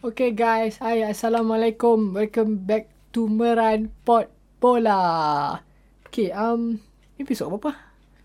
[0.00, 2.16] Okay guys, hi assalamualaikum.
[2.16, 5.60] Welcome back to Meran Pot Bola.
[6.08, 6.80] Okay, um
[7.20, 7.76] episod apa?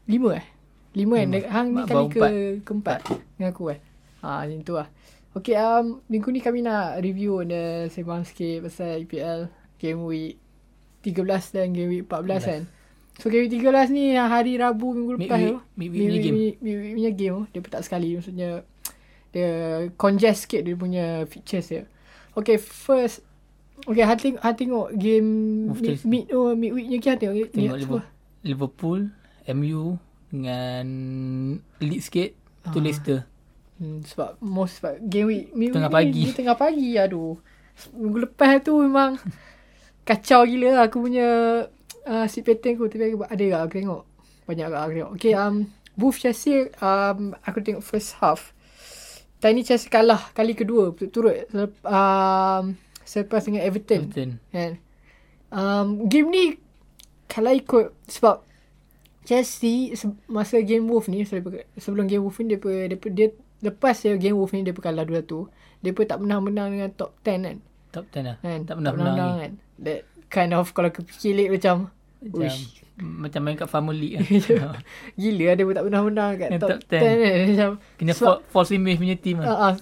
[0.08, 0.46] Lima eh?
[0.96, 1.36] Lima kan?
[1.36, 1.52] Lima.
[1.52, 2.32] Hang ni kali ke empat.
[2.64, 3.00] keempat
[3.36, 3.80] dengan aku eh?
[4.24, 4.88] Ha, macam tu lah.
[5.36, 10.40] Okay, um, minggu ni kami nak review dan sembang sikit pasal EPL Game Week
[11.04, 12.62] 13 dan Game Week 14 kan.
[13.20, 15.60] So Game Week 13 ni hari Rabu minggu lepas tu.
[15.76, 16.36] midweek punya game.
[16.40, 17.44] Midweek midweek punya game tu.
[17.52, 18.16] Dia petak sekali.
[18.16, 18.64] Maksudnya
[19.36, 19.52] dia
[20.00, 21.84] congest sikit dia punya features dia.
[22.40, 23.28] Okay, first
[23.84, 25.30] Okay, tengok, hang tengok game
[25.76, 27.52] mid, mid, oh, midweek ni kan tengok.
[27.52, 28.04] Tengok ni, Liverpool,
[28.48, 29.00] Liverpool,
[29.52, 30.00] MU
[30.32, 30.88] dengan
[31.84, 32.32] Leeds sikit.
[32.72, 32.84] Tu Ah.
[32.84, 33.20] Leicester.
[33.76, 36.22] Hmm, sebab most sebab game week midweek Tengah ni, pagi.
[36.24, 37.36] Dia tengah pagi aduh.
[37.92, 39.20] Minggu lepas tu memang
[40.08, 41.28] kacau gila lah aku punya
[42.08, 44.04] uh, seat pattern aku tapi aku, ada tak aku tengok.
[44.48, 45.12] Banyak tak aku tengok.
[45.20, 45.56] Okay, um,
[46.00, 48.55] Wolves Chelsea um, aku tengok first half.
[49.46, 51.46] Dan ni Chelsea kalah kali kedua turut
[51.86, 52.74] um,
[53.06, 54.10] selepas dengan Everton.
[54.10, 54.30] Everton.
[54.50, 54.72] Kan?
[55.54, 56.44] Um, game ni
[57.30, 58.42] kalau ikut sebab
[59.22, 63.28] Chelsea se- masa game Wolf ni sebelum, game Wolf ni dia, dia, dia,
[63.62, 65.30] lepas dia game Wolf ni dia kalah 2-1
[65.82, 67.58] dia tak pernah menang dengan top 10 kan
[67.94, 68.38] Top 10 lah.
[68.42, 69.42] kan Tak pernah menang lagi.
[69.46, 70.00] kan that
[70.34, 71.76] kind of kalau aku fikir late macam
[72.22, 72.82] Macam, Uish.
[72.96, 74.80] Macam main kat Farmer League lah.
[75.20, 77.04] gila dia pun tak pernah menang kat top, top 10 10.
[77.04, 79.48] kan macam Kena sebab- fa- false image punya team lah.
[79.52, 79.74] Ah, ah.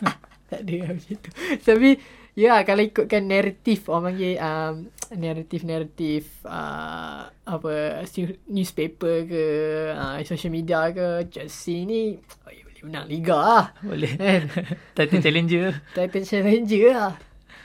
[0.50, 1.30] tak ada lah macam tu.
[1.66, 1.90] Tapi
[2.38, 4.74] ya kalau ikutkan naratif orang panggil um,
[5.10, 8.06] naratif-naratif uh, apa
[8.46, 9.44] newspaper ke
[9.90, 13.66] uh, social media ke Chelsea ni oh, ya, boleh menang liga lah.
[13.82, 14.14] Boleh.
[14.14, 14.42] Kan?
[14.96, 15.66] Title challenger.
[15.90, 17.14] Title challenger lah.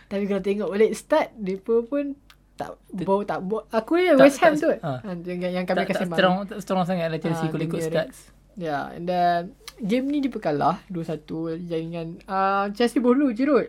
[0.05, 2.17] Tapi kalau tengok balik start dia pun
[2.55, 2.69] tak
[3.03, 3.63] bau tak bau.
[3.67, 4.71] Aku ni Tak- West Ham tak- tu.
[4.79, 4.91] Ha.
[5.27, 6.17] Yang, yang kami tak, tak sembang.
[6.17, 8.19] strong, tak strong sangat lah Chelsea kalau dia ikut stats.
[8.55, 9.39] Ya, yeah, and then
[9.83, 13.67] game ni dia kalah 2-1 dengan uh, Chelsea bolu je Rod.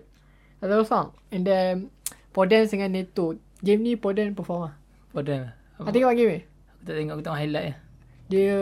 [0.63, 1.11] Ada kosong.
[1.35, 1.91] And then
[2.31, 3.35] Podence dengan Neto.
[3.61, 4.75] Game ni Podence perform lah.
[5.11, 5.91] Padahal lah.
[5.91, 6.41] Tengok game ni?
[6.47, 7.79] Aku tak tengok, aku tengok highlight lah.
[8.31, 8.57] Dia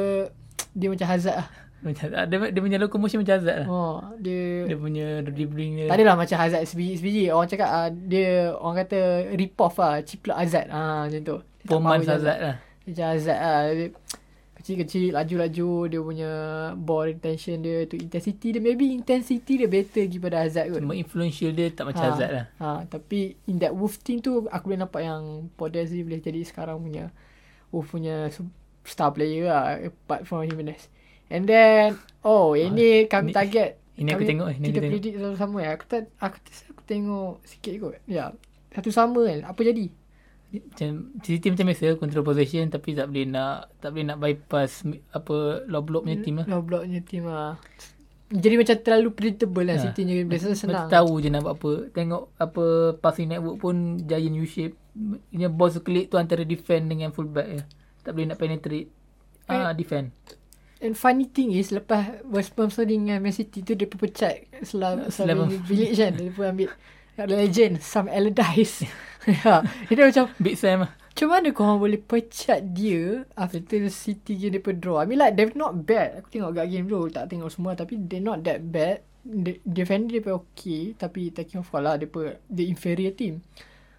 [0.72, 1.48] dia macam Hazard lah.
[1.84, 3.68] Macam, dia, dia punya locomotion macam Hazard lah.
[3.68, 5.86] Oh, dia Dia punya dribbling dia.
[5.92, 6.88] tak adalah macam Hazard SBG.
[6.96, 7.18] SBG.
[7.28, 8.98] Orang cakap uh, dia orang kata
[9.36, 10.00] rip off lah.
[10.00, 10.72] Ciplak Hazard.
[10.72, 11.36] Ah macam tu.
[11.60, 12.56] Performance macam Hazard lah.
[12.88, 13.62] Macam Hazard lah.
[14.54, 15.70] Kecil-kecil, laju-laju.
[15.92, 16.30] Dia punya
[16.72, 17.84] ball retention dia.
[17.84, 18.62] tu intensity dia.
[18.64, 20.80] Maybe intensity dia better daripada Hazard kot.
[20.80, 22.46] Cuma influential dia tak macam Ha, Hazard lah.
[22.64, 26.40] Ha, tapi in that Wolf team tu aku boleh nampak yang Podence ni boleh jadi
[26.48, 27.12] sekarang punya
[27.68, 28.32] Wolf punya
[28.88, 30.88] star player lah apart from Jimenez.
[31.28, 34.90] And then oh yang ni kami ni- target ini aku kami- ini kita aku tengok.
[34.90, 35.70] predict sama-sama ya.
[35.78, 36.36] Aku tak aku
[36.74, 37.94] aku tengok sikit kot.
[38.04, 38.34] Ya.
[38.74, 39.46] Satu sama kan.
[39.46, 39.86] Apa jadi?
[40.54, 45.66] Macam City macam biasa control possession tapi tak boleh nak tak boleh nak bypass apa
[45.66, 46.46] low block punya team lah.
[46.46, 47.58] Low block punya team lah.
[48.34, 49.82] Jadi macam terlalu predictable lah Ha.
[49.84, 50.86] City ni biasa senang.
[50.86, 51.72] Macam tahu je nak buat apa.
[51.90, 52.64] Tengok apa
[52.98, 54.74] passing network pun giant U shape.
[55.30, 57.62] Ini ball sekelip tu antara defend dengan fullback je.
[58.02, 58.90] Tak boleh nak penetrate.
[59.46, 60.10] Ah defend.
[60.82, 64.44] And funny thing is lepas West Brom Sterling dengan Man City tu dia pun pecat
[64.66, 65.62] Selam, Selam Selam.
[65.64, 66.12] Village kan.
[66.18, 66.68] Dia pun ambil
[67.30, 68.86] legend Sam Allardyce.
[69.24, 69.64] Ya.
[69.88, 70.84] Dia macam Big Sam.
[70.84, 70.92] Lah.
[70.92, 75.00] macam mana korang boleh pecat dia after City game dia pun draw?
[75.00, 76.20] I mean like they're not bad.
[76.20, 79.00] Aku tengok kat game tu tak tengok semua tapi they're not that bad.
[79.24, 83.40] De- defender dia pun okay tapi taking off lah dia pun the inferior team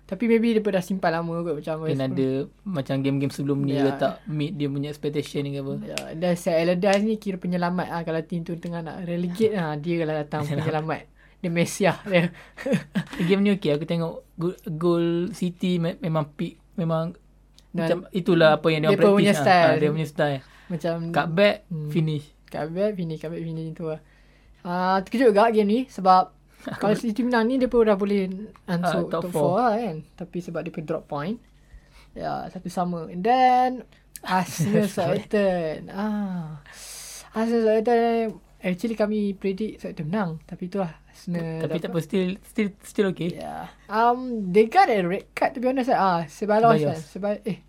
[0.06, 1.90] tapi maybe dia pun dah simpan lama kot macam Brom.
[1.92, 2.30] ada
[2.64, 3.82] macam game-game sebelum ni Ya.
[3.82, 5.74] dia tak meet dia punya expectation ni ke apa.
[5.84, 9.74] Ya, dan Sir Allardyce ni kira penyelamat ah kalau team tu tengah nak relegate ah
[9.74, 11.10] dia kalau datang penyelamat.
[11.38, 12.30] Dia mesiah dia.
[13.28, 17.18] Game ni okey aku tengok goal, goal City me- memang peak memang
[17.70, 19.66] Dan macam itulah apa yang dia, dia pun punya practice style.
[19.66, 20.42] Ah, dia punya style.
[20.66, 21.90] Macam Cut back, Hmm.
[21.90, 22.26] finish.
[22.46, 24.00] kat back finish kat back finish tu lah.
[24.62, 26.32] Ah terkejut juga game ni sebab
[26.82, 28.28] kalau City menang ni dia pun dah boleh
[28.66, 29.56] masuk Ah, top top, four.
[29.58, 29.98] 4 lah kan.
[30.18, 31.38] Tapi sebab dia pun drop point.
[32.16, 33.12] Ya, satu sama.
[33.12, 33.84] And then
[34.24, 35.92] Arsenal Southampton.
[35.92, 36.64] Ah.
[37.36, 40.32] Arsenal Southampton actually kami predict Southampton menang.
[40.48, 43.36] Tapi itulah Arsenal Tapi tak apa still still still okay.
[43.36, 43.70] Yeah.
[43.92, 45.92] Um, they got a red card to be honest.
[45.92, 46.98] Ah, Sebalos kan.
[46.98, 47.60] Sebal eh.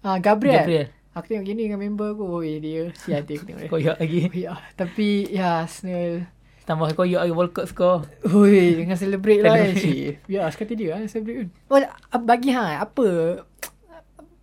[0.00, 0.64] Ah, Gabriel.
[0.64, 0.88] Gabriel.
[1.10, 2.22] Aku tengok gini dengan member aku.
[2.22, 3.70] Oh, eh, dia si hati aku tengok dia.
[3.74, 4.20] Koyak lagi.
[4.24, 4.52] Oh, ya.
[4.78, 6.24] Tapi ya Arsenal.
[6.70, 8.06] Tambah koyak lagi World Cup score.
[8.30, 9.74] Oi, dengan celebrate lah kan.
[9.74, 10.22] Cik.
[10.30, 11.48] Ya, sekali dia kan celebrate kan.
[11.66, 13.06] Oh, ah, bagi hang apa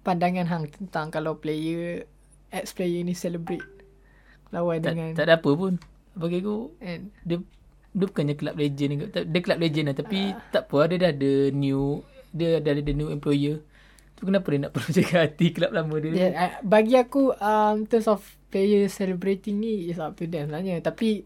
[0.04, 2.04] pandangan hang tentang kalau player
[2.52, 3.64] ex player ni celebrate
[4.52, 5.80] lawan Tak, dengan tak ada apa pun.
[6.20, 7.40] Bagi aku and dia
[7.96, 10.44] dia bukannya club legend Dia club legend lah tapi Ah.
[10.52, 12.04] tak apa dia dah ada new
[12.36, 13.64] dia dah ada new employer.
[14.20, 16.12] Tu kenapa dia nak perlu jaga hati club lama dia?
[16.12, 18.20] Yeah, uh, bagi aku um, in terms of
[18.52, 20.84] player celebrating ni is up to them sebenarnya.
[20.84, 21.24] Tapi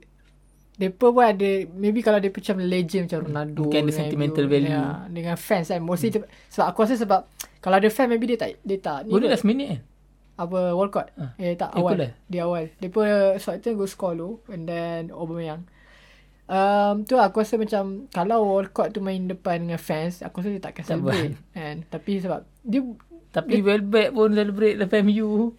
[0.81, 4.73] Depa pun ada maybe kalau dia macam legend macam Ronaldo Mungkin ada sentimental MU, value.
[4.73, 6.25] ya, dengan fans kan mostly hmm.
[6.49, 7.21] sebab aku rasa sebab
[7.59, 9.29] kalau ada fan maybe dia tak dia tak ni dia kot.
[9.29, 9.81] last minute kan?
[10.39, 11.37] apa Walcott Ah.
[11.37, 12.11] eh tak Eh, awal lah.
[12.25, 13.01] dia awal depa
[13.37, 15.69] sebab tu go score low and then Aubameyang
[16.47, 20.59] Um, tu aku rasa macam kalau Walcott tu main depan dengan fans aku rasa dia
[20.59, 22.83] takkan Tak celebrate kan tapi sebab dia
[23.31, 25.55] Tapi Welbeck pun celebrate lepas MU.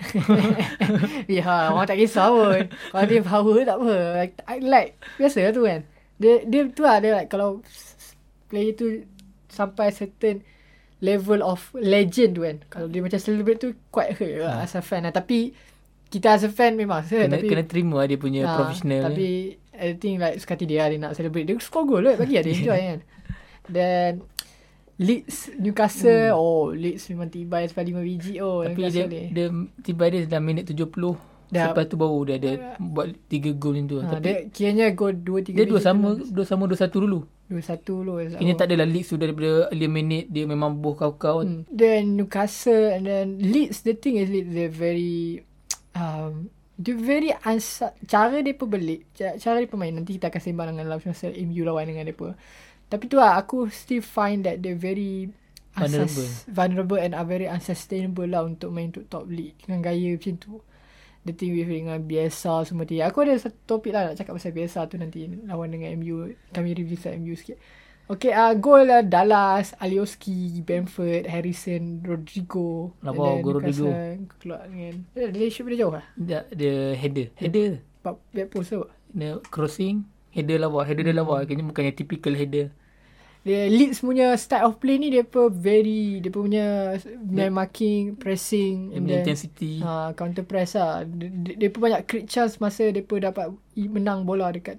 [1.25, 2.69] Ya, orang tak kisah pun.
[2.69, 3.97] Kalau dia power tak apa.
[4.21, 5.81] Like, I like biasa lah tu kan.
[6.21, 7.65] Dia dia tu lah dia like kalau
[8.53, 9.09] player tu
[9.49, 10.45] sampai certain
[11.01, 12.61] level of legend tu kan.
[12.69, 15.13] Kalau dia macam celebrate tu quite hurt lah as a fan lah.
[15.17, 15.57] Tapi
[16.13, 19.09] kita as a fan memang kena, tapi, kena terima lah dia punya Ah, professional.
[19.09, 21.49] Tapi I think like suka hati dia lah, dia nak celebrate.
[21.49, 23.01] Dia score goal lah bagi lah dia enjoy kan.
[23.73, 24.11] Then
[25.03, 26.39] Leeds Newcastle Hmm.
[26.39, 29.23] oh Leeds memang tiba sampai 5 biji oh Tapi dia, ni.
[29.29, 29.47] dia
[29.81, 31.19] tiba dia dalam minit 70.
[31.53, 31.69] Dah.
[31.69, 33.97] Lepas tu baru dia ada buat 3 gol macam tu.
[33.99, 37.29] Ha, Tapi dia kiranya gol 2 3 dia dua sama dua sama dua satu dulu.
[37.47, 38.13] 2 1 dulu.
[38.33, 41.45] Kini tak adalah Leeds tu daripada early minute dia memang boh kau-kau.
[41.45, 41.69] Hmm.
[41.69, 45.45] Then Newcastle and then Leeds the thing is Leeds they're very
[45.93, 50.69] um dia very unsa- cara dia belik cara, cara dia pemain nanti kita akan sembang
[50.73, 52.33] dengan lawan masa MU lawan dengan depa.
[52.93, 55.33] Tapi tu lah aku still find that they very
[55.73, 56.05] Vulnerable.
[56.05, 60.37] unsus- vulnerable and are very unsustainable lah untuk main untuk top league dengan gaya macam
[60.37, 60.61] tu.
[61.23, 63.09] The thing with dengan biasa semua dia.
[63.09, 66.35] Aku ada satu topik lah nak cakap pasal biasa tu nanti lawan dengan MU.
[66.51, 67.57] Kami review pasal MU sikit.
[68.11, 72.93] Okay, uh, gol lah Dallas, Alioski, Bamford, Harrison, Rodrigo.
[73.01, 73.87] Then gol Rodrigo.
[74.43, 75.07] Keluar dengan...
[75.15, 76.05] Eh, dia shoot dia jauh lah.
[76.19, 77.31] Dia, dia header.
[77.39, 77.81] Header.
[78.03, 78.83] Back, post tu.
[79.15, 80.03] Dia crossing.
[80.35, 80.83] Header lawa.
[80.83, 81.47] Header dia lawa.
[81.47, 82.75] Kayaknya bukannya typical header.
[83.43, 86.95] Dia Leeds punya style of play ni dia pun very dia punya
[87.27, 89.83] man marking, pressing and then intensity.
[89.83, 91.03] ha, counter press lah.
[91.03, 94.79] Dia, pun banyak create chance masa dia pun dapat menang bola dekat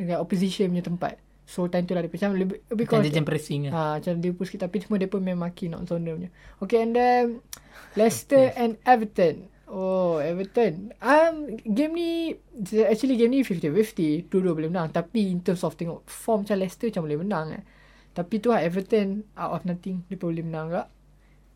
[0.00, 1.20] dekat opposition punya tempat.
[1.44, 3.72] So time tu lah dia macam lebih lebih Macam kurang dia jam pressing lah.
[3.76, 6.32] Ha, macam dia push sikit tapi semua dia pun man marking not zone punya.
[6.64, 7.24] Okay and then
[7.92, 9.52] Leicester and Everton.
[9.72, 10.92] Oh, Everton.
[11.00, 12.10] Um, game ni,
[12.84, 14.28] actually game ni 50-50.
[14.28, 14.92] Dua-dua boleh menang.
[14.92, 17.64] Tapi in terms of tengok form macam Leicester macam boleh menang eh.
[18.12, 20.04] Tapi tu lah Everton out of nothing.
[20.06, 20.88] Dia pun boleh menang tak.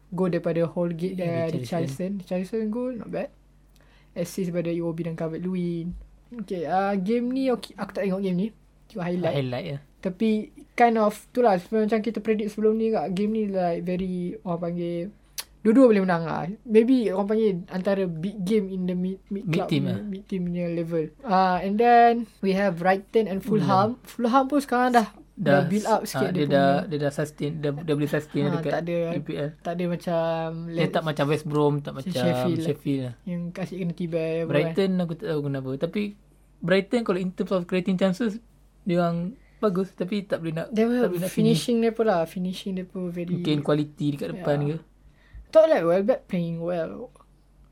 [0.09, 1.61] Go daripada Holgate Yeah, dan Richarlison.
[1.61, 2.11] Richarlison.
[2.23, 3.29] Richarlison goal, not bad.
[4.17, 5.93] Assist daripada Iwobi dan Calvert Lewin.
[6.33, 7.77] Okay, uh, game ni okay.
[7.77, 8.49] aku tak tengok game ni.
[8.89, 9.35] Tengok highlight.
[9.37, 9.79] Highlight ya.
[10.01, 10.31] Tapi
[10.73, 14.61] kind of tu lah macam kita predict sebelum ni kat game ni like very orang
[14.63, 15.11] panggil
[15.61, 16.47] dua-dua boleh menang lah.
[16.63, 20.07] Maybe orang panggil antara big game in the mid, mid, Mid club team punya- lah.
[20.07, 21.05] mid team punya level.
[21.21, 23.99] Ah uh, and then we have Brighton and Fulham.
[24.07, 27.53] Fulham pun sekarang dah dah, build up sikit ah, dia, dia, dah dia dah sustain
[27.57, 29.49] dia, dia boleh sustain Ah, dekat tak ada- EPL.
[29.61, 33.13] Tak ada macam Dia tak macam West Brom, tak macam Sheffield Sheffield, lah.
[33.13, 33.29] lah.
[33.29, 34.45] yang kasih kena tiba kan.
[34.47, 35.71] Brighton aku tak tahu kenapa.
[35.79, 36.03] Tapi
[36.59, 38.41] Brighton kalau in terms of creating chances
[38.83, 41.61] dia orang bagus tapi tak boleh nak Dia tak boleh nak finish.
[41.61, 42.25] finishing dia pun lah.
[42.25, 43.29] Finishing dia pun very...
[43.31, 44.69] Mungkin quality dekat depan Yeah.
[44.73, 44.77] ke.
[45.49, 47.13] Thought like Welbeck playing well.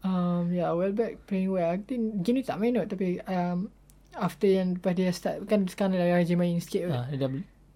[0.01, 1.65] Um, yeah, Welbeck playing well.
[1.67, 3.73] I think game ni tak main kot tapi um,
[4.13, 6.93] after yang lepas dia start kan sekarang dia dah rajin main sikit.
[6.93, 7.33] Ha, dia dah.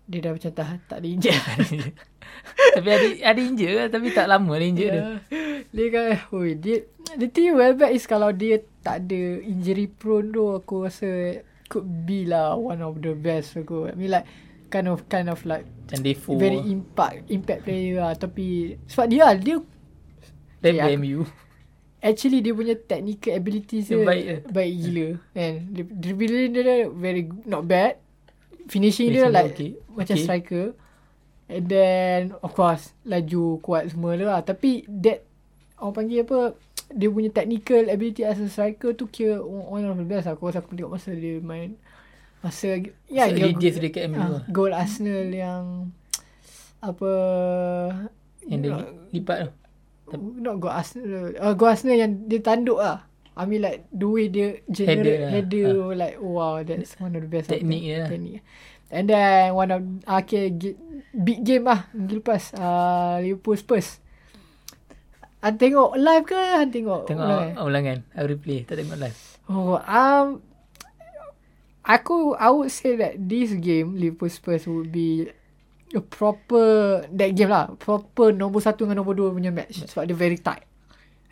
[0.08, 1.37] Dia dah macam tak tak ada injek.
[2.75, 5.02] tapi ada ada injure lah tapi tak lama ada injure dia.
[5.02, 5.16] yeah.
[5.69, 6.76] Dia kan, oi, dia,
[7.14, 12.25] the thing Welbeck is kalau dia tak ada injury prone tu aku rasa could be
[12.25, 13.84] lah one of the best aku.
[13.84, 14.25] I mean like
[14.69, 16.37] kind of kind of like Macam Defoe.
[16.37, 19.56] very impact impact player lah tapi sebab dia dia
[20.58, 21.20] Dia Yeah, aku- MU.
[21.98, 25.53] Actually dia punya technical abilities Dia dia baik baik, baik gila kan.
[25.69, 28.00] Dia- Dribbling dia, dia very good, not bad.
[28.67, 29.70] Finishing, dia like okay.
[29.94, 30.24] macam Okay.
[30.27, 30.67] striker.
[31.48, 34.43] And then of course laju kuat semua tu lah.
[34.44, 35.24] Tapi that
[35.81, 36.58] orang panggil apa
[36.98, 40.36] dia punya technical ability as a striker tu kira one of the best lah.
[40.36, 41.79] Aku rasa aku tengok masa dia main
[42.38, 42.79] masa
[43.10, 44.43] ya So, dia MU ah, lah.
[44.53, 45.91] gol Arsenal yang
[46.88, 47.10] apa
[48.46, 48.72] Yang dia
[49.10, 49.50] lipat tu.
[50.41, 51.36] Not go Arsenal.
[51.36, 53.07] Uh, go Arsenal yang dia tanduk lah.
[53.38, 55.94] I mean like the way dia generate Header header, lah.
[55.94, 57.46] like wow that's one of the best.
[57.46, 58.08] Teknik dia lah.
[58.10, 58.42] Teknik.
[58.90, 59.80] And then one of
[60.24, 60.50] okay
[61.14, 64.02] big game lah minggu lepas uh, Liverpool Spurs.
[65.38, 67.54] Han tengok live ke Han tengok Tengok ulangan.
[67.62, 67.98] ulangan.
[68.10, 68.66] I replay.
[68.66, 69.18] Tak tengok live.
[69.46, 70.42] Oh, um,
[71.86, 75.30] aku I would say that this game Liverpool Spurs would be
[75.96, 80.12] a proper that game lah proper nombor satu dengan nombor dua punya match sebab dia
[80.12, 80.68] very tight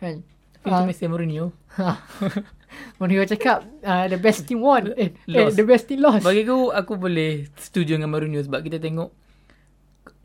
[0.01, 0.25] kan
[0.67, 0.85] Tapi Ah.
[0.85, 1.55] Messi Mourinho.
[2.99, 6.69] Mourinho cakap uh, the best team won eh, eh the best team lost Bagi aku,
[6.75, 9.09] aku boleh setuju dengan Mourinho sebab kita tengok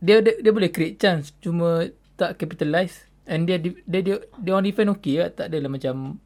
[0.02, 1.87] dia dia, dia boleh create chance cuma
[2.18, 6.18] tak capitalize and dia dia dia, dia, dia on defend okey lah tak adalah macam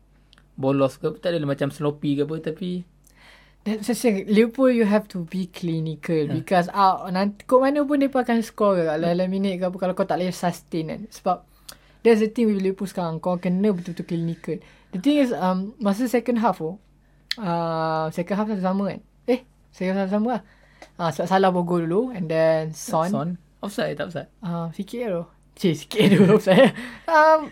[0.56, 2.70] bolos ke tak adalah macam sloppy ke apa tapi
[3.66, 4.30] That's the thing.
[4.30, 8.78] Liverpool you have to be clinical because ah nanti kok mana pun dia akan score
[8.78, 11.00] ke dalam minit ke apa kalau kau tak boleh sustain kan.
[11.11, 11.42] Sebab
[12.06, 13.18] that's the thing with Liverpool sekarang.
[13.18, 14.62] Kau kena betul-betul clinical.
[14.94, 16.78] The thing is um masa second half tu
[17.42, 19.00] uh, second half sama kan?
[19.26, 19.42] Eh,
[19.75, 20.42] second half sama lah.
[20.96, 23.10] Ah, sebab salah bawa dulu and then Son.
[23.10, 23.28] Son.
[23.60, 24.30] Offside tak offside?
[24.40, 25.25] Ah, sikit je tu.
[25.56, 26.70] Cik, sikit dulu saya.
[27.08, 27.48] um,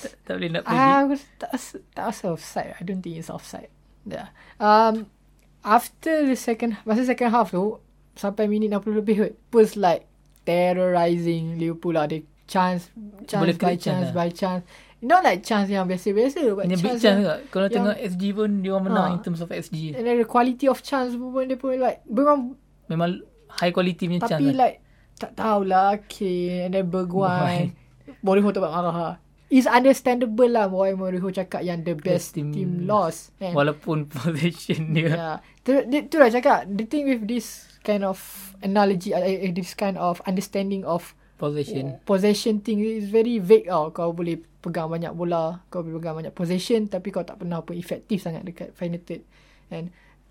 [0.00, 0.62] Tak, tak boleh nak.
[0.64, 1.50] Ah, aku tak
[1.92, 2.72] tak rasa offside.
[2.76, 3.68] I don't think it's offside.
[4.08, 4.32] Yeah.
[4.56, 5.12] Um,
[5.60, 7.80] after the second, masa second half tu,
[8.16, 10.08] sampai minit 60 lebih kot, was like
[10.48, 12.08] terrorizing Liverpool lah.
[12.08, 12.90] They chance,
[13.24, 14.16] chance Boleh by chance, chance lah.
[14.16, 14.62] by chance.
[15.00, 16.44] Not like chance yang biasa-biasa.
[16.52, 17.34] But Ini big chance, juga.
[17.48, 19.14] Kalau yang- tengok XG pun dia orang menang Ha.
[19.14, 19.94] in terms of XG.
[19.94, 23.22] And then the quality of chance pun dia pun like, memang, Memang
[23.54, 24.36] high quality punya chance.
[24.36, 24.66] tapi lah.
[24.66, 24.76] like,
[25.16, 26.64] tak tahulah, okay.
[26.64, 27.72] And then Bergwijn.
[28.20, 29.16] Mourinho tak buat marah lah.
[29.48, 33.32] It's understandable lah why Mourinho cakap yang the best Best team team, lost.
[33.36, 33.50] kan.
[33.50, 35.08] Walaupun possession dia.
[35.08, 35.36] Yeah.
[35.62, 36.66] Tu, dia- tu lah cakap.
[36.66, 37.46] The thing with this
[37.80, 38.20] kind of
[38.60, 41.96] analogy, uh, this kind of understanding of Possession.
[42.04, 43.88] possession thing is very vague tau.
[43.96, 47.80] Kau boleh pegang banyak bola, kau boleh pegang banyak possession tapi kau tak pernah pun
[47.80, 49.24] efektif sangat dekat final third.
[49.72, 49.88] And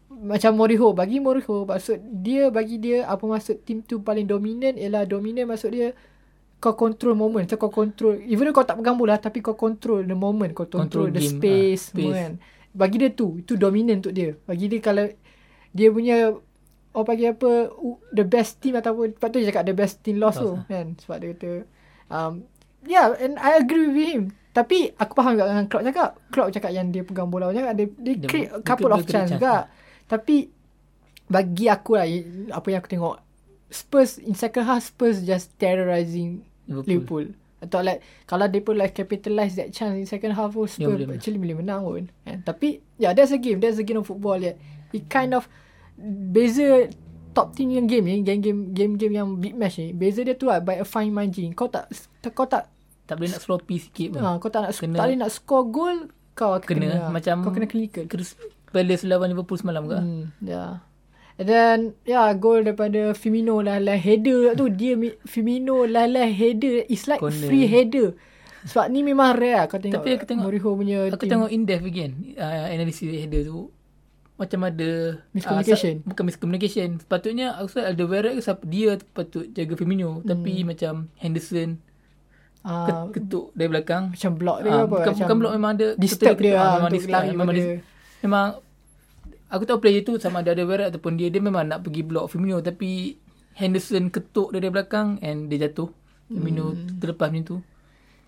[0.10, 5.06] macam Mourinho, bagi Mourinho maksud dia bagi dia apa maksud team tu paling dominant ialah
[5.06, 5.98] dominant maksud dia
[6.60, 10.04] kau control moment so kau control even though kau tak pegang bola tapi kau control
[10.04, 12.20] the moment kau control, Control the game, space, ah, semua space.
[12.20, 12.32] kan
[12.70, 15.06] bagi dia tu itu dominant untuk dia bagi dia kalau
[15.72, 16.36] dia punya
[16.90, 17.52] orang panggil apa
[18.12, 20.98] the best team ataupun lepas tu dia cakap the best team lost tu Lost, kan
[20.98, 21.52] sebab dia kata
[22.10, 22.34] um,
[22.84, 26.72] yeah and I agree with him tapi aku faham juga dengan Klopp cakap Klopp cakap
[26.74, 29.32] yang dia pegang bola dia, dia Dia- create a dia couple create of chance chance,
[29.38, 29.64] juga lah.
[30.10, 30.36] tapi
[31.30, 32.06] bagi aku lah
[32.52, 33.16] apa yang aku tengok
[33.70, 36.90] Spurs in second half Spurs just terrorizing Liverpool.
[36.90, 37.28] Liverpool.
[37.62, 41.06] Atau like kalau dia pun like capitalize that chance in second half pun Spurs boleh
[41.06, 41.22] menang.
[41.22, 42.04] actually boleh menang pun.
[42.26, 42.42] Kan?
[42.42, 43.62] Tapi yeah that's a game.
[43.62, 44.58] That's a game of football yeah.
[44.90, 45.46] It kind of
[46.02, 46.88] beza
[47.32, 50.58] top team yang game ni, game-game game-game yang big match ni, beza dia tu lah
[50.58, 51.52] by a fine margin.
[51.52, 51.92] Kau tak
[52.30, 52.72] kau tak
[53.06, 54.20] Tak boleh nak sloppy sikit pun.
[54.20, 55.96] ha, kau tak nak Kena- tak boleh nak score goal
[56.32, 58.06] kau akan kena, kena, macam kau kena clinical.
[58.06, 58.38] Chris
[58.68, 59.98] Palace lawan Liverpool semalam ke?
[59.98, 60.86] Hmm, yeah.
[61.36, 66.28] And then yeah, goal daripada Firmino lah lah header tu dia mi- Firmino lah lah
[66.28, 67.46] header it's like Corner.
[67.46, 68.14] free header.
[68.62, 70.00] Sebab ni memang rare lah kau tengok.
[70.00, 71.32] Tapi aku tengok- Mourinho punya Aku team.
[71.34, 73.72] tengok in depth again uh, analisis header tu
[74.40, 75.96] macam ada Miscommunication.
[76.00, 76.90] Uh, bukan miscommunication.
[76.98, 80.26] Sepatutnya aku rasa Alderweireld ke siapa dia patut jaga Firmino Hmm.
[80.26, 81.76] tapi macam Henderson
[82.62, 84.04] ket- ketuk dari belakang.
[84.10, 86.58] macam block dia Ah, apa bukan, macam bukan blok memang ada disturb ketuk- dia ah,
[86.58, 87.84] lah memang disturb, memang, dis-
[88.20, 88.46] memang
[89.48, 92.60] aku tahu player tu sama ada Alderweireld ataupun dia dia memang nak pergi block Firmino
[92.60, 93.20] tapi
[93.54, 95.92] Henderson ketuk dia dari belakang and dia jatuh.
[96.26, 96.96] Firmino Hmm.
[96.96, 97.58] terlepas macam tu.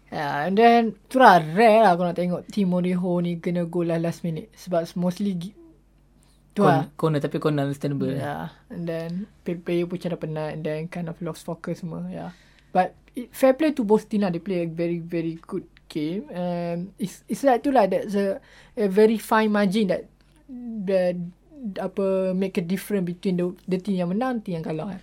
[0.10, 3.88] Yeah, and then tu lah rare lah kau nak tengok team Mourinho ni kena goal
[3.88, 5.40] lah last minute sebab mostly
[6.52, 8.12] tu lah Corner, tapi corner understandable.
[8.12, 8.52] Yeah.
[8.68, 9.10] And then
[9.48, 12.04] play- player pun macam dah penat and then kind of lost focus semua.
[12.12, 12.36] Yeah.
[12.76, 14.32] But it, fair play to both team lah.
[14.32, 16.28] They play a very very good game.
[16.32, 17.88] Um, it's it's like tu lah.
[17.88, 18.44] That's a
[18.76, 20.08] a very fine margin that
[20.88, 21.16] the
[21.80, 24.96] apa make a difference between the the team yang menang team yang kalah.
[24.96, 25.02] Kan.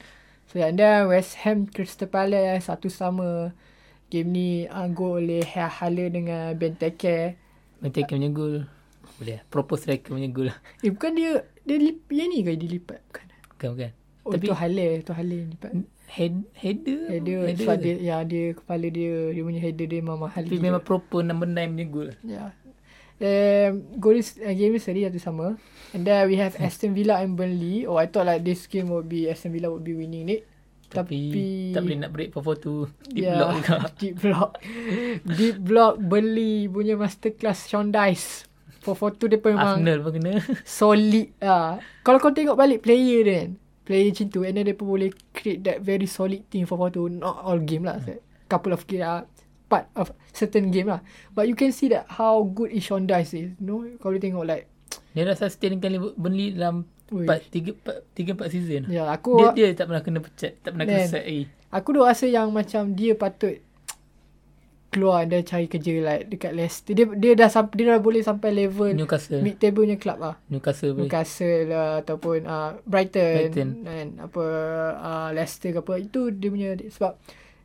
[0.48, 3.52] So yeah, and then West Ham Crystal Palace satu sama.
[4.08, 7.36] Game ni uh, gol oleh Hala dengan Benteke.
[7.76, 8.64] Benteke punya gol.
[9.18, 9.38] Boleh.
[9.50, 10.50] Proper striker punya gol.
[10.84, 11.30] Eh bukan dia
[11.62, 13.00] dia lip, yang ni ke dia lipat?
[13.10, 13.26] Bukan.
[13.54, 13.90] Bukan bukan.
[14.22, 15.72] Oh, Tapi- tu Hala, tu Hala yang lipat.
[16.08, 17.00] Head header.
[17.12, 20.40] Header, header sebab dia, ya, dia kepala dia, dia punya header dia memang mahal.
[20.40, 22.10] Tapi memang proper number 9 punya gol.
[22.24, 22.44] Ya.
[23.18, 25.58] Um, goal is, uh, game is seri satu sama.
[25.92, 27.84] And then we have Aston Villa and Burnley.
[27.84, 30.38] Oh, I thought like this game would be Aston Villa would be winning ni.
[30.88, 31.44] Tapi, Tapi,
[31.76, 33.76] tak boleh nak break 4-4-2 di Ya, block juga.
[34.00, 34.50] Deep block.
[35.28, 38.47] deep block Burnley punya masterclass Sean Dice.
[38.96, 40.32] 4-4-2 dia pun memang Arsenal pun kena.
[40.80, 41.82] solid lah.
[42.06, 43.48] Kalau kau tengok balik player dia kan.
[43.84, 44.40] Player macam tu.
[44.44, 47.08] And then dia pun boleh create that very solid team for tu.
[47.08, 48.00] Not all game lah.
[48.00, 48.20] Hmm.
[48.48, 49.28] Couple of game lah.
[49.68, 51.04] Part of certain game lah.
[51.36, 53.52] But you can see that how good is Sean Dice is.
[53.60, 53.84] You know?
[54.00, 54.64] Kalau dia tengok like.
[55.12, 57.24] Dia dah sustainkan Burnley dalam Ui.
[57.24, 58.82] 4 3 3 4 season.
[58.92, 61.44] Ya aku Dia dia tak pernah kena pecat, tak pernah kena sack lagi.
[61.72, 63.56] aku duk rasa yang macam dia patut
[64.88, 66.96] keluar dan cari kerja like dekat Leicester.
[66.96, 69.44] Dia dia dah sampai dia dah boleh sampai level Newcastle.
[69.44, 70.34] mid table punya club lah.
[70.48, 71.08] Newcastle boleh.
[71.08, 73.68] Newcastle lah ataupun uh, Brighton, Brighton.
[73.84, 74.44] dan apa
[74.96, 77.12] uh, Leicester ke apa itu dia punya sebab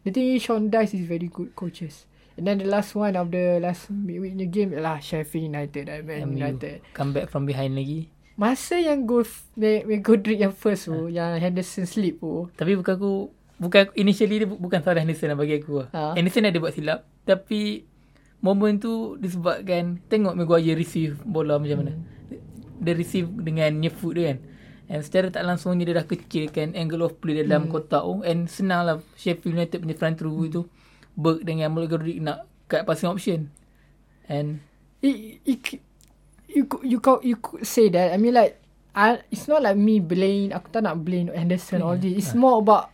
[0.03, 2.06] the thing is Sean Dice is very good coaches.
[2.34, 6.01] And then the last one of the last midweek punya game lah Sheffield United dan
[6.03, 6.82] Man MU United.
[6.92, 8.10] come back from behind lagi.
[8.34, 9.22] Masa yang goal
[10.01, 12.50] Godric yang first tu, yang Henderson slip tu.
[12.58, 13.13] Tapi bukan aku
[13.62, 15.86] bukan initially dia bu- bukan salah Henderson lah bagi aku.
[15.92, 16.18] Ha.
[16.18, 17.86] Henderson ada buat silap tapi
[18.44, 21.94] moment tu disebabkan tengok Maguire receive bola macam mana.
[21.96, 22.12] Hmm.
[22.84, 24.40] dia receive dengan near foot dia kan.
[24.92, 28.20] And secara tak langsungnya dia dah kecilkan angle of play dalam kotak tu.
[28.28, 30.68] And senang lah Sheffield United punya front row tu.
[31.16, 33.48] Berg dengan Rodrik nak cut passing option.
[34.28, 34.60] And
[35.00, 35.80] it, it,
[36.52, 38.12] you could, you could, you could say that.
[38.12, 38.60] I mean like,
[38.92, 40.52] I, it's not like me blame.
[40.52, 42.14] Aku tak nak blame Henderson all this.
[42.14, 42.92] It's more about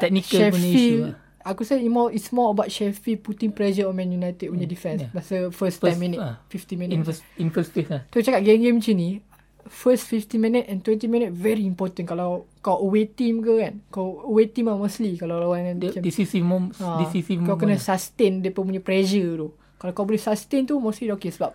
[0.00, 1.14] Technical punya issue lah.
[1.44, 5.04] Aku say it's more, it's more about Sheffield putting pressure on Man United punya defense.
[5.04, 5.12] yeah.
[5.12, 7.04] Masa first, First, 10 minute, ah, 50 in minute.
[7.04, 8.00] first, in first place lah.
[8.08, 9.20] Tu cakap game-game macam ni,
[9.68, 12.08] first 50 minute and 20 minute very important.
[12.08, 15.20] Kalau kau away team ke kan, kau away team lah mostly.
[15.20, 19.36] Kalau lawan Dia, macam decisive mom, Ha, decisive kau moment kena sustain dia punya pressure
[19.36, 19.48] tu.
[19.76, 21.52] Kalau kau boleh sustain tu mostly dah okay sebab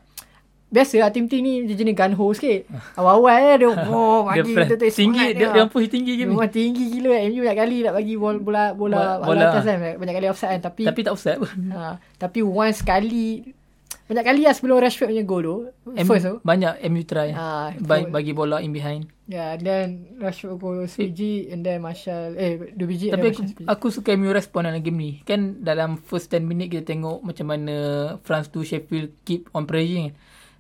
[0.70, 2.70] biasa lah tim-tim ni dia jenis gun hole sikit.
[2.94, 6.24] Awal-awal eh, dia oh Dia bagi press kita tinggi, dia, dia push tinggi je.
[6.30, 7.22] Memang tinggi gila kan.
[7.26, 9.78] MU banyak kali nak bagi bola bola bola, Bola- atas kan.
[9.98, 11.50] Banyak kali offside kan tapi Tapi tak offside pun.
[11.76, 13.50] ha, tapi once kali
[14.10, 15.56] banyak kali lah sebelum Rashford punya goal tu.
[15.94, 16.36] M- First tu.
[16.42, 17.30] Banyak MU try.
[17.30, 19.06] Ah, Ba- bagi bola in behind.
[19.30, 23.88] Ya, yeah, then Rashford goal SPG and then Marshall eh dua biji Tapi aku, aku
[23.94, 25.12] suka MU respon dalam game ni.
[25.22, 27.76] Kan dalam first 10 minit kita tengok macam mana
[28.22, 30.10] France tu Sheffield keep on pressing.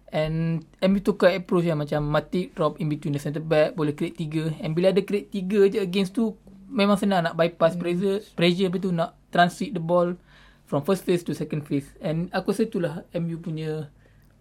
[0.09, 4.15] And MU tukar approach lah macam Matip drop in between the centre back boleh create
[4.15, 4.49] tiga.
[4.57, 6.33] And bila ada create tiga je against tu
[6.65, 7.81] memang senang nak bypass Hmm.
[7.81, 10.17] pressure pressure lepas tu nak transit the ball
[10.65, 11.89] from first phase to second phase.
[11.99, 13.89] And aku rasa itulah MU punya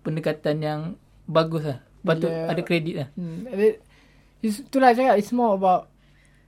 [0.00, 0.80] pendekatan yang
[1.24, 1.78] bagus lah.
[2.00, 3.08] Patut Bila- ada kredit lah.
[3.12, 3.44] Hmm.
[3.50, 3.84] It,
[4.40, 5.92] it's, itulah cakap, it's more about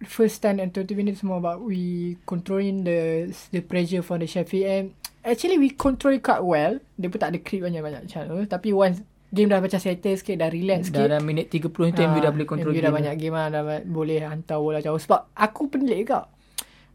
[0.00, 4.64] first 10 and 20 minutes more about we controlling the the pressure for the Sheffield
[4.64, 4.84] and
[5.20, 6.80] actually we control it quite well.
[6.96, 8.48] Dia pun tak ada creep banyak-banyak tu.
[8.48, 11.06] Tapi once game dah macam settle sikit, dah relax sikit.
[11.06, 12.86] Dalam minit 30 tu MU dah boleh control MU game.
[12.86, 14.98] dah banyak game lah, dah boleh hantar bola jauh.
[14.98, 16.26] Sebab aku pelik juga.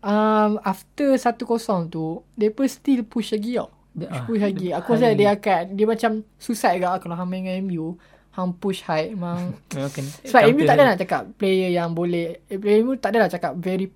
[0.06, 3.72] Um, after 1-0 tu, mereka still push lagi tau.
[3.96, 4.70] Dia- ah, push lagi.
[4.76, 7.96] Aku rasa dia akan, dia macam susah juga kalau hang main dengan MU.
[8.36, 11.96] Hang push high memang Memang kena sebab MU counter tak ada nak cakap player yang
[11.96, 13.88] boleh eh, player MU tak ada nak cakap very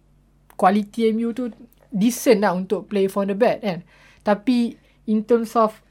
[0.55, 1.51] quality MU tu
[1.91, 3.83] decent lah untuk play from the back kan.
[4.23, 4.79] Tapi
[5.11, 5.83] in terms of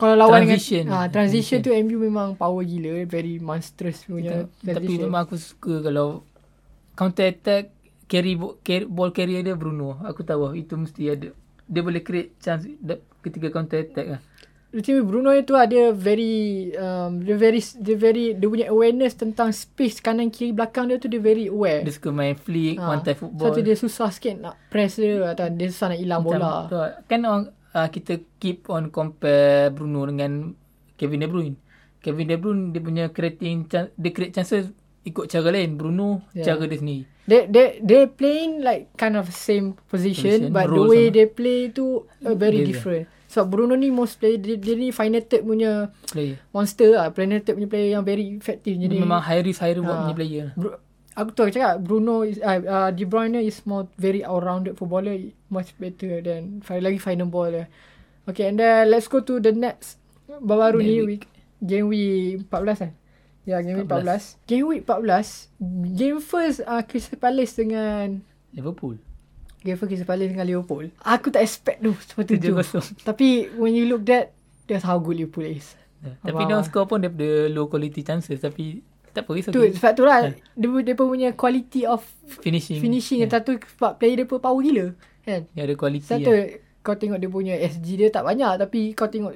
[0.00, 0.82] kalau lawan Transition.
[0.82, 5.04] dengan ah, transition tu MU memang power gila, very monstrous punya Tapi transition.
[5.04, 6.24] memang aku suka kalau
[6.92, 7.70] counter attack
[8.06, 10.00] carry, carry ball carrier dia Bruno.
[10.02, 11.28] Aku tahu itu mesti ada.
[11.64, 12.64] Dia boleh create chance
[13.20, 14.22] ketika counter attack lah.
[14.70, 19.98] Macam Bruno itu ada very um, dia very dia very dia punya awareness tentang space
[19.98, 21.82] kanan kiri belakang dia tu dia very aware.
[21.82, 23.50] Dia suka main flick, Ah, one time football.
[23.50, 26.70] Satu dia susah sikit nak press dia atau dia susah nak hilang Macam bola.
[26.70, 26.90] tu lah.
[27.04, 30.54] Kan orang, uh, kita keep on compare Bruno dengan
[30.94, 31.56] Kevin De Bruyne.
[31.98, 35.74] Kevin De Bruyne dia punya creating dia create chances ikut cara lain.
[35.74, 36.46] Bruno Yeah.
[36.46, 37.04] cara dia sendiri.
[37.24, 41.14] They they they playing like kind of same Position, position, but the way sama.
[41.14, 43.06] they play tu uh, very Beza.
[43.30, 46.42] So Bruno ni most play dia, dia ni final third punya Player.
[46.50, 48.74] monster lah, final third punya player yang very effective.
[48.74, 50.00] Jadi memang high risk high reward Ah.
[50.02, 50.46] punya player.
[50.58, 50.74] Bru-
[51.20, 55.12] aku tahu cakap Bruno is uh, uh, De Bruyne is more very all-rounded footballer
[55.52, 57.68] much better than lagi final ball dia.
[58.24, 60.00] Okay and then let's go to the next
[60.40, 61.24] baru Game ni week.
[61.60, 62.92] game week 14 kan.
[63.44, 64.48] Ya game week 14.
[64.48, 68.24] Game week 14 game first uh, Crystal Palace dengan
[68.56, 68.96] Liverpool.
[69.60, 70.88] game first Crystal Palace dengan Liverpool.
[71.04, 72.56] Aku tak expect tu seperti tu.
[72.56, 73.04] 7-0.
[73.04, 74.32] Tapi when you look that
[74.64, 75.76] that's how good Liverpool is.
[76.00, 76.16] Ya.
[76.32, 79.50] Tapi dia score pun daripada low quality chances tapi tak apa risau.
[79.50, 82.00] Tu sebab tu lah dia, dia punya quality of
[82.38, 82.78] finishing.
[82.78, 83.26] finishing Ya.
[83.26, 83.32] yeah.
[83.32, 86.06] satu sebab player dia pun power gila kan Dia ada quality.
[86.06, 86.58] satu ya.
[86.80, 89.34] kau tengok dia punya SG dia tak banyak tapi kau tengok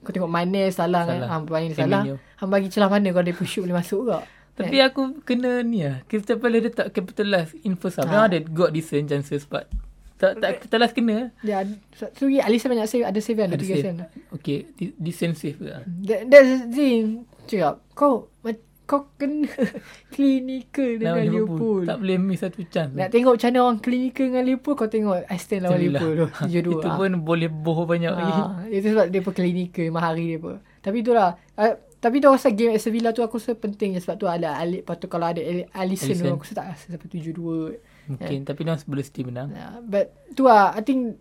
[0.00, 1.28] kau tengok Mane salah kan Salah.
[1.30, 4.18] hang bagi salah hang bagi celah mana kalau dia push shoot boleh masuk ke
[4.56, 6.04] Tapi aku kena ni lah.
[6.04, 8.04] Crystal Palace dia tak capitalize in first half.
[8.04, 8.10] Ha.
[8.10, 9.68] Memang ada got decent chances but
[10.16, 11.32] tak tak capitalize kena.
[11.40, 13.84] dia so Alisson banyak save ada save kan ada Ada tiga save.
[13.86, 15.80] save Okay, de- decent save lah.
[16.02, 17.04] that, that's the thing
[17.44, 18.28] cakap kau
[18.90, 19.46] kau kena
[20.10, 22.90] clinical dengan Lawan Liverpool, Tak boleh miss satu chance.
[22.90, 25.78] nak tengok macam mana orang clinical dengan Liverpool kau tengok Aston lawan.
[25.78, 26.96] Liverpool tu 7-2 Itu Ah.
[26.96, 28.32] pun boleh boh banyak lagi.
[28.36, 30.58] Ah, itu sebab dia pun klinikal mahari dia pun.
[30.80, 31.28] Tapi itulah.
[31.54, 34.80] Uh, tapi tu rasa game at Sevilla tu aku rasa penting sebab tu ada Ali,
[34.80, 36.32] lepas tu kalau ada Ali- Alisson tu Alisson.
[36.32, 38.10] aku rasa tak rasa sampai 7-2.
[38.10, 38.38] Mungkin.
[38.42, 39.48] Tapi dia boleh still menang.
[39.50, 41.20] Yeah, but tu lah I think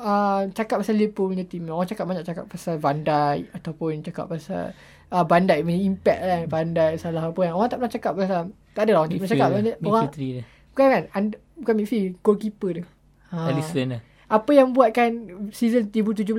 [0.00, 4.26] uh, cakap pasal Liverpool punya team orang cakap banyak cakap pasal Van Dijk ataupun cakap
[4.26, 4.72] pasal
[5.08, 8.12] uh, Van Dijk punya impact kan Van Dijk salah apa kan orang tak pernah cakap
[8.14, 10.44] pasal tak ada lah orang cakap orang midfield three dia.
[10.70, 12.84] bukan kan and, bukan midfield goalkeeper dia
[13.28, 13.48] ha.
[13.48, 14.02] Alisson lah.
[14.26, 15.10] apa yang buatkan
[15.50, 16.32] season 2017-18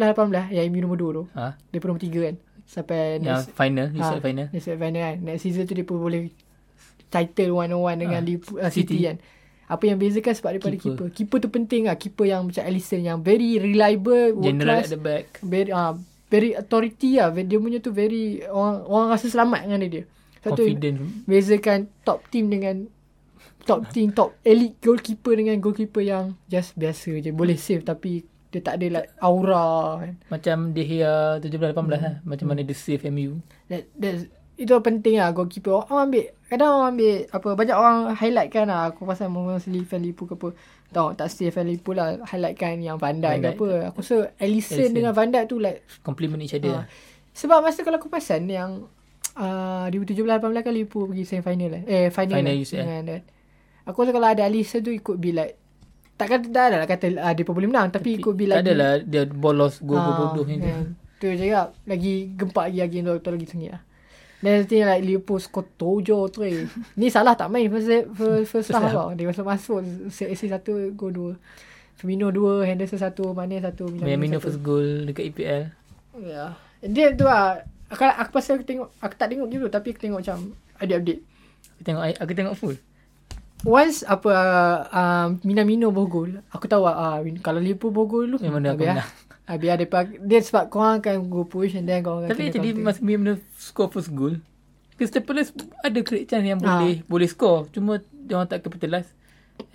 [0.49, 1.55] yang MU nombor 2 tu Ha?
[1.69, 4.47] dia nombor 3 kan Sampai Yang next, final, you ha, final.
[4.47, 6.31] Next final kan Next season tu dia pun boleh
[7.11, 8.95] Title one-on-one dengan Ah, Liverpool, uh, City.
[8.95, 8.97] City.
[9.03, 9.17] kan
[9.71, 11.07] Apa yang bezakan sebab daripada Keeper.
[11.07, 14.85] keeper Keeper tu penting lah Keeper yang macam Alisson Yang very reliable World General class
[14.85, 15.25] at the back.
[15.39, 15.95] Very uh,
[16.27, 20.03] very authority lah Dia punya tu very Orang, orang rasa selamat dengan dia
[20.37, 20.97] Satu Confident.
[21.23, 22.91] bezakan top team dengan
[23.61, 28.59] top team top elite goalkeeper dengan goalkeeper yang just biasa je boleh save tapi dia
[28.59, 30.13] tak ada like aura kan.
[30.27, 31.87] Macam De Gea 17-18 Hmm.
[31.87, 32.01] lah.
[32.21, 33.39] Macam mana dia save MU.
[33.69, 35.71] That, that's, itu penting lah goalkeeper.
[35.79, 40.03] Orang ambil kadang orang ambil apa banyak orang highlight kan lah aku pasal mostly fan
[40.03, 40.49] Liverpool ke apa.
[40.91, 43.67] Tahu tak stay fan Liverpool lah highlight kan yang Van Dijk ke apa.
[43.95, 46.83] Aku rasa Alisson dengan Van Dijk tu like Compliment each other.
[46.83, 46.85] Ah.
[47.31, 48.83] Sebab masa kalau aku perasan yang
[49.39, 50.27] uh, 2017-18
[50.59, 51.83] kan Liverpool pergi semi final eh.
[51.87, 52.83] Eh final, Final lah, UCL.
[52.83, 53.23] dengan that.
[53.87, 55.55] Aku rasa kalau ada Alisson tu ikut be like
[56.19, 59.23] takkan tak lah kata uh, dia pun boleh menang tapi, ikut be tak adalah dia
[59.25, 60.59] bolos gol-gol bodoh ni.
[60.59, 60.99] kan.
[61.23, 63.81] Tu je cakap lagi gempak lagi lagi tu lagi sengit lah.
[64.41, 66.65] Dan nanti like Liverpool skor tujuh tu eh.
[66.97, 69.13] Ni salah tak main first first, first half tau.
[69.13, 71.33] Dia masuk masuk assist satu gol dua.
[72.01, 74.41] Firmino dua, Henderson satu, Mane satu, satu.
[74.41, 75.69] first goal dekat EPL.
[76.25, 76.57] Ya.
[76.81, 77.61] Dia tu lah.
[77.93, 81.21] Aku, aku pasal aku tengok, aku tak tengok gitu tapi aku tengok macam update-update.
[81.77, 82.77] Aku tengok aku tengok full.
[83.61, 88.37] Once apa uh, uh, Minamino bawa gol, aku tahu uh, kalau Liverpool bawa gol dulu.
[88.41, 89.11] Memang akan biar, menang.
[89.51, 89.75] Ah, biar
[90.23, 92.87] dia, sebab korang akan go push and then korang akan Tapi jadi counter.
[92.87, 94.39] Mas Minamino score first goal.
[94.95, 95.51] Crystal Palace
[95.83, 97.67] ada create chance yang boleh boleh score.
[97.75, 99.11] Cuma dia orang tak capitalize.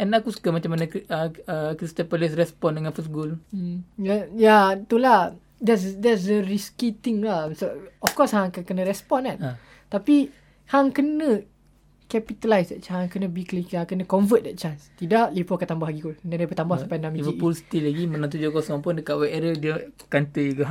[0.01, 3.37] And aku suka macam mana uh, uh, Crystal Palace respond dengan first goal.
[3.53, 3.85] Hmm.
[4.01, 5.37] Ya, ya itulah.
[5.57, 7.49] That's, that's the risky thing lah.
[7.57, 7.73] So,
[8.05, 9.39] of course, hang akan kena respond kan.
[9.41, 9.51] Ha.
[9.89, 10.29] Tapi,
[10.69, 11.49] hang kena
[12.07, 13.11] capitalize that chance.
[13.13, 13.67] Kena be clear.
[13.87, 14.91] Kena convert that chance.
[14.97, 16.17] Tidak, Liverpool akan tambah lagi gol.
[16.23, 17.21] Dan dia bertambah sampai 6 biji.
[17.23, 19.75] Liverpool still lagi menang 7-0 pun dekat wide area dia
[20.09, 20.67] kanta juga.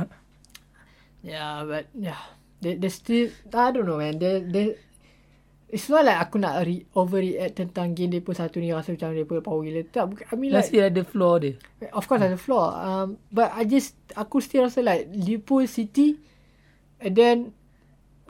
[1.24, 2.20] Yeah, but yeah.
[2.60, 4.16] They, they still, I don't know man.
[4.16, 4.66] They, they,
[5.68, 9.26] it's not like aku nak re, overreact tentang game dia satu ni rasa macam dia
[9.26, 9.82] power gila.
[9.92, 11.58] Tak, bukan- I mean like, still ada flaw dia.
[11.92, 12.72] Of course ada flaw.
[12.72, 16.16] Um, but I just aku still rasa like Liverpool City
[17.02, 17.36] and then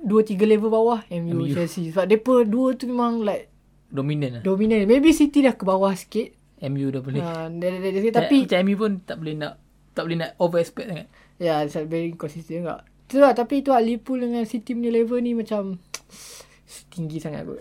[0.02, 1.54] dua tiga level bawah MU, MU.
[1.54, 1.92] Chelsea.
[1.92, 3.52] Sebab depa dua tu memang like
[3.86, 4.42] Dominant lah.
[4.42, 4.84] dominant.
[4.84, 6.34] Maybe City dah ke bawah sikit.
[6.66, 7.22] MU dah boleh.
[7.22, 7.48] Uh,
[8.10, 9.60] Tapi macam MU pun tak boleh nak
[9.96, 11.08] tak boleh nak over expect sangat.
[11.40, 12.84] ya yeah, it's very inconsistent juga.
[13.08, 15.80] Tu lah tapi tu lah Liverpool dengan City punya level ni macam
[16.92, 17.60] tinggi sangat kot.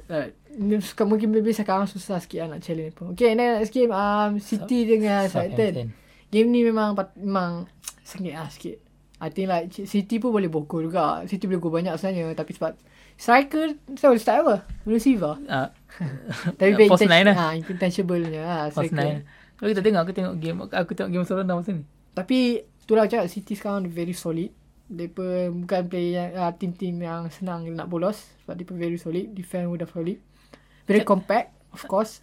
[0.84, 3.16] Suka mungkin maybe sekarang susah sikit lah nak challenge pun.
[3.16, 5.92] Okay, and then next game um, City dengan Southampton.
[6.32, 7.70] Game ni memang memang
[8.10, 8.85] sengit lah sikit.
[9.16, 11.24] I think like City pun boleh bokol juga.
[11.24, 12.36] City boleh gol banyak sebenarnya.
[12.36, 12.76] Tapi sebab
[13.16, 14.56] striker, saya boleh start apa?
[14.84, 15.40] Bruno Silva.
[15.48, 15.72] Ah.
[16.60, 17.36] Tapi False nine lah.
[17.36, 18.64] Ha, intentionable-nya lah.
[18.76, 19.00] False striker.
[19.00, 19.24] nine.
[19.56, 21.84] Kalau kita tengok aku tengok game aku tengok game Barcelona masa ni.
[22.12, 22.38] Tapi
[22.84, 24.52] itulah cakap City sekarang very solid.
[24.86, 28.20] Pun bukan player yang uh, team-team yang senang nak bolos.
[28.44, 29.32] Sebab pun very solid.
[29.32, 30.20] Defend pun dah solid.
[30.84, 32.20] Very compact of course.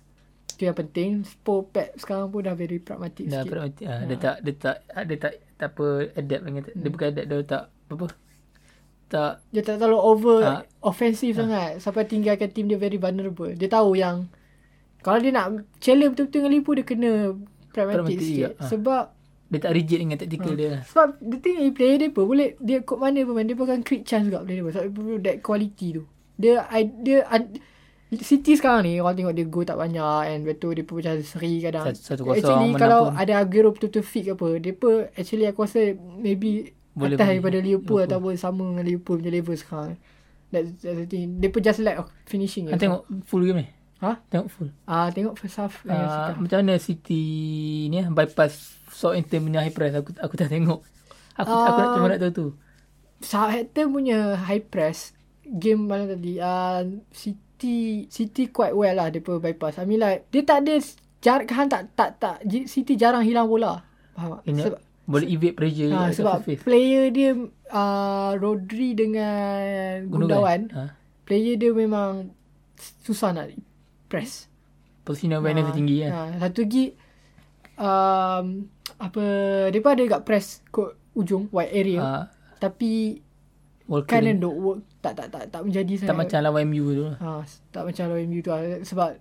[0.53, 1.25] Itu yang penting.
[1.25, 3.49] Spur Pep sekarang pun dah very pragmatic Dah sikit.
[3.49, 3.85] pragmatic.
[3.89, 4.77] Ah, dia tak dia tak
[5.09, 6.91] dia tak tak apa adapt dengan dia Hmm.
[6.91, 8.07] bukan adapt dia tak apa
[9.07, 10.61] tak Dia tak terlalu over Ah.
[10.83, 13.53] offensive sangat sampai tinggalkan team dia very vulnerable.
[13.53, 14.27] Dia tahu yang
[14.99, 15.47] kalau dia nak
[15.79, 17.11] challenge betul-betul dengan Liverpool dia kena
[17.69, 18.51] pragmatic Pragmatic sikit.
[18.57, 18.67] ah.
[18.67, 19.05] Sebab
[19.47, 20.57] dia tak rigid dengan tactical Ah.
[20.57, 23.65] dia sebab the thing is player dia pun boleh dia kod mana pun dia pun
[23.67, 24.73] akan create chance juga player dia pun.
[24.73, 26.03] Sebab dia pun that quality tu.
[26.35, 27.19] Dia I, dia
[28.15, 31.59] City sekarang ni orang tengok dia go tak banyak and betul dia pun macam seri
[31.59, 31.89] kadang.
[31.89, 33.17] Satu- satu kosong Actually kalau pun.
[33.17, 35.81] ada Aguero betul-betul fit ke apa, dia pun actually aku rasa
[36.15, 38.01] maybe Boleh atas daripada Liverpool, Liverpool.
[38.05, 39.97] ataupun sama dengan Liverpool punya level sekarang.
[40.51, 41.39] That's, that's the thing.
[41.39, 42.69] Dia pun just lack of finishing.
[42.69, 42.85] Ah, je.
[42.85, 43.69] tengok full game ni.
[43.99, 44.13] Ha?
[44.27, 44.69] Tengok full.
[44.85, 45.81] Ah tengok first half.
[45.83, 47.23] Uh, macam mana City
[47.87, 50.85] ni ah, bypass Southampton punya high press aku aku tak tengok.
[51.35, 51.95] Aku aku nak Ah.
[51.97, 52.47] cuma nak tahu tu.
[53.21, 57.41] Southampton punya high press game mana tadi uh, City
[58.07, 59.77] City quite well lah pun bypass.
[59.77, 60.75] I mean like dia tak ada
[61.19, 63.83] jar kan tak tak tak City jarang hilang bola.
[64.13, 64.49] Faham tak?
[64.49, 66.63] Sebab, boleh evade pressure ha, dekat sebab face.
[66.63, 67.31] player dia
[67.69, 70.83] uh, Rodri dengan Gundogan, Ha.
[71.23, 72.31] player dia memang
[73.03, 73.51] susah nak
[74.07, 74.47] press.
[75.03, 76.11] Position awareness dia tinggi kan.
[76.13, 76.85] Ha, satu lagi
[77.75, 78.47] um,
[78.99, 79.25] apa
[79.69, 82.25] dia pun ada kat press kot ujung wide area Ah,
[82.57, 83.19] tapi
[83.91, 84.39] Walker ni.
[84.39, 87.05] don't work tak tak tak tak menjadi tak macam lawan MU tu.
[87.11, 87.17] lah.
[87.19, 87.31] ha,
[87.75, 88.61] tak macam lawan MU tu lah.
[88.87, 89.19] sebab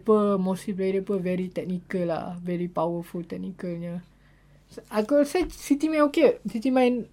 [0.00, 4.00] pun mostly player pun very technical lah very powerful technicalnya
[4.88, 7.10] aku rasa City main okay City main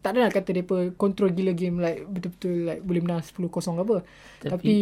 [0.00, 3.60] tak ada nak kata pun control gila game like betul-betul like boleh menang 10-0 ke
[3.60, 3.96] apa
[4.40, 4.74] Tapi- tapi,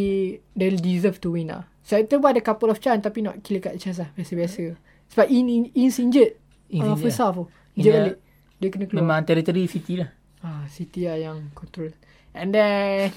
[0.55, 3.63] they deserve to win lah so itu pun ada couple of chance tapi not clear
[3.63, 4.75] cut chance lah biasa-biasa
[5.15, 6.35] sebab in, in, Ins injured
[6.71, 7.03] Ins uh, injured.
[7.03, 8.19] first half tu India- injured balik
[8.63, 10.09] dia kena keluar Memang territory City lah.
[10.41, 11.91] Ah, City lah yang control.
[12.35, 13.15] And then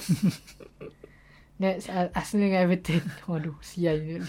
[1.62, 3.02] next uh, Arsenal dengan Everton.
[3.30, 4.22] Waduh, sial ni.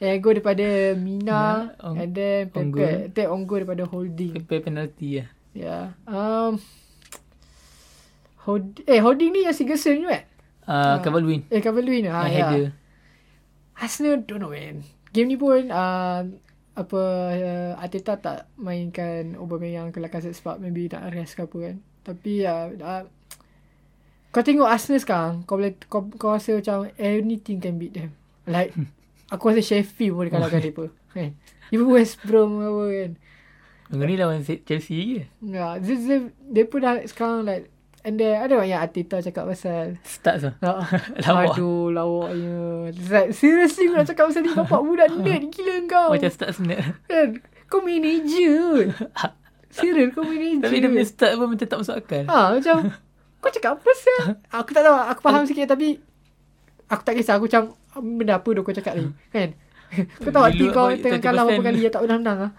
[0.00, 2.48] Eh go daripada Mina on- and then.
[2.48, 3.12] Pepe.
[3.12, 4.32] Take on goal daripada Holding.
[4.42, 5.28] Pepe penalty lah.
[5.52, 5.84] Yeah.
[6.08, 6.56] Um
[8.48, 10.24] Hold, eh Holding ni yang Sigerson ni kan?
[10.64, 11.44] Uh, Calvert-Lewin.
[11.52, 12.08] Eh, Calvert-Lewin.
[12.08, 12.32] Ha, Yang ya.
[12.32, 12.66] header.
[13.76, 14.80] Arsenal don't know man.
[15.12, 16.20] Game ni pun uh,
[16.72, 17.02] apa
[17.34, 21.76] uh, Arteta tak mainkan Aubameyang ke Lacazette sebab maybe nak rest ke apa kan.
[22.04, 23.04] Tapi ya uh,
[24.38, 28.14] kau tengok Arsenal sekarang kau boleh kau, kau rasa macam anything can beat them.
[28.46, 28.70] Like
[29.34, 30.86] aku rasa Sheffield boleh kalahkan mereka.
[31.10, 31.34] Kan.
[31.74, 33.10] Even West Brom apa kan.
[33.90, 35.22] Minggu ni lawan Chelsea je.
[35.42, 37.66] Ya, dia, dia, pun dah sekarang like
[38.06, 40.50] and then ada orang yang Arteta cakap pasal Start tu.
[40.62, 40.86] Ah,
[41.26, 41.58] Lawak.
[41.58, 46.30] Aduh lawaknya Like, Seriously kau nak cakap pasal ni Bapak budak nerd Gila kau Macam
[46.30, 46.78] start snap.
[47.10, 48.94] kan Kau manager
[49.74, 52.22] Serius kau manager Tapi dia punya start pun macam tak masuk akal.
[52.30, 52.76] ha, Macam
[53.38, 54.18] Kau cakap apa sih
[54.58, 55.98] Aku tak tahu Aku faham sikit tapi
[56.88, 59.54] Aku tak kisah Aku macam Benda apa dah kau cakap ni Kan
[60.22, 61.48] Kau tahu hati kau Tengah kalah 30%.
[61.48, 62.52] berapa kali Yang tak pernah menang ah.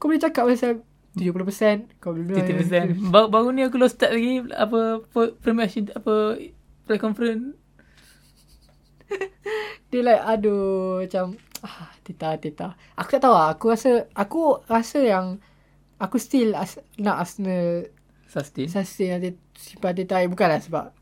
[0.00, 0.72] Kau boleh cakap pasal
[1.18, 3.10] 70% Kau boleh 30%.
[3.10, 6.38] Baru, baru ni aku lost start lagi apa per- Premiership apa
[6.86, 7.54] pre-conference.
[9.90, 12.78] Dia like aduh macam ah tita tita.
[12.94, 13.54] Aku tak tahu lah.
[13.54, 15.26] Aku rasa aku rasa yang
[15.98, 17.90] aku still as, nak Arsenal
[18.30, 18.70] Sustain.
[18.70, 20.94] sustain nanti simpan tita bukanlah sebab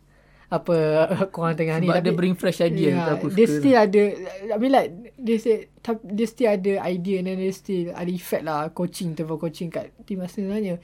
[0.48, 0.76] apa
[1.34, 3.56] korang tengah ni Sebab dia bring fresh idea yeah, yeah, aku dia suka.
[3.60, 4.02] still ada
[4.48, 4.88] I mean like
[5.20, 5.60] dia still,
[6.08, 9.92] dia still ada idea and then dia still ada effect lah coaching tu coaching kat
[10.08, 10.80] team Arsenal sebenarnya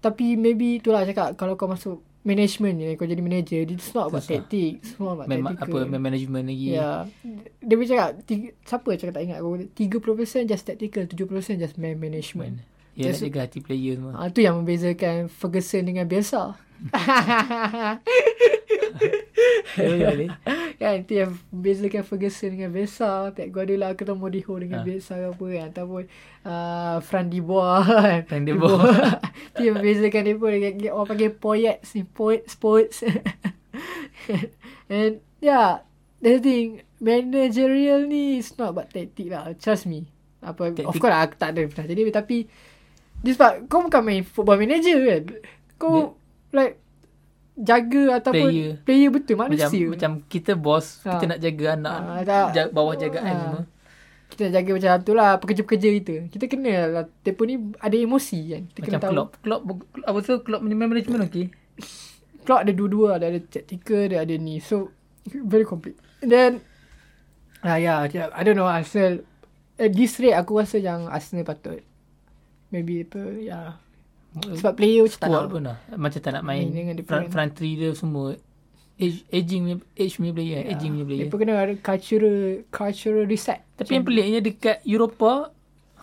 [0.00, 4.24] tapi maybe itulah cakap kalau kau masuk management ni kau jadi manager it's not about
[4.24, 4.40] Susah.
[4.40, 6.68] tactics semua about Man, tactical apa man management lagi.
[6.78, 6.90] Ya.
[7.58, 11.98] Dia boleh cakap tiga, siapa cakap tak ingat aku 30% just tactical, 70% just man
[11.98, 12.62] management.
[12.62, 14.12] Dia Just- nak jaga hati player semua.
[14.14, 16.56] Ah tu yang membezakan Ferguson dengan Bielsa.
[19.72, 20.28] Ya, ya,
[20.76, 24.84] kan tu yang membezakan Ferguson dengan Bielsa, Pep Guardiola ketemu di Ho dengan Ah.
[24.84, 26.02] Bielsa ke apa kan ataupun
[26.44, 28.20] uh, Fran de Boer kan.
[28.26, 28.84] Fran de Boer.
[29.56, 33.00] tu yang membezakan dia pun dengan orang panggil poets ni, poet sports.
[34.92, 35.86] And yeah,
[36.20, 39.56] the thing managerial ni is not about tactic lah.
[39.56, 40.04] Trust me.
[40.42, 42.36] Apa of Tactic- course lah, aku tak ada pernah jadi tapi
[43.22, 45.22] dia sebab kau bukan main football manager kan.
[45.76, 46.18] Kau
[46.50, 46.78] like
[47.54, 49.08] jaga ataupun player, Player.
[49.08, 49.86] betul Macam manusia.
[49.86, 51.14] macam kita bos, Ha.
[51.14, 51.98] kita nak jaga anak.
[52.24, 52.46] Tak.
[52.50, 53.38] jaga, bawah jagaan Ah.
[53.38, 53.62] semua.
[54.26, 56.14] kita nak jaga macam tu lah pekerja-pekerja kita.
[56.28, 57.04] Kita kena lah.
[57.20, 58.62] Tempoh ni ada emosi kan.
[58.66, 59.12] Kita Macam kena tahu.
[59.12, 59.30] Klopp.
[59.38, 59.62] Klopp,
[60.02, 61.46] apa tu Klopp punya management okey.
[62.42, 63.08] Klopp ada dua-dua.
[63.20, 64.56] Ada, ada tactical, dia ada ni.
[64.58, 64.88] So,
[65.28, 66.00] very complete.
[66.18, 66.50] And then,
[67.60, 68.64] ah yeah, yeah, I don't know.
[68.64, 69.20] Arsenal,
[69.76, 71.84] at this rate aku rasa yang Arsenal patut.
[72.72, 73.76] Maybe apa, yeah.
[74.32, 75.44] Sebab player macam tak nak.
[75.52, 75.76] pun lah.
[75.92, 76.64] Macam tak nak main.
[76.64, 78.32] Main dengan dia front, front three dia semua.
[78.96, 80.60] Age, aging punya, age punya player.
[80.64, 80.72] Yeah.
[80.72, 81.26] Aging punya player.
[81.28, 82.36] Dia kena ada cultural,
[82.72, 83.60] cultural reset.
[83.76, 85.52] Tapi yang peliknya dekat Eropah,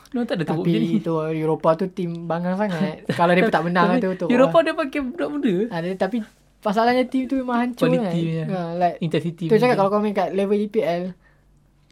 [0.09, 1.05] dia tak ada tepuk Tapi macam ni.
[1.05, 3.05] tu Eropah tu tim bangang sangat.
[3.13, 4.25] Kalau dia tak menang tu tu.
[4.29, 5.55] Eropah dia pakai budak muda.
[5.69, 6.17] Ada tapi
[6.65, 8.47] masalahnya tim tu memang hancur Quality kan.
[8.49, 9.45] Ha, like Intensity.
[9.49, 11.13] tu cakap kalau kau main kat level EPL.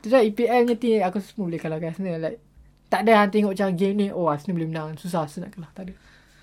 [0.01, 2.37] Tu cakap EPL punya team aku semua boleh kalahkan Arsenal like
[2.87, 4.95] tak ada hang tengok macam game ni oh Arsenal boleh menang.
[4.95, 5.71] Susah Arsenal nak kalah.
[5.75, 5.93] Tak ada.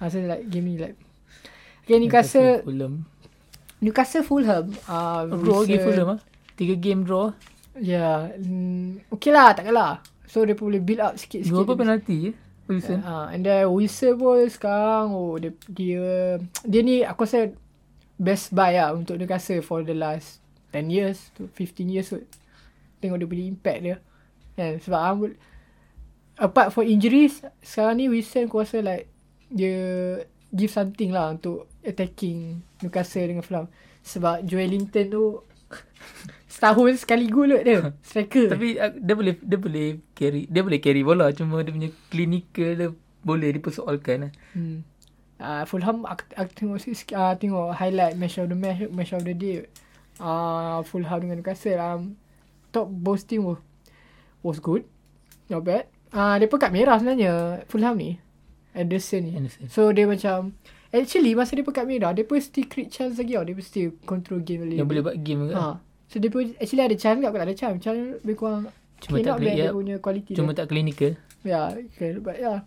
[0.01, 0.97] Arsenal like game ni like
[1.85, 2.95] Okay Newcastle Fulham.
[3.85, 6.19] Newcastle Fulham uh, Draw lagi Fulham ah.
[6.57, 7.33] Tiga game draw.
[7.77, 11.69] Ya yeah, mm, Okay lah tak kalah So dia pun boleh build up sikit-sikit Dua
[11.69, 12.33] apa penalti je.
[12.65, 13.05] Wilson.
[13.05, 17.53] Uh, and then Wilson pun sekarang oh dia dia dia ni aku rasa
[18.17, 20.41] best buy lah untuk Newcastle for the last
[20.73, 22.25] 10 years to 15 years kot.
[23.05, 23.97] Tengok dia punya impact dia.
[24.57, 25.37] Kan sebab um,
[26.39, 29.07] apart for injuries sekarang ni Wilson aku rasa like
[29.55, 29.77] dia
[30.55, 33.67] give something lah untuk attacking Newcastle dengan Fulham.
[34.07, 35.25] Sebab Joel Linton tu
[36.55, 37.81] setahun sekali gol kot dia.
[38.07, 38.55] Striker.
[38.55, 42.71] Tapi uh, dia boleh dia boleh carry dia boleh carry bola cuma dia punya clinical
[42.79, 42.89] dia
[43.27, 44.31] boleh dipersoalkan.
[44.31, 44.33] lah.
[44.55, 44.87] Hmm.
[45.35, 46.79] Uh, Fulham aku, aku tengok
[47.19, 49.67] uh, tengok highlight match of the match match of the day.
[50.23, 52.15] Uh, Fulham dengan Newcastle um,
[52.71, 53.59] top both team was,
[54.47, 54.87] was good.
[55.51, 55.94] Not bad.
[56.15, 58.15] Ah uh, dia pun kat merah sebenarnya Fulham ni.
[58.71, 59.33] Anderson ni.
[59.35, 59.67] Anderson.
[59.67, 60.55] So dia macam
[60.95, 63.43] actually masa dia pekat merah dia pun still create chance lagi tau.
[63.43, 64.79] Dia pun still control game lagi.
[64.79, 65.55] Yang boleh buat game juga.
[65.59, 65.67] Ha.
[66.07, 67.79] So dia pun actually ada chance tak tak ada chance.
[67.83, 68.71] Chance lebih kurang
[69.03, 69.65] Cuma tak boleh ya.
[69.69, 70.59] dia punya quality Cuma dia.
[70.63, 71.13] tak clinical.
[71.45, 72.65] Yeah, okay, but yeah.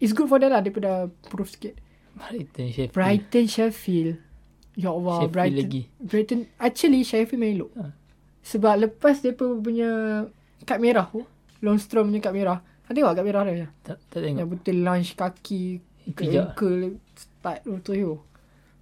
[0.00, 0.64] It's good for them lah.
[0.64, 1.76] Dia pun dah prove sikit.
[2.16, 2.96] Brighton Sheffield.
[2.96, 4.16] Brighton Sheffield.
[4.74, 5.60] Ya Allah, Sheffield Brighton.
[5.60, 5.82] lagi.
[6.00, 7.70] Brighton actually Sheffield main elok.
[7.76, 7.92] Ha.
[8.40, 10.24] Sebab lepas dia pun punya
[10.64, 11.22] kad merah tu,
[11.60, 12.58] Longstrom punya kad merah.
[12.90, 13.68] Ada tengok kad merah dia?
[13.80, 14.38] Tak, tak tengok.
[14.40, 15.62] Yang betul launch kaki
[16.10, 16.42] ke Pijak.
[16.50, 16.82] ankle
[17.14, 18.18] start tu tu.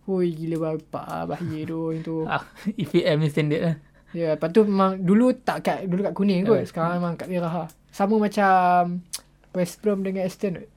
[0.02, 2.16] Hoi gila bapak ah, bahaya tu yang tu.
[2.24, 2.40] Ah,
[2.80, 3.76] EPM ni standard lah.
[4.10, 6.56] Ya, lepas tu memang dulu tak kat dulu kat kuning kot.
[6.56, 6.64] Ah.
[6.64, 7.68] Sekarang memang kat merah lah.
[7.88, 9.04] Sama macam
[9.52, 10.68] West Brom dengan Aston kot.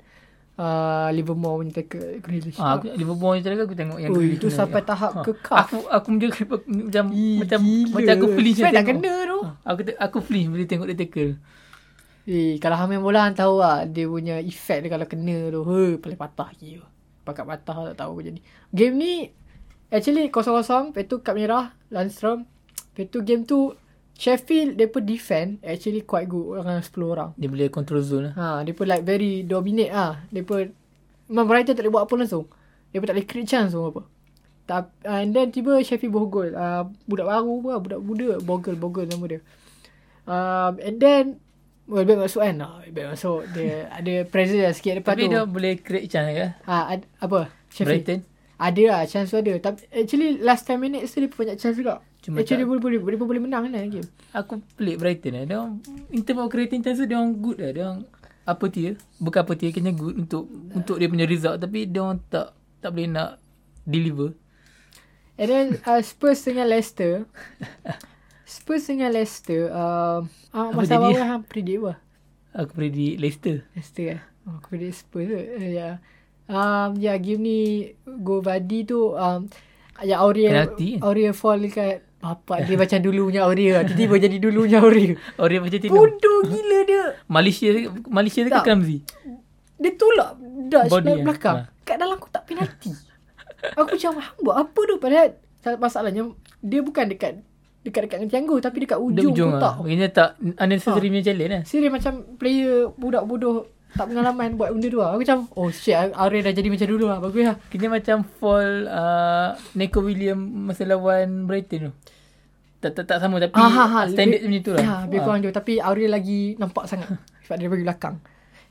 [0.57, 2.59] uh, Livermore punya tackle Grealish.
[2.59, 4.57] Ah, aku Liverpool je aku tengok yang Ui, itu punya.
[4.59, 4.85] sampai Ah.
[4.85, 5.23] tahap Ah.
[5.23, 5.31] ke.
[5.39, 6.43] Aku aku menjaga
[6.83, 7.93] macam Ih, macam gila.
[7.95, 8.87] macam aku flinch tak tengok.
[8.91, 9.39] kena tu.
[9.39, 11.31] Ah, Aku aku flinch bila tengok dia tackle.
[12.29, 15.61] Eh, kalau hang main bola hang tahu lah dia punya effect dia kalau kena tu.
[15.65, 16.85] Hei, paling patah gila.
[17.25, 18.39] Pakat patah tak tahu apa jadi.
[18.69, 19.13] Game ni
[19.89, 20.93] actually kosong-kosong.
[20.93, 22.45] Lepas tu kad merah Landstrom.
[22.93, 23.73] Lepas tu game tu
[24.21, 27.29] Sheffield dia pun defend actually quite good orang 10 orang.
[27.41, 28.33] Dia boleh control zone lah.
[28.37, 30.21] Ha, dia pun like very dominate ah.
[30.29, 30.69] Dia pun
[31.25, 32.45] memang Brighton tak boleh buat apa langsung.
[32.93, 34.01] Dia pun tak boleh create chance pun apa.
[34.69, 36.49] Tak, uh, and then tiba Sheffield bawa gol.
[36.53, 38.29] Uh, budak baru pun budak muda.
[38.45, 39.41] Bogle, Bogle nama dia.
[40.29, 41.23] Um, and then
[41.91, 42.55] Well, baik masuk kan?
[42.63, 43.43] Ah, baik masuk.
[43.51, 45.35] Dia ada pressure lah sikit lepas Tapi tu.
[45.35, 46.47] dia boleh create chance ke?
[46.63, 47.51] Ha, ad, apa?
[47.67, 47.99] Sheffield.
[47.99, 48.19] Brighton.
[48.55, 49.53] Ada lah, chance tu ada.
[49.59, 51.99] Tapi actually last 10 minutes tu dia banyak chance juga.
[52.23, 54.07] Cuma actually tak- dia boleh, boleh, dia boleh menang kan game.
[54.31, 55.43] Aku pelik Brighton lah.
[55.43, 57.71] Dia orang in term of creating chance tu dia orang good lah.
[57.75, 58.07] Dia orang
[58.41, 58.95] apa tier.
[59.19, 62.89] Bukan apa tier kena good untuk untuk dia punya result tapi dia orang tak tak
[62.93, 63.35] boleh nak
[63.83, 64.31] deliver.
[65.35, 67.25] And then uh, Spurs dengan Leicester.
[68.51, 69.71] Spurs dengan Leicester.
[69.71, 71.93] Uh, uh, masa awal hang predict apa?
[72.59, 73.63] Aku predict Leicester.
[73.71, 74.21] Leicester eh?
[74.43, 75.39] Oh, aku predict Spurs tu.
[75.39, 76.03] Uh, yeah.
[76.51, 77.59] Um, ya, yeah, game ni
[78.03, 79.47] go Vardy tu um,
[80.03, 80.99] ya Aurier Penalty.
[80.99, 83.87] Aurier fall dekat bapak dia macam dulunya Aurier.
[83.87, 84.83] Tiba-tiba jadi dulunya.
[85.39, 85.95] Oh dia macam Tino.
[85.95, 87.03] Bodoh gila dia.
[87.31, 87.71] Malaysia
[88.11, 88.99] Malaysia ke Clumsy?
[89.79, 90.37] Dia tolak
[90.67, 91.23] Dutch Body, eh?
[91.23, 91.57] belakang.
[91.65, 91.87] Ha.
[91.87, 92.91] Kat dalam kotak penalti.
[93.79, 94.11] aku macam
[94.43, 95.29] buat apa tu padahal
[95.79, 96.23] masalahnya
[96.59, 97.45] dia bukan dekat
[97.81, 99.61] dekat-dekat dengan tianggu tapi dekat ujung, ujung kotak.
[99.63, 99.73] lah.
[99.79, 101.61] Maknanya tak unnecessary punya challenge lah.
[101.63, 103.57] Serius macam player budak bodoh
[103.91, 105.11] tak pengalaman buat benda tu lah.
[105.11, 107.19] Aku macam oh shit Aurier dah jadi macam dulu lah.
[107.19, 107.57] Bagus lah.
[107.67, 111.93] Kena macam fall uh, Neko William masa lawan Brighton tu.
[112.79, 113.99] Tak, tak, tak sama tapi Ah, ha, ha.
[114.07, 114.81] standard Lebih- macam tu lah.
[114.81, 115.53] Ya, lebih kurang jauh.
[115.53, 117.09] Tapi Aurier lagi nampak sangat.
[117.43, 118.15] Sebab dia bagi belakang.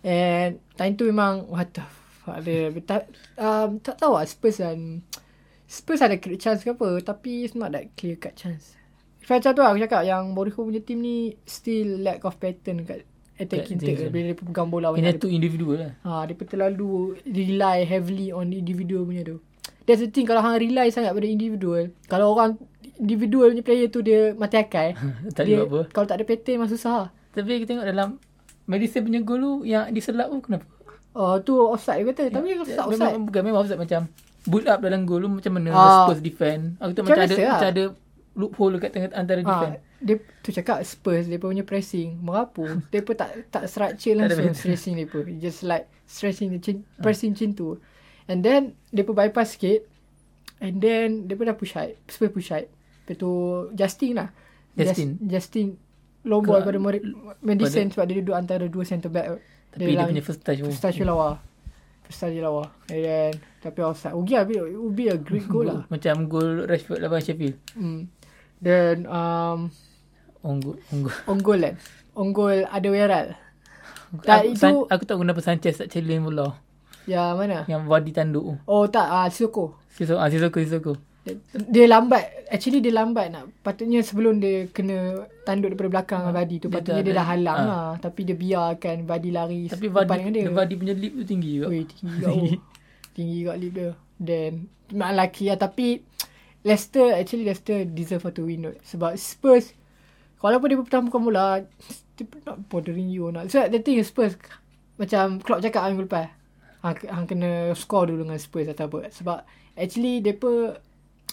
[0.00, 1.84] And time tu memang what the
[2.16, 2.72] fuck dia.
[2.80, 5.04] Tak, um, tak tahu lah Spurs dan
[5.66, 6.96] Spurs ada clear chance ke apa.
[6.98, 8.72] Tapi it's not that clear cut chance.
[9.22, 13.04] Macam tu lah aku cakap yang Mourinho punya team ni still lack of pattern kat
[13.36, 14.10] attacking team.
[14.10, 15.16] Bila dia pegang bola banyak.
[15.16, 15.92] tu individual lah.
[16.02, 19.38] Ha, dia terlalu rely heavily on individual punya tu.
[19.84, 21.88] That's the thing kalau hang rely sangat pada individual.
[22.06, 22.60] Kalau orang
[22.96, 24.92] individual punya player tu dia mati akal.
[25.36, 25.88] tak dia, apa.
[25.88, 26.94] Kalau tak ada pattern memang susah.
[27.06, 27.08] lah.
[27.32, 28.08] Tapi kita tengok dalam
[28.66, 30.66] Madison punya gol tu yang diselap tu kenapa?
[31.10, 32.30] Oh tu offside kata.
[32.30, 33.14] Tapi kalau tak offside.
[33.14, 34.00] Memang, bukan memang offside macam
[34.46, 36.06] build up dalam gol tu macam mana Ah.
[36.06, 36.76] Spurs defend.
[36.78, 37.52] Aku Macam tengok macam ada lah.
[37.56, 37.84] macam ada
[38.38, 39.74] loophole dekat tengah antara defend.
[39.78, 42.64] Ha, dia tu cakap Spurs dia punya pressing merapu.
[42.92, 45.24] dia pun tak tak structure langsung pressing dia pun.
[45.42, 47.78] Just like stretching the chin, pressing chin tu.
[48.30, 49.86] And then dia pun bypass sikit.
[50.60, 51.98] And then dia pun dah push high.
[52.06, 52.68] Spurs push high.
[53.04, 53.30] Lepas tu
[53.74, 54.28] Justin lah.
[54.78, 55.18] Justin.
[55.18, 55.66] Just, Justin
[56.22, 56.78] long ball pada
[57.40, 59.40] Madison sebab dia duduk antara dua centre back.
[59.74, 61.40] Tapi dia, lang- punya first touch First touch dia lawa.
[62.06, 62.70] First touch dia lawa.
[62.92, 64.14] And then tapi offside.
[64.16, 64.44] Ugi lah.
[64.46, 65.80] A great goal lah.
[65.88, 67.56] Macam gol Rashford lawan Sheffield.
[67.74, 68.06] Hmm.
[68.60, 69.72] Then um,
[70.40, 70.76] On goal.
[70.88, 71.16] On goal.
[71.28, 71.74] on goal kan.
[72.16, 74.56] On goal ada aku, Tak, itu...
[74.56, 76.56] itu- San, aku tak kenapa Sanchez tak challenge bola.
[77.04, 77.68] Ya mana?
[77.68, 78.56] Yang Vardy tanduk.
[78.64, 79.76] Oh tak, ah Sissoko.
[79.92, 80.92] Sisoko, ah, Sisoko, Sisoko.
[81.20, 82.48] Dia, dia lambat.
[82.48, 83.52] Actually dia lambat nak.
[83.60, 86.68] Patutnya sebelum dia kena tanduk daripada belakang dengan Vardy tu.
[86.72, 87.66] Dia Patutnya dia dah halang ah.
[87.68, 87.88] lah.
[88.00, 90.48] Tapi dia biarkan Vardy lari Tapi dengan dia.
[90.48, 91.66] Vardy punya leap tu tinggi juga.
[91.68, 92.44] Ui, tinggi kat oh.
[93.16, 93.90] Tinggi kat lip dia.
[94.20, 94.52] Then,
[94.96, 95.58] mak lelaki lah.
[95.60, 95.86] Tapi,
[96.60, 98.62] Leicester, actually Leicester deserve to win.
[98.62, 98.76] Though.
[98.82, 99.72] Sebab Spurs,
[100.38, 101.64] walaupun dia pertama bukan bola,
[102.16, 103.28] pun not bothering you.
[103.28, 103.48] Not.
[103.48, 104.36] So, the thing is Spurs,
[104.94, 106.28] macam Klopp cakap minggu lepas,
[106.80, 109.08] hang, hang kena score dulu dengan Spurs atau apa.
[109.08, 109.40] Sebab,
[109.74, 110.76] actually, dia pun,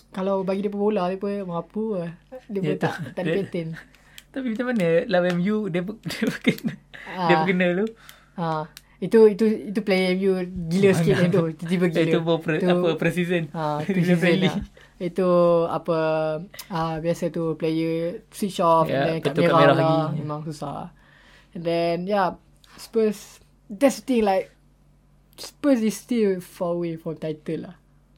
[0.09, 2.15] kalau bagi dia bola, dia pun mampu lah.
[2.47, 3.69] Dia pun Ya, tak, tak- ada pattern.
[4.27, 5.81] Tapi macam mana lawan MU dia
[6.13, 6.73] dia kena.
[7.17, 7.43] Dia Ah.
[7.43, 7.85] kena tu.
[8.37, 10.37] Ha, itu itu itu player you
[10.67, 11.41] gila sikit yang tu.
[11.57, 12.05] Tiba-tiba gila.
[12.05, 13.49] Itu baru pre, apa pre-season.
[13.49, 14.47] Ha, tu Dia season friendly.
[14.47, 14.55] lah.
[14.97, 15.29] Itu
[15.63, 15.97] apa
[16.67, 19.77] ah biasa tu player switch off Ya, and then kat merah, merah lah.
[19.77, 20.19] lagi.
[20.19, 20.89] Memang susah.
[21.53, 22.33] And then yeah,
[22.75, 24.49] Spurs that's the thing like
[25.35, 27.75] Spurs is still far away from title lah.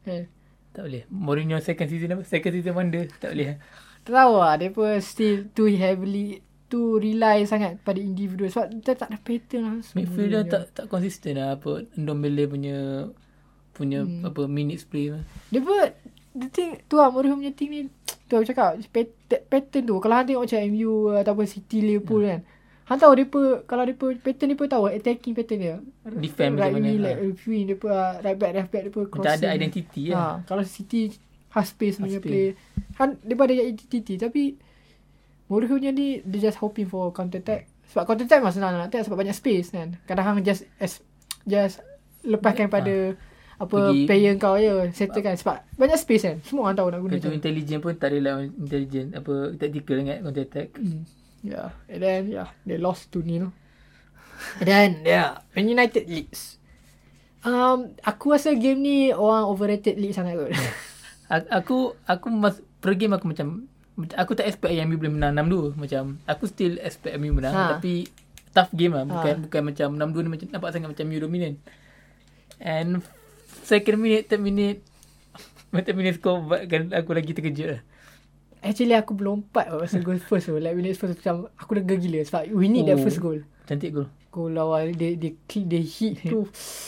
[0.07, 0.31] Eh.
[0.71, 1.03] Tak boleh.
[1.11, 2.23] Mourinho second season apa?
[2.23, 3.03] Second season wonder.
[3.19, 3.59] Tak boleh.
[4.07, 4.53] Tak tahu lah.
[4.55, 8.47] Dia pun still too heavily too rely sangat pada individual.
[8.47, 9.99] Sebab dia tak ada pattern langsung.
[9.99, 12.77] Midfield dia tak tak konsisten lah apa Ndombele punya
[13.73, 14.23] punya Hmm.
[14.23, 15.23] apa minutes play lah.
[15.51, 15.75] Dia pun
[16.31, 17.81] The thing Tu lah Mourinho punya team ni
[18.27, 22.29] Tu aku cakap pat- Pattern tu Kalau hang tengok macam MU Ataupun City Liverpool Hmm.
[22.29, 22.41] kan
[22.85, 23.25] Hang tahu dia
[23.63, 25.75] Kalau dia Pattern dia tahu Attacking pattern dia
[26.11, 27.17] Defend right macam mana, ha.
[27.19, 30.03] Left wing Dia pun uh, Right back left back Dia pun Macam crossing ada identity
[30.09, 30.17] lah.
[30.17, 31.01] ha, Kalau City
[31.47, 32.53] Fast pace Fast punya play
[32.97, 34.41] Han, Dia ada identity Tapi
[35.47, 38.87] Mourinho punya ni Dia just hoping for counter attack Sebab counter attack memang senang nak
[38.87, 41.01] attack Sebab banyak space kan Kadang hang just as,
[41.43, 41.81] Just
[42.21, 43.17] lepaskan pada
[43.59, 46.99] apa Pergi- player kau je settle kan sebab banyak space kan semua orang tahu nak
[46.99, 50.67] guna tu macam intelligent pun tak adalah intelligent apa tactical kan counter attack.
[50.73, 51.03] Hmm.
[51.39, 51.71] Yeah.
[51.85, 53.51] And then yeah, they lost to Nino.
[54.57, 56.55] And then yeah, Man United leads.
[57.39, 60.51] Um, aku rasa game ni orang overrated league sangat kot.
[61.29, 63.67] A- aku aku mas per game aku macam
[64.15, 67.75] aku tak expect yang MU boleh menang 6-2 macam aku still expect MU menang Ha.
[67.75, 68.07] tapi
[68.49, 69.43] tough game lah bukan Ha.
[69.43, 71.55] bukan macam 6-2 ni macam nampak sangat macam MU dominant.
[72.57, 73.03] And
[73.69, 74.81] second minute third minute
[75.85, 77.81] third minute score buatkan aku lagi terkejut lah.
[78.59, 79.39] Actually aku lah
[79.79, 80.57] masa goal first tu.
[80.57, 83.03] Like minutes first macam aku dah gila sebab we need that Oh.
[83.05, 83.39] first goal.
[83.63, 84.09] Cantik gol.
[84.29, 86.43] Goal lawan dia dia clean dia hit tu.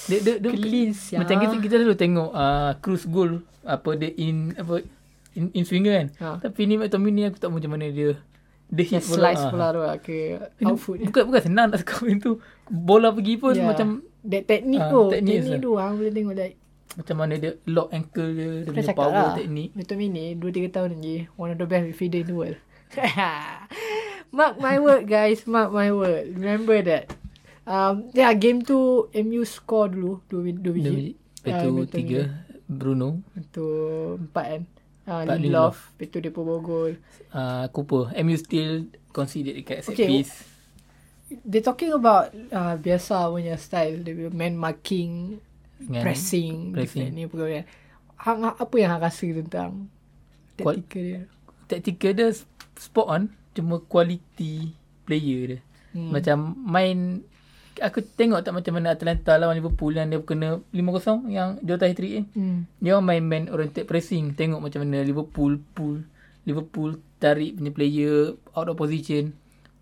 [0.05, 1.17] Dia, dia, dia Clean sia.
[1.17, 4.83] Macam kita kita selalu tengok uh, cruise goal apa dia in apa
[5.31, 6.07] in, in swinger kan.
[6.19, 6.27] Ha.
[6.43, 8.19] Tapi ni McTominay aku tak tahu macam mana dia
[8.67, 9.49] dia hit slice ah.
[9.49, 10.17] bola tu lah ke
[10.59, 10.99] outfoot.
[10.99, 11.07] dia.
[11.07, 12.31] Bukan bukan senang nak score tu.
[12.67, 13.63] Bola pergi pun Yeah.
[13.65, 13.87] macam
[14.21, 15.63] that technique Ah, tu, teknik teknik tu.
[15.65, 16.55] tu hang boleh tengok like
[16.93, 19.33] macam mana dia lock ankle dia, dia punya power lah.
[19.33, 19.69] teknik.
[19.73, 22.57] McTominay 2-3 tahun lagi one of the best midfielder in the world.
[24.31, 26.33] mark my word guys, mark my word.
[26.33, 27.11] Remember that.
[27.63, 30.81] Um, yeah, game tu MU score dulu 2 Dia biji.
[30.83, 31.09] biji.
[31.41, 31.89] Lepas Ah, tu McTominay.
[31.89, 32.21] tiga
[32.65, 33.09] Bruno,
[33.51, 33.65] Tu
[34.25, 34.61] 4 kan.
[35.01, 36.91] Uh, Lindelof, lepas tu dia pun bawa gol.
[37.31, 38.13] uh, Cooper.
[38.17, 40.33] MU still conceded dekat set Okay, piece.
[41.43, 45.39] They talking about uh, biasa punya style, dia punya man marking,
[45.81, 47.09] Dengan pressing, pressing.
[47.11, 47.65] ni pokoknya.
[48.21, 49.89] Hang, apa yang hang rasa tentang
[50.55, 51.21] taktikal dia?
[51.65, 52.29] Tactical dia
[52.77, 53.23] spot on.
[53.51, 55.59] Cuma quality player dia.
[55.91, 56.13] Hmm.
[56.13, 57.25] Macam main
[57.79, 62.13] Aku tengok tak macam mana Atlanta lawan Liverpool yang dia kena 5-0 yang Jota hat-trick
[62.19, 62.25] eh.
[62.35, 62.67] Hmm.
[62.83, 64.35] Dia orang main man oriented pressing.
[64.35, 66.03] Tengok macam mana Liverpool pull.
[66.43, 69.31] Liverpool tarik punya player out of position.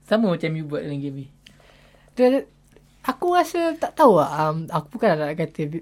[0.06, 1.28] Sama macam you buat dalam game ni.
[2.14, 2.46] Dia,
[3.10, 4.30] aku rasa tak tahu lah.
[4.46, 5.82] Um, aku bukan nak kata.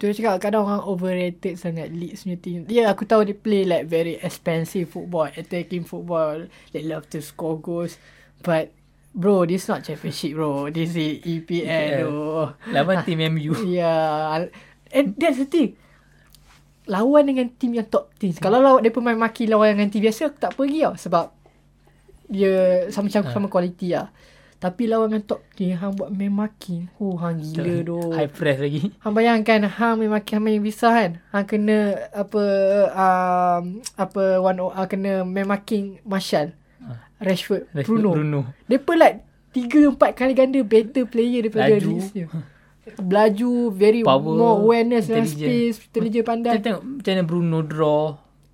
[0.00, 2.58] Dia cakap kadang orang overrated sangat Leeds punya team.
[2.72, 6.48] Ya, yeah, aku tahu dia play like very expensive football, attacking football.
[6.72, 8.00] They love to score goals.
[8.40, 8.72] But,
[9.12, 10.72] bro, this not championship, bro.
[10.72, 12.56] This is EPL, bro.
[12.72, 13.52] Lawan team MU.
[13.68, 14.48] Yeah.
[14.88, 15.76] And that's the thing.
[16.88, 18.32] Lawan dengan team yang top team.
[18.40, 20.96] Kalau lawan dia pemain maki lawan dengan team biasa, aku tak pergi tau.
[20.96, 21.26] Sebab
[22.24, 23.34] dia sama-sama Ha.
[23.36, 24.08] sama quality lah.
[24.60, 26.84] Tapi lawan dengan top team, hang buat main maki.
[27.00, 27.96] Oh, hang gila tu.
[28.12, 28.92] High press lagi.
[29.00, 31.16] Hang bayangkan hang main maki hang main bisa kan.
[31.32, 32.44] Hang kena apa
[32.92, 36.52] um, apa one uh, kena main marking Martial.
[37.20, 38.10] Rashford, Rashford, Bruno.
[38.12, 38.40] Bruno.
[38.64, 41.96] Dia pun like 3 4 kali ganda better player daripada Laju.
[42.12, 42.26] Dia.
[42.96, 45.48] Belaju, very Power, more awareness dalam intelligent.
[45.48, 46.52] space, intelligent pandai.
[46.56, 48.04] Kita tengok macam mana Bruno draw.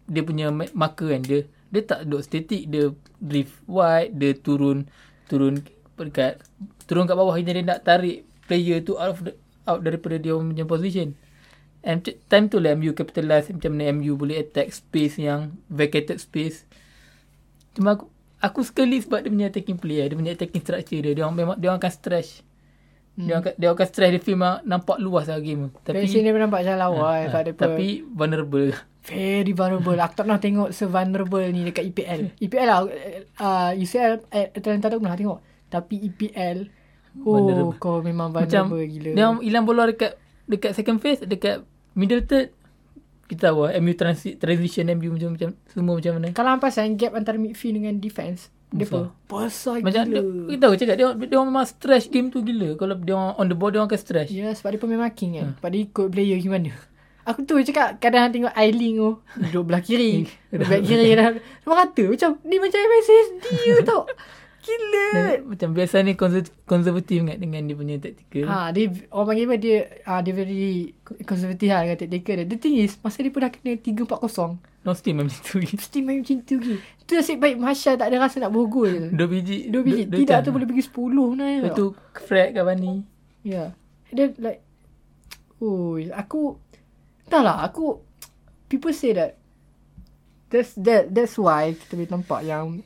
[0.07, 1.23] Dia punya ma- marker kan.
[1.27, 2.63] Dia dia tak duduk static.
[2.71, 4.15] Dia drift wide.
[4.15, 4.87] Dia turun.
[5.27, 5.59] Turun
[6.05, 6.45] dekat.
[6.85, 7.33] Turun kat bawah.
[7.39, 9.33] Dia nak tarik player tu out of the,
[9.65, 11.17] out daripada dia punya position.
[11.87, 16.67] And time tu lah MU capitalize macam mana MU boleh attack space yang vacated space.
[17.79, 18.11] Cuma aku
[18.43, 21.15] aku sekali sebab dia punya attacking play dia punya attacking structure dia.
[21.15, 22.43] Dia orang memang dia orang akan stretch.
[23.17, 23.27] Hmm.
[23.31, 25.79] Dia akan- dia akan stretch dia memang nampak luas lah game tu.
[25.87, 28.71] Tapi sini dia nampak macam lawa eh, dia pun tapi vulnerable.
[29.07, 29.99] very vulnerable.
[30.03, 32.21] Aku tak pernah tengok se-vulnerable ni dekat EPL.
[32.43, 32.83] EPL lah,
[33.39, 35.39] uh, UCL eh, Atlanta tak pernah tengok.
[35.67, 36.71] Tapi EPL,
[37.19, 37.75] oh Vulnerable.
[37.77, 39.11] kau memang Macam vulnerable gila.
[39.13, 40.15] dia hilang bola dekat
[40.45, 42.55] dekat second phase, dekat middle third.
[43.27, 46.31] Kita tahu lah, MU transi, transition MU macam macam semua macam mana.
[46.31, 49.11] Kalau hang pasang gap antara midfield dengan defense, dia Besar.
[49.27, 50.15] pun besar Macam gila.
[50.15, 52.79] dia, kita tahu cakap dia, dia orang memang stretch game tu gila.
[52.79, 54.31] Kalau dia orang on the ball dia orang akan stretch.
[54.31, 55.45] Ya, sebab dia pemain marking kan.
[55.45, 55.55] Ha.
[55.59, 56.71] Sebab dia ikut player gimana.
[57.27, 59.11] Aku tu cakap kadang tengok Ailing tu
[59.43, 60.31] duduk belah kiri.
[60.55, 61.35] duduk belah kiri dah.
[61.35, 63.45] Memang kata macam ni macam MSSD
[63.75, 64.03] tu tau.
[64.67, 65.07] Gila.
[65.09, 68.45] Dan, macam biasa ni konser- konservatif kan dengan dia punya tactical.
[68.45, 70.91] Ha, dia orang panggil apa dia ah dia very
[71.23, 72.47] conservative lah dengan tactical dia.
[72.47, 74.59] The thing is masa dia pun dah kena 3-4-0.
[74.83, 75.63] No steam macam tu.
[75.79, 76.77] Mesti main macam tu lagi.
[77.07, 79.07] Tu nasib baik Marshall tak ada rasa nak bergol je.
[79.09, 79.59] Dua biji.
[79.67, 80.03] Dua biji.
[80.05, 80.45] dua Tidak can.
[80.45, 81.49] tu boleh pergi 10 nah.
[81.57, 81.87] Lepas tu
[82.21, 82.93] Fred kat Bani.
[83.43, 83.71] Ya.
[84.11, 84.63] Dia like
[85.57, 86.61] Oh, aku
[87.25, 88.03] entahlah aku
[88.67, 89.41] people say that
[90.47, 92.85] that's that that's why kita boleh nampak yang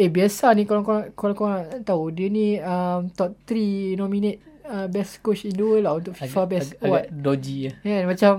[0.00, 1.52] eh biasa ni kalau kau kalau kau
[1.84, 6.16] tahu dia ni um, top 3 nominate uh, best coach in the world lah untuk
[6.16, 7.04] FIFA Agak, best agak, award.
[7.04, 7.74] agak dodgy lah.
[7.84, 8.32] Kan macam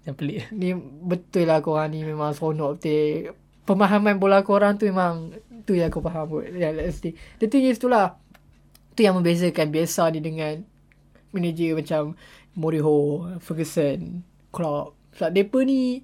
[0.00, 0.40] Macam pelik.
[0.50, 0.68] ni
[1.04, 3.36] betul lah korang ni memang seronok betul.
[3.62, 5.30] Pemahaman bola korang tu memang
[5.62, 6.42] tu yang aku faham pun.
[6.50, 7.14] Ya, let's see.
[7.38, 8.18] The thing is tu lah.
[8.96, 10.64] Tu yang membezakan biasa ni dengan
[11.30, 12.02] manager macam
[12.52, 14.98] Mourinho, Ferguson, Klopp.
[15.14, 16.02] Sebab mereka ni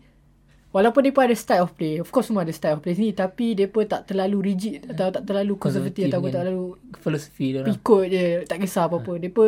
[0.73, 2.01] walaupun mereka ada style of play.
[2.01, 3.17] Of course semua ada style of play ni.
[3.17, 6.67] Tapi mereka tak terlalu rigid atau tak terlalu konservatif atau dengan tak terlalu
[7.01, 8.27] Filosofi dia ikut je.
[8.45, 9.13] Tak kisah apa-apa.
[9.17, 9.45] Mereka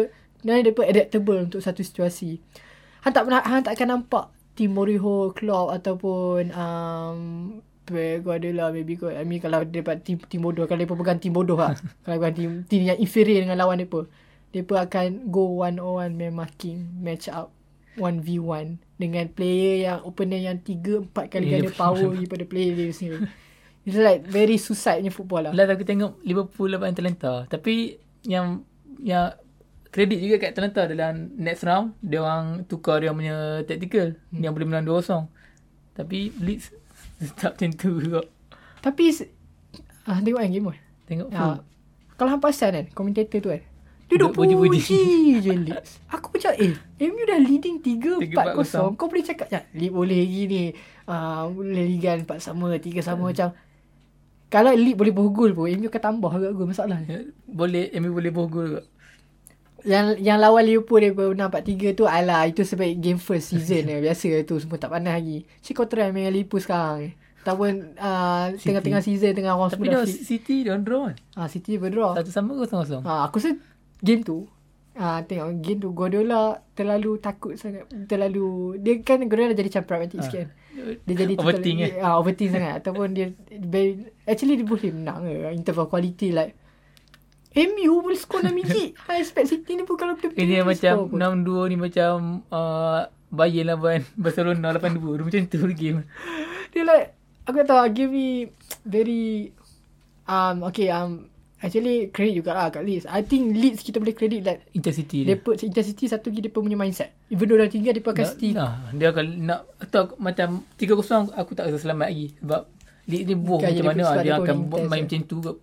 [0.64, 2.40] dia pun adaptable untuk satu situasi.
[3.04, 7.20] Han tak pernah, Han tak akan nampak tim Mourinho, Klopp ataupun um,
[7.88, 9.16] Pep Guardiola maybe kot.
[9.16, 10.64] I mean kalau dapat tim, tim bodoh.
[10.68, 11.76] Kalau pun pegang tim bodoh lah.
[12.04, 13.80] kalau bukan tim, tim yang inferior dengan lawan.
[14.50, 17.54] Dia pun akan go one on one man marking, match up
[17.94, 22.92] 1v1 dengan player yang opponent yang 3 4 kali Yeah, ganda power daripada player dia
[22.92, 23.24] sendiri.
[23.88, 25.52] It's like very suicide punya football lah.
[25.56, 27.48] Last aku tengok Liverpool lawan Atalanta.
[27.48, 27.96] Tapi
[28.28, 28.60] yang
[29.00, 29.32] yang
[29.88, 34.44] kredit juga kat Atalanta dalam next round dia orang tukar dia punya tactical hmm.
[34.44, 35.32] yang boleh menang 2-0.
[35.96, 36.76] Tapi Leeds
[37.40, 38.20] tak macam tu juga.
[38.84, 39.04] Tapi
[40.04, 40.76] ah, tengok kan game pun.
[41.08, 41.40] Tengok full.
[41.40, 41.58] Ah,
[42.20, 43.64] kalau hang perasan kan komentator tu kan.
[44.10, 44.78] Dia duduk puji-puji.
[44.82, 45.00] puji
[45.38, 45.90] je Leeds.
[46.10, 48.26] Aku macam eh MU dah leading 3-4-0.
[48.58, 48.98] 3-4-0.
[48.98, 50.62] Kau boleh cakap ya Leeds boleh lagi ni.
[51.04, 53.30] Ah, boleh Liga 4 sama 3 sama Hmm.
[53.30, 53.48] macam
[54.48, 56.98] kalau Leeds boleh boh gol pun MU akan tambah agak gol masalah.
[57.00, 58.82] Ya, Boleh MU boleh gol juga.
[59.80, 63.96] Yang yang lawan Liverpool dia menang 4-3 tu alah itu sebab game first season dia.
[63.98, 65.48] Biasa tu semua tak panas lagi.
[65.62, 67.10] Cik kau try main Liverpool sekarang ni.
[67.40, 68.68] Ataupun uh, City.
[68.68, 70.20] tengah-tengah season tengah orang Tapi semua dah dia fit.
[70.20, 71.16] City dia orang draw kan.
[71.32, 72.12] Ah City berdraw.
[72.12, 73.00] Satu sama kosong-kosong.
[73.00, 73.50] Ha, aku rasa
[74.00, 74.48] game tu
[75.00, 80.18] Ah, tengok game tu Guardiola terlalu takut sangat terlalu dia kan Guardiola jadi macam pragmatic
[80.18, 80.24] Ah.
[80.26, 80.48] sikit kan.
[81.06, 81.92] Dia jadi Overthink eh.
[82.02, 86.34] ah, overthink sangat ataupun dia very, actually dia boleh menang ke in terms of quality
[86.34, 86.52] like
[87.50, 88.94] MU boleh score 6 biji.
[89.08, 91.66] I expect City ni pun kalau betul-betul Ini boleh macam score pun.
[91.66, 92.12] 6-2 ni macam
[92.46, 95.00] uh, Bayern lawan Barcelona 8-2.
[95.00, 95.98] Dia macam tu game.
[96.70, 97.06] Dia like
[97.46, 98.28] aku tak tahu ah, game ni
[98.84, 99.50] very
[100.26, 101.26] um okay um
[101.60, 103.04] actually credit juga lah kat Leeds.
[103.04, 105.40] I think Leeds kita boleh credit like Intensity dia dia.
[105.40, 107.12] put intensity satu lagi dia pun punya mindset.
[107.28, 108.52] Even though dah tinggal dia akan stick.
[108.56, 112.62] Nah, dia akan nak atau macam 3-0 aku tak rasa selamat lagi sebab
[113.06, 115.56] League ni boh Bukan, macam dia mana dia dia akan buat main macam tu kot.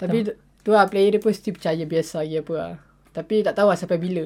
[0.00, 0.16] Tapi
[0.60, 2.72] tu lah player dia pun still percaya biasa je apa lah.
[3.10, 4.24] Tapi tak tahu lah sampai bila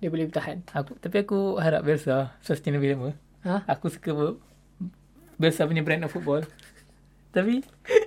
[0.00, 0.64] dia boleh bertahan.
[0.72, 3.10] Aku tapi aku harap Bielsa sustainable lama.
[3.44, 3.68] Ha?
[3.68, 4.40] Aku suka ber-
[5.36, 6.40] Bielsa punya brand of football.
[7.32, 7.60] Tapi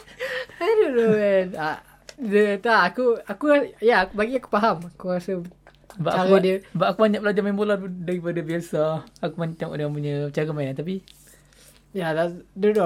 [0.64, 1.54] I don't know man.
[2.14, 3.46] Ah, dia, tak aku aku
[3.80, 4.78] ya bagi aku faham.
[4.94, 5.42] Aku rasa
[5.94, 8.86] sebab Cara aku, dia- sebab aku banyak belajar main bola daripada Bielsa.
[9.20, 11.02] Aku banyak tengok dia punya cara main tapi
[11.94, 12.34] ya dah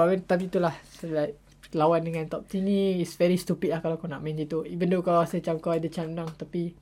[0.04, 0.20] man.
[0.20, 1.36] tapi itulah so, like
[1.72, 4.64] lawan dengan top team ni is very stupid lah kalau kau nak main gitu.
[4.64, 6.76] Even though kau rasa macam kau ada chance menang tapi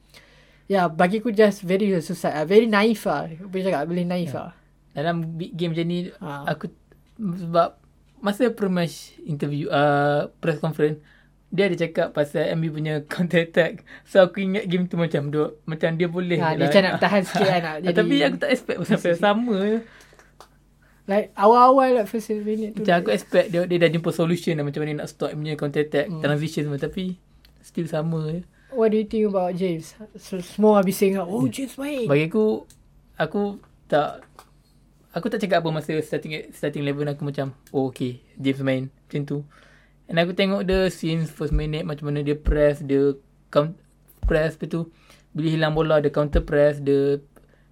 [0.67, 2.35] ya bagi aku just very susah.
[2.35, 3.31] Uh, very naif lah.
[3.31, 4.51] Aku boleh cakap boleh naif Ya.
[4.51, 4.53] lah.
[4.91, 6.49] dalam big game macam ni Ha.
[6.49, 6.73] aku
[7.19, 7.77] sebab
[8.19, 10.99] masa pre-match interview uh, press conference
[11.47, 13.87] dia ada cakap pasal MU punya counter attack.
[14.03, 16.39] So aku ingat game tu macam dia macam dia boleh.
[16.39, 16.67] Ha, dia lah.
[16.69, 17.61] macam nak tahan sikit kan.
[17.63, 19.79] Nak jadi, Tapi aku tak expect sampai sama je.
[21.07, 22.83] Like awal-awal like first minute tu.
[22.83, 25.87] Macam aku expect dia dia dah jumpa solution lah macam mana nak stop punya counter
[25.87, 26.19] attack, Hmm.
[26.19, 27.15] transition semua tapi
[27.63, 28.43] still sama je.
[28.75, 29.95] What do you think about James?
[30.19, 32.11] So, semua habis saying, oh James baik.
[32.11, 32.67] Bagi aku
[33.15, 33.43] aku
[33.87, 34.27] tak
[35.15, 39.23] aku tak cakap apa masa starting starting level aku macam oh okay James main macam
[39.23, 39.39] tu.
[40.07, 43.15] And aku tengok dia since first minute macam mana dia press, dia
[43.49, 43.75] count
[44.23, 44.81] press lepas tu
[45.31, 47.19] bila hilang bola dia counter press, dia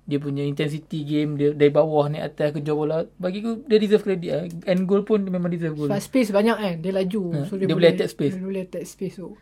[0.05, 4.05] dia punya intensity game dia dari bawah ni atas kejar bola bagi aku dia deserve
[4.05, 4.45] credit lah.
[4.68, 5.89] and goal pun dia memang deserve goal.
[5.89, 6.74] Sebab space banyak kan.
[6.78, 7.22] Dia laju.
[7.32, 8.35] Ha, dia boleh attack space.
[8.35, 9.32] Dia boleh attack space tu.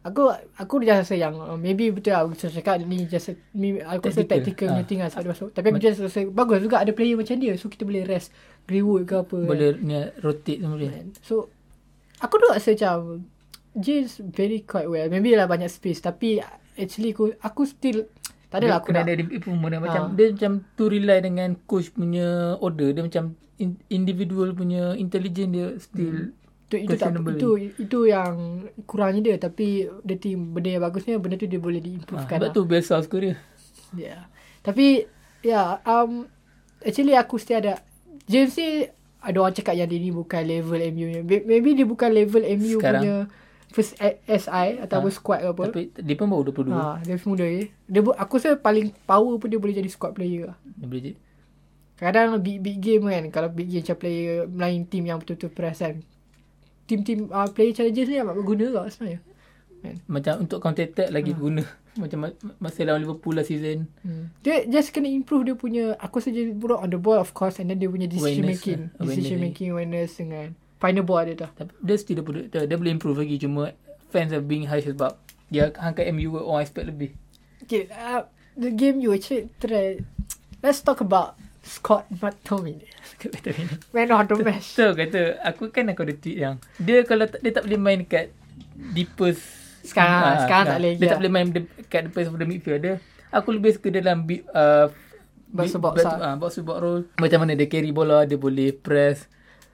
[0.00, 4.08] Aku aku just rasa yang uh, maybe betul lah saya cakap ni just ni aku
[4.08, 4.32] rasa Tactical.
[4.32, 4.88] tactical punya Ah.
[4.88, 5.48] thing lah sebab dia masuk.
[5.52, 8.32] Tapi aku just rasa bagus juga ada player macam dia so kita boleh rest
[8.64, 9.38] Greenwood ke apa.
[9.44, 10.88] Boleh ni rotate semua boleh.
[10.90, 11.06] kan.
[11.20, 11.52] So
[12.20, 13.24] aku tu rasa macam
[13.74, 15.06] James very quite well.
[15.08, 16.42] Maybe lah banyak space tapi
[16.76, 18.06] actually aku aku still
[18.50, 19.80] tak adalah aku nak ada improvement lah.
[19.80, 20.14] macam Ah.
[20.18, 25.66] dia macam tu rely dengan coach punya order dia macam in, individual punya intelligence dia
[25.78, 26.34] still
[26.70, 31.38] itu itu tak itu itu yang kurangnya dia tapi dia team benda yang bagusnya benda
[31.38, 32.54] tu dia boleh diimprovekan sebab lah.
[32.54, 33.34] tu biasa suka dia
[33.90, 34.30] Yeah.
[34.62, 35.06] Tapi
[35.42, 36.30] ya yeah, um
[36.84, 37.82] actually aku still ada
[38.30, 38.86] James ni
[39.20, 43.02] ada orang cakap yang dia ni bukan level MU Maybe dia bukan level MU Sekarang.
[43.02, 43.16] punya
[43.68, 45.62] first A- SI ataupun Ah, squad ke apa.
[45.64, 47.64] tapi dia pun baru 22 ha, dia muda je.
[47.86, 50.56] Dia bu- aku rasa paling power pun dia boleh jadi squad player lah.
[50.64, 51.12] dia boleh je
[51.94, 56.00] Kadang big big game kan kalau big game macam player main team yang betul-betul perasan.
[56.84, 59.20] Team-team uh, player challenges ni amat berguna juga sebenarnya.
[59.80, 59.96] Kan?
[60.06, 61.64] macam untuk counter attack lagi guna
[62.00, 64.30] macam ma- masa lawan Liverpool lah season Hmm.
[64.40, 67.66] Dia just kena improve dia punya aku saja buruk on the ball of course and
[67.66, 68.90] then dia punya decision Awareness making, lah.
[68.96, 69.46] Awareness decision lagi.
[69.46, 71.50] making awareness dengan final ball dia dah.
[71.50, 73.72] tapi dia still dia, boleh- dia, dia boleh improve lagi cuma
[74.08, 75.12] fans are being harsh sebab
[75.48, 77.10] dia angkat MU orang expect lebih
[77.60, 78.24] Okay, uh,
[78.54, 80.00] the game you actually try.
[80.58, 82.88] Let's talk about Scott McTominay.
[83.20, 84.72] kata ni Man of the match.
[84.72, 88.00] So kata Aku kan aku ada tweet yang Dia kalau tak, Dia tak boleh main
[88.00, 88.32] dekat
[88.74, 92.46] Deepest Sekarang- Ah, sekarang tak boleh Dia tak boleh main de- Dekat depan of the
[92.46, 92.94] midfield Dia
[93.30, 94.90] Aku lebih suka dalam bi- uh,
[95.50, 96.14] Box to box lah.
[96.20, 97.02] ah, box to box role.
[97.18, 99.26] Macam mana dia carry bola, dia boleh press.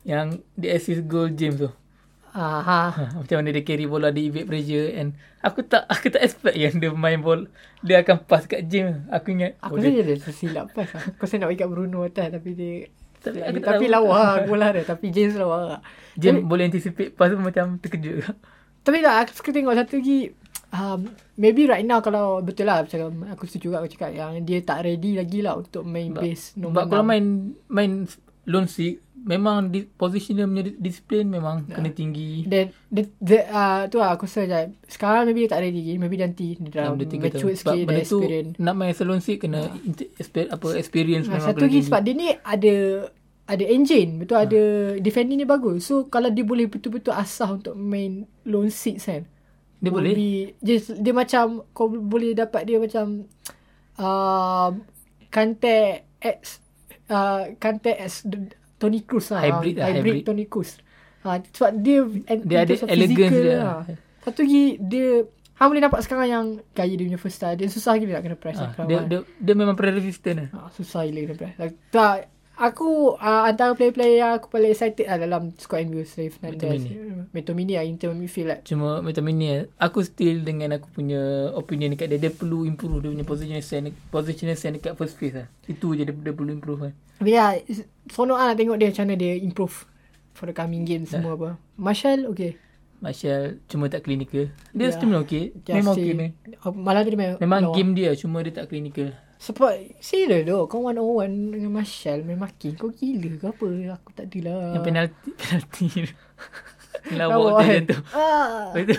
[0.03, 1.69] Yang dia assist goal James tu.
[2.33, 2.81] Ah, ha.
[2.89, 4.89] Ha, macam mana dia carry bola, dia evade pressure.
[4.95, 7.45] And aku tak aku tak expect yang dia main ball.
[7.81, 9.05] Dia akan pass kat James.
[9.09, 9.61] Aku ingat.
[9.61, 11.03] Aku oh, rasa dia, dia tersilap pas lah.
[11.13, 12.73] Aku rasa nak bagi kat Bruno atas tapi dia
[13.21, 14.85] Tapi tapi, lawa lah bola dia.
[14.85, 15.81] Tapi James lawa lah.
[16.15, 18.33] James boleh anticipate pass tu macam terkejut.
[18.87, 20.21] Tapi tak, aku suka tengok satu lagi.
[20.69, 21.01] Um,
[21.35, 24.83] maybe right now kalau betul lah macam aku setuju juga aku cakap yang dia tak
[24.83, 27.09] ready lagi lah untuk main Sebab- base Sebab nombor kalau enam.
[27.09, 27.25] main
[27.67, 27.93] main
[28.45, 31.75] lone stick, memang di, position dia punya disiplin memang Ya.
[31.77, 32.45] kena tinggi.
[32.45, 35.95] Then the, the, uh, tu lah aku rasa macam sekarang maybe dia tak ready lagi.
[35.97, 37.17] Maybe nanti dia dah tu.
[37.17, 38.51] mature Sebab sikit dah benda tu experience.
[38.57, 42.15] nak main salon stick kena inter, exper, apa experience Nah, memang satu lagi sebab dia
[42.15, 42.75] ni ada
[43.47, 44.19] ada engine Ha.
[44.19, 44.63] betul ada
[44.99, 49.23] defending dia bagus so kalau dia boleh betul-betul asah untuk main lone six kan
[49.77, 50.13] Dia boleh?
[50.13, 53.29] be- dia, dia macam kau boleh dapat dia macam
[53.97, 54.71] uh,
[55.29, 55.79] Kante
[56.17, 56.59] X
[57.07, 58.25] uh, Kante X
[58.77, 60.25] Tony Cruz lah Hybrid lah, hybrid, hybrid.
[60.25, 60.81] Tony Cruz
[61.23, 62.03] ha, sebab dia
[62.43, 63.57] Dia ada elegance dia.
[63.57, 63.79] lah.
[64.23, 65.23] satu lagi dia
[65.57, 68.37] Hang boleh nampak sekarang yang gaya dia punya first style dia susah gila nak kena
[68.37, 70.49] press lah, dia, dia, dia memang press resistant lah.
[70.53, 71.55] Ha, susah gila kena press.
[71.89, 76.83] Tak, aku uh, antara player-player yang aku paling excited lah dalam squad MU selain Fernandes.
[76.83, 77.31] McTominay.
[77.31, 78.59] McTominay lah in term midfield lah.
[78.61, 82.19] Cuma macam ini Aku still dengan aku punya opinion dekat dia.
[82.19, 85.47] Dia perlu improve dia punya position stand, position stand dekat first phase lah.
[85.65, 86.93] Itu je dia, dia perlu improve kan.
[87.17, 87.57] Tapi ya,
[88.09, 89.77] seronok lah tengok dia macam mana dia improve
[90.33, 91.51] for the coming game semua apa.
[91.77, 92.57] Marshall, okay.
[92.97, 94.49] Martial cuma tak clinical.
[94.73, 94.93] Dia Ya.
[94.93, 95.53] still memang okay.
[95.65, 96.31] Dia Memang okay man.
[96.65, 97.75] Oh, Malah dia main Memang lawa.
[97.77, 99.13] game dia cuma dia tak clinical.
[99.37, 103.67] Sebab serius tu Kau one on one Dengan Marshall Main maki Kau gila ke apa
[104.01, 105.87] Aku tak ada lah Yang penalti penalti.
[107.21, 107.85] Lawak Lawak dia kan?
[108.17, 108.73] ah.
[108.73, 108.97] Lepas tu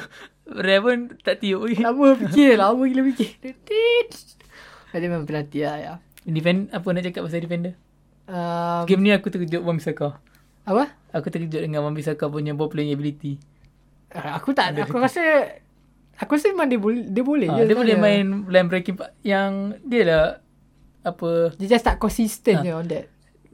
[0.48, 1.84] Raven tak tiup lagi.
[1.84, 3.30] Lama fikir Lama gila fikir.
[4.96, 5.94] Dia memang penalti lah ya.
[6.24, 7.76] Defend apa nak cakap pasal defender?
[8.28, 10.20] Um, Game ni aku terkejut Wan Bissaka.
[10.64, 10.96] apa?
[11.12, 13.40] Aku terkejut dengan Wan Bissaka punya ball playing ability.
[14.12, 15.20] Ah, Aku tak Aku rasa
[16.18, 18.24] Aku rasa memang dia boleh Dia boleh Ha, je dia boleh sebenarnya.
[18.26, 19.52] main line breaking yang
[19.82, 20.26] dia lah
[21.04, 22.64] apa Dia just tak consistent Ah.
[22.64, 23.06] je on that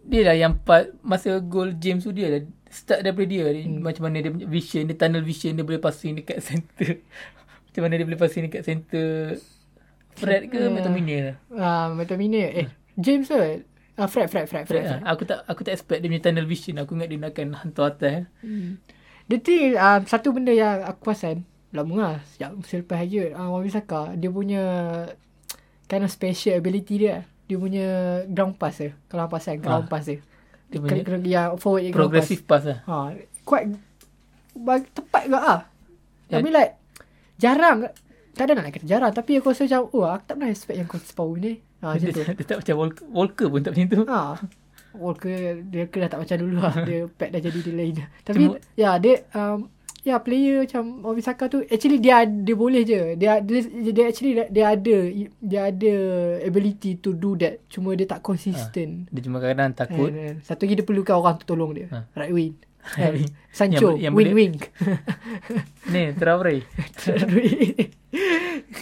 [0.01, 3.79] dia lah yang part masa goal James tu dia lah start daripada dia, dia Hmm.
[3.79, 6.99] macam mana dia punya vision dia tunnel vision dia boleh passing dekat center
[7.65, 9.39] macam mana dia boleh passing dekat center
[10.13, 10.67] Fred ke Yeah.
[10.69, 13.55] McTominay lah Ah, McTominay Eh James tu ah,
[14.05, 14.99] Fred Fred Fred Fred Fred, lah.
[15.07, 17.85] aku tak aku tak expect dia punya tunnel vision aku ingat dia nak akan hantar
[17.89, 18.23] atas eh.
[18.41, 18.71] Hmm.
[19.23, 23.47] Dia tu um, Satu benda yang Aku perasan Lama lah Sejak musim lepas je uh,
[23.47, 24.63] Wan Bissaka Dia punya
[25.85, 27.87] Kind of special ability dia Dia punya
[28.25, 29.89] Ground pass dia Kalau hang perasan Ground Ah.
[29.89, 30.21] pass dia
[30.67, 32.23] Dia punya Kena, kena, yang forward je ground pass.
[32.23, 32.95] progressive pass lah Ha,
[33.43, 33.67] quite
[34.55, 35.61] bag, tepat juga ah.
[36.27, 36.37] Ya.
[36.37, 36.73] Tapi like
[37.35, 37.89] jarang
[38.31, 40.87] tak ada nak kata jarang tapi aku rasa macam oh aku tak pernah expect yang
[40.87, 41.53] kau sepower ni.
[41.79, 44.21] Ha macam dia, dia tak macam Walker, Walker pun tak macam tu Ha.
[44.95, 46.73] Walker dia kena tak macam dulu lah.
[46.87, 47.93] Dia pet dah jadi dia lain.
[48.19, 49.69] Tapi Cuma- ya dia um,
[50.03, 53.15] ya player macam Obisaka tu actually dia dia boleh je.
[53.15, 54.95] Dia dia, dia actually dia, dia ada
[55.39, 55.93] dia ada
[56.43, 57.63] ability to do that.
[57.67, 59.07] Cuma dia tak consistent.
[59.07, 61.87] dia cuma kadang-kadang takut And, and, satu lagi dia perlukan orang tu tolong dia.
[61.89, 61.99] Ha.
[62.13, 62.53] Right wing.
[62.99, 63.31] Right wing.
[63.49, 64.55] Sancho, Yang- yang wing boleh- wing.
[65.95, 66.55] ni Traore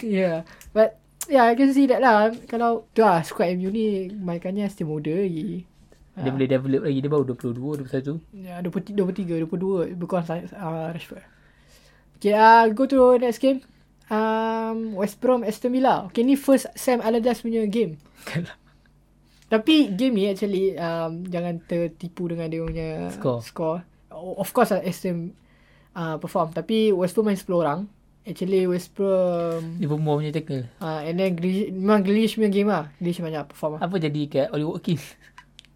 [0.02, 0.42] yeah.
[0.72, 0.98] But
[1.28, 2.34] yeah, I can see that lah.
[2.50, 5.66] Kalau tu lah squad MU ni mainkannya still muda lagi.
[6.12, 10.20] Dia boleh develop lagi dia baru 22 21 Ya, 20, 23, 22 bukan
[10.52, 11.24] uh, Rashford.
[12.20, 13.64] Okay, uh, go to next game.
[14.12, 16.04] Um, West Brom Aston Villa.
[16.12, 17.96] Okay, ni first Sam Allardyce punya game.
[19.48, 23.40] Tapi game ni actually um, jangan tertipu dengan dia punya Score.
[23.40, 23.78] score.
[24.12, 25.32] Of course lah Aston
[25.92, 26.52] uh, perform.
[26.52, 27.88] Tapi West Brom main 10 orang.
[28.22, 32.86] Actually West Brom Liverpool punya tackle uh, and then Grealish, memang Grealish punya game lah.
[33.02, 33.80] Grealish banyak perform lah.
[33.82, 35.02] apa jadi kat Oli Watkins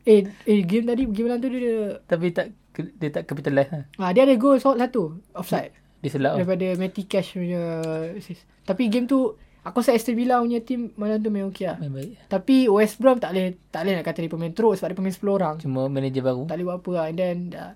[0.06, 1.76] Eh, eh game tadi game malam tu dia dia,
[2.06, 5.74] tapi tak dia tak capitalize lah ah, dia ada goal shot satu offside.
[5.98, 6.46] dia selak lah.
[6.46, 7.82] daripada Matty Cash punya
[8.14, 8.46] assist.
[8.62, 9.34] Tapi game tu
[9.66, 11.82] aku rasa Aston Villa punya team malam tu main okey lah.
[11.82, 14.88] main baik Tapi West Brom tak boleh tak boleh nak kata dia pemain teruk sebab
[14.94, 15.54] dia pemain 10 orang.
[15.58, 17.04] cuma manager baru Tak boleh buat apa lah.
[17.10, 17.72] And then uh,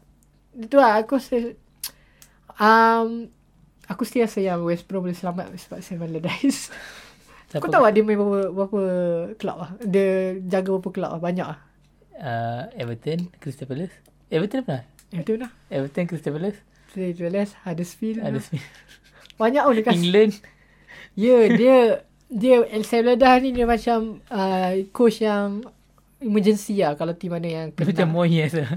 [0.55, 1.37] itu lah aku rasa
[2.62, 3.09] um,
[3.91, 6.70] aku still rasa yang West Brom boleh selamat sebab Sam Allardyce.
[7.51, 7.66] Siapa?
[7.66, 8.83] Kau tahu tak dia main berapa, berapa
[9.35, 9.70] club lah?
[9.83, 11.18] Dia jaga berapa club lah?
[11.18, 11.59] Banyak lah.
[12.21, 13.97] Uh, Everton Crystal Palace
[14.31, 15.51] Everton pernah Itu lah.
[15.73, 16.61] Everton Crystal Palace
[16.91, 18.18] Play Palace, Huddersfield.
[18.18, 18.43] lah.
[19.39, 19.97] Banyak pun dia kasi.
[20.03, 20.33] England
[21.14, 21.77] Ya, dia
[22.31, 25.66] dia El Salvador ni dia macam uh, coach yang
[26.23, 28.71] emergency lah kalau team mana yang dia macam Moyes lah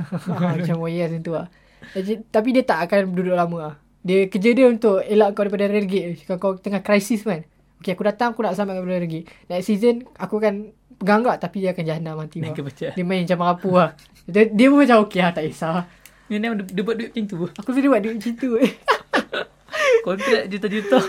[0.57, 1.49] macam Moyes itu lah.
[1.93, 3.75] Jadi, tapi dia tak akan duduk lama lah.
[4.01, 6.23] Dia kerja dia untuk elak kau daripada relegate.
[6.25, 7.45] Kalau kau tengah krisis kan.
[7.83, 11.57] Okay aku datang Aku nak selamatkan benda lagi Next season Aku akan Pegang tak Tapi
[11.63, 12.53] dia akan jahanam mati lah.
[12.53, 12.91] pecah.
[12.93, 13.89] Dia main macam apa lah
[14.23, 15.83] dia, dia pun macam okay lah Tak kisah
[16.31, 17.37] memang dia, dia buat duit macam tu.
[17.61, 18.71] Aku sudah buat duit macam tu eh.
[20.07, 20.99] Kontrak juta-juta.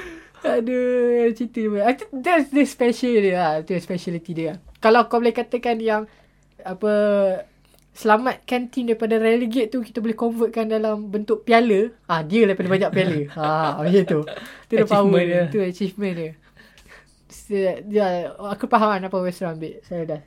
[0.44, 4.52] Aduh Cerita dia I think that's the special dia lah Itu speciality dia
[4.84, 6.04] Kalau kau boleh katakan yang
[6.60, 6.92] Apa
[7.94, 12.90] Selamatkan team daripada relegate tu Kita boleh convertkan dalam bentuk piala ah Dia daripada banyak
[12.92, 14.20] piala ah, Macam tu
[14.68, 15.44] Itu dia power Achievement dia dia.
[15.48, 16.30] Itu achievement dia
[17.48, 20.20] dia, dia Aku faham kan apa West Ham ambil Saya dah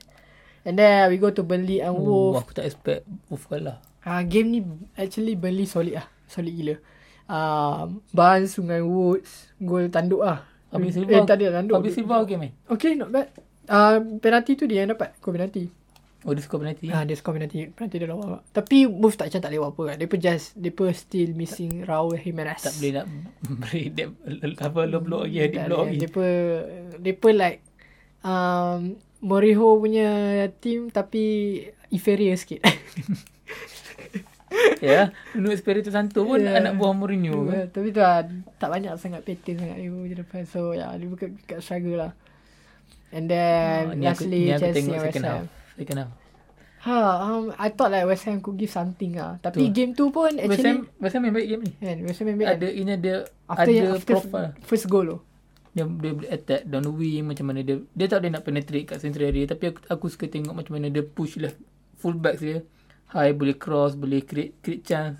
[0.67, 3.79] And then we go to Burnley and Oh, Wolves aku tak expect Wolf kalah.
[4.03, 4.59] Ah game ni
[4.99, 6.11] actually Burnley solid lah.
[6.27, 6.75] Solid gila.
[7.23, 10.43] Ah Barnes dengan Woods gol tanduk lah.
[10.67, 11.11] Fabio eh, Silva.
[11.15, 11.79] Eh tak ada tanduk.
[11.79, 12.51] Fabio Silva okay main.
[12.67, 13.31] Okay not bad.
[13.71, 15.15] Ah penalti tu dia yang dapat.
[15.23, 15.71] Gol penalti.
[16.27, 16.91] Oh, dia skor penalti.
[16.91, 17.71] Ah dia skor penalti.
[17.71, 18.43] Penalti dia lawa.
[18.51, 19.95] Tapi Wolves tak macam tak lewat apa kan.
[19.95, 22.59] Dia pun just dia pun still missing Raul Jimenez.
[22.59, 23.05] Tak boleh nak
[23.63, 24.11] beri dia
[24.59, 25.87] apa low block lagi, heading Tak block boleh.
[25.87, 25.99] lagi.
[26.03, 26.27] Dia pun
[26.99, 27.59] dia pun like
[28.21, 28.79] um,
[29.17, 30.09] Moriho punya
[30.59, 31.23] team tapi
[31.87, 32.59] inferior sikit.
[34.83, 36.59] ya, menurut Espirito Santo pun Yeah.
[36.59, 37.47] anak buah Mourinho.
[37.47, 37.55] kan.
[37.55, 38.23] Yeah, tapi tu lah,
[38.57, 40.41] tak banyak sangat pattern sangat dia je depan.
[40.43, 42.11] So, ya, yeah, dia bukan kat struggle lah.
[43.09, 45.23] And then, aku, lastly, aku Chelsea West.
[45.23, 45.47] Ham.
[46.87, 49.41] Ha, um, I thought like West Ham could give something lah.
[49.41, 49.73] Tapi Betul.
[49.73, 51.73] game tu pun West actually, Ham, West Ham main baik game ni.
[51.81, 52.49] kan, West Ham main baik.
[52.53, 53.13] Ada ini ada
[53.49, 54.51] after, ada after profile.
[54.61, 55.17] first goal tu.
[55.73, 58.85] Dia dia boleh attack down the wing macam mana dia dia tak boleh nak penetrate
[58.89, 61.57] kat central area tapi aku, aku suka tengok macam mana dia push left
[61.97, 62.61] full back dia.
[63.09, 65.17] High boleh cross, boleh create create chance.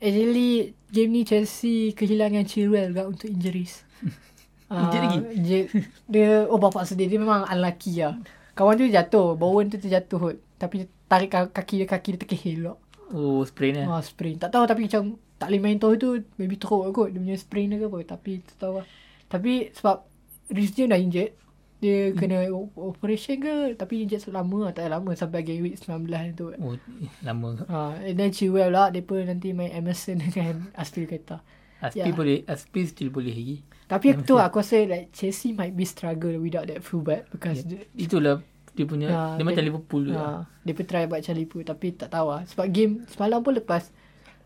[0.00, 3.84] Actually, game ni Chelsea kehilangan Chilwell juga untuk injuries.
[4.70, 5.18] Injured lagi?
[5.44, 5.60] Dia,
[6.08, 7.10] dia, oh bapak sedih.
[7.10, 8.16] Dia memang unlucky lah.
[8.60, 9.32] Kawan tu jatuh.
[9.34, 10.20] Bowen tu terjatuh.
[10.54, 12.76] Tapi dia tarik ka- kaki dia, kaki dia terkehil.
[13.10, 13.86] Oh, sprain eh.
[13.88, 14.36] Ah, sprain.
[14.36, 15.02] Tak tahu tapi macam
[15.34, 18.44] tak boleh main tahu tu maybe teruk kot dia punya sprain dia ke apa tapi
[18.44, 18.86] tak tahu lah.
[19.26, 20.04] Tapi sebab
[20.46, 21.32] Reece James dah injured
[21.80, 26.06] dia kena o- operation ke tapi injured selama lah tak lama sampai game week 19
[26.36, 26.52] tu.
[26.52, 26.76] Oh,
[27.24, 27.56] lama.
[27.64, 31.40] Ha, and then Chilwell lah dia nanti main Emerson dengan Aspilicueta.
[31.80, 32.12] Aspi Yeah.
[32.12, 33.56] boleh, Aspi still boleh lagi.
[33.88, 37.80] Tapi aku tu aku rasa like Chelsea might be struggle without that fullback because Yeah.
[37.88, 38.04] yeah.
[38.06, 38.36] Itulah
[38.70, 40.20] dia punya, Ya, dia macam dia- Liverpool juga.
[40.20, 40.28] Ha,
[40.62, 42.42] dia pun try buat macam Liverpool tapi tak tahu lah.
[42.46, 43.82] Sebab game semalam pun lepas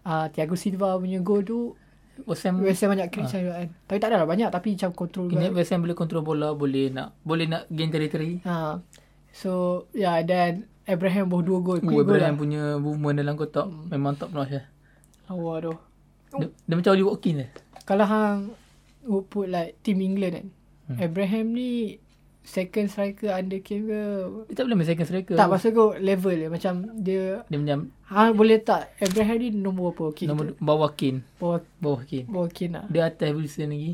[0.03, 1.59] uh, Thiago Silva punya goal tu
[2.25, 3.59] West Ham, West Ham banyak create ha.
[3.59, 3.69] kan.
[3.91, 5.51] Tapi tak adalah banyak tapi macam control ini.
[5.51, 8.39] West Ham boleh control bola, boleh nak boleh nak gain territory.
[8.47, 8.79] Ha.
[9.35, 11.79] So yeah dan Abraham bawa dua gol.
[11.79, 12.39] Oh, goal Abraham lah.
[12.39, 14.65] punya movement dalam kotak memang top notch lah.
[15.27, 15.75] Lawa tu.
[16.35, 17.51] Dia, dia macam Oli Watkins lah.
[17.83, 18.39] Kalau hang
[19.05, 20.47] would put like team England kan.
[20.85, 20.99] Hmm.
[21.01, 21.99] Abraham ni
[22.45, 24.01] second striker under Kane ke?
[24.53, 25.35] Dia tak boleh main second striker.
[25.35, 29.97] Tak maksud aku level dia macam dia Dia macam hang boleh tak Abraham ni nombor
[29.97, 30.03] apa?
[30.13, 31.21] Okay, nombor kita bawah Kane.
[31.41, 32.27] bawa Bawah Kane.
[32.29, 32.85] bawa Kane lah.
[32.93, 33.93] Dia atas Wilson lagi.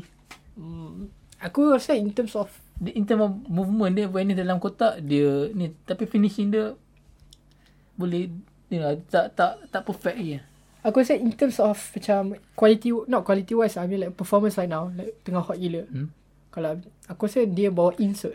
[0.59, 1.07] Hmm.
[1.41, 5.05] Aku rasa in terms of Dia, in term of movement dia when ni dalam kotak
[5.05, 6.73] dia ni tapi finishing dia
[7.93, 8.29] boleh
[8.73, 10.33] ni lah, tak tak tak perfect lagi.
[10.41, 10.45] lah.
[10.89, 14.69] Aku rasa in terms of macam quality not quality wise I mean like performance right
[14.69, 15.85] now like tengah hot gila.
[15.87, 16.09] Hmm.
[16.49, 18.25] Kalau aku rasa dia bawa ins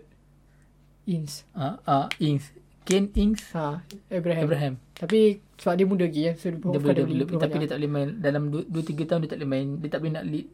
[1.06, 1.46] Ins.
[1.52, 2.50] Ah ah Ings.
[2.82, 4.42] Kane Ings Ha, Abraham.
[4.46, 4.74] Abraham.
[4.92, 6.34] Tapi sebab dia muda lagi kan.
[6.36, 9.20] So dia, Dia boleh, dia boleh, tapi dia tak boleh main dalam 2 3 tahun
[9.20, 9.66] dia tak boleh main.
[9.76, 10.46] Dia tak boleh nak lead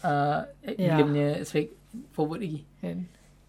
[0.00, 0.38] uh,
[0.70, 0.94] Ya.
[0.94, 1.72] dia punya strike
[2.10, 2.60] forward lagi.
[2.78, 2.96] kan.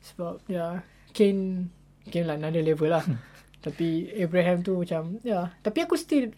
[0.01, 0.81] Sebab ya
[1.11, 1.69] Kane
[2.03, 3.05] Kane lah another level lah.
[3.65, 5.53] tapi Abraham tu macam ya.
[5.61, 6.33] Tapi aku still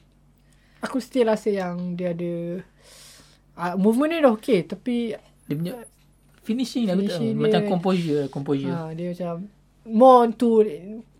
[0.83, 2.59] aku still rasa yang dia ada
[3.55, 5.15] uh, movement dia dah okay tapi
[5.47, 5.73] Dia punya
[6.43, 7.15] finishing, aku tak.
[7.15, 8.75] Finishing Macam dia- composure, composure.
[8.75, 9.47] Ha, dia macam
[9.87, 10.63] more to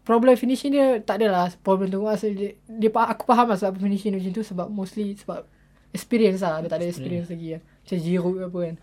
[0.03, 4.16] problem finishing dia tak adalah problem tu rasa dia, dia aku faham lah sebab finishing
[4.16, 5.47] dia macam tu sebab mostly sebab
[5.95, 8.76] experience lah dia tak ada experience lagi lah macam Giroud ke apa kan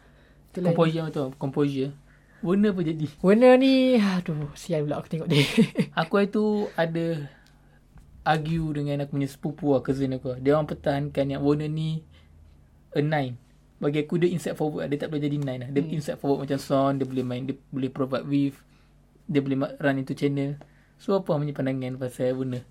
[0.50, 0.74] tu lain.
[0.74, 1.92] Composure betul, composure.
[2.40, 3.06] Warna apa jadi?
[3.20, 5.44] Warner ni aduh sial pula aku tengok dia
[6.00, 7.28] Aku hari tu ada
[8.24, 10.40] argue dengan aku punya sepupu lah, cousin aku.
[10.40, 12.04] Dia orang pertahankan yang Warner ni
[12.96, 13.36] a nine.
[13.80, 14.92] Bagi aku dia inside forward.
[14.92, 15.70] Dia tak boleh jadi nine lah.
[15.72, 15.96] Dia hmm.
[15.96, 17.00] inside forward macam Son.
[17.00, 17.48] Dia boleh main.
[17.48, 18.56] Dia boleh provide with.
[19.30, 20.58] Dia boleh run into channel.
[20.98, 22.66] So apa punya pandangan pasal Warner?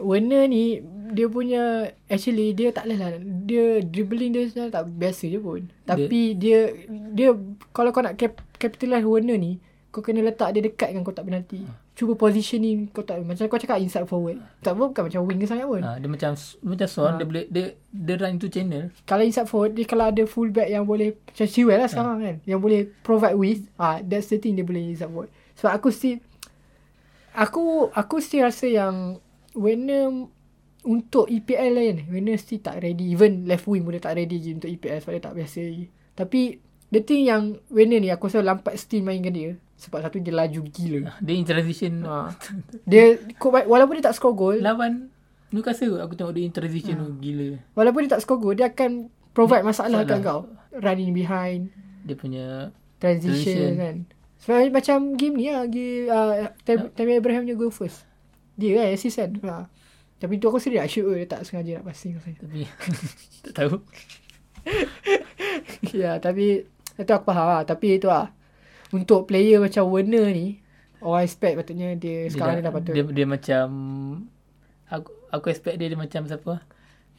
[0.00, 0.80] Warner ni
[1.12, 3.16] dia punya actually dia tak lah.
[3.20, 5.60] Dia dribbling dia sebenarnya tak biasa je pun.
[5.88, 6.72] Tapi dia
[7.16, 7.32] dia,
[7.72, 9.56] kalau kau nak cap, capitalize Warner ni
[9.90, 11.66] kau kena letak dia dekat dengan kotak penalti.
[11.98, 13.20] Cuba positioning kotak.
[13.26, 14.38] Macam kau cakap inside forward.
[14.62, 15.82] Tak pun bukan macam winger sangat pun.
[15.82, 17.12] Ha, dia macam dia macam Son.
[17.18, 18.94] Dia boleh dia, dia run into channel.
[19.02, 22.36] kalau inside forward dia kalau ada full back yang boleh macam Chilwell lah sekarang kan
[22.46, 25.28] yang boleh provide with ah that's the thing dia boleh inside forward
[25.60, 26.18] sebab aku still
[27.32, 29.20] aku aku still rasa yang
[29.52, 30.26] Werner
[30.80, 34.56] untuk EPL lain Werner still tak ready even left wing pun dia tak ready je
[34.56, 36.40] untuk EPL sebab dia tak biasa lagi tapi
[36.90, 39.54] The thing yang Werner ni aku rasa lampat steam mainkan dia.
[39.78, 41.14] Sebab satu dia laju gila.
[41.22, 42.02] Dia in transition.
[42.02, 42.34] Ha.
[42.82, 45.06] Dia walaupun dia tak score gol, Lawan
[45.54, 47.62] Newcastle aku tengok dia in transition tu gila.
[47.78, 50.10] walaupun dia tak score gol, dia akan provide masalah Masalah.
[50.10, 50.40] kat kau.
[50.74, 51.70] Running behind,
[52.02, 53.70] Dia punya transition, Transition.
[53.78, 53.96] kan.
[54.40, 58.08] Sebab macam game ni lah, game, uh, Tam- Tammy Abraham punya goal first.
[58.56, 59.30] Dia kan assist kan.
[59.44, 59.68] Ha.
[60.16, 62.16] Tapi tu aku sedih lah shoot dia tak sengaja nak passing.
[62.16, 62.64] tapi
[63.44, 63.80] tak tahu.
[65.96, 66.64] ya, tapi
[66.96, 67.62] itu aku faham lah.
[67.64, 68.32] Tapi itu lah.
[68.90, 70.58] Untuk player macam Werner ni,
[71.00, 72.92] orang expect patutnya dia, sekarang dia, dah patut.
[72.92, 73.64] Dia, dia macam
[74.90, 76.54] aku aku expect dia, dia macam siapa?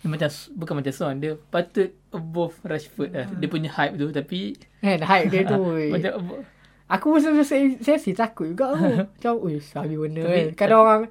[0.02, 3.28] Dia macam bukan macam Son, dia patut above Rashford lah.
[3.32, 5.62] Dia punya hype tu tapi kan, hype dia tu.
[5.96, 6.46] macam above-
[6.92, 8.84] Aku pun saya, saya, saya si takut juga tu.
[9.16, 10.48] Macam, ui, sabi Tapi- kan.
[10.60, 11.02] Kadang orang,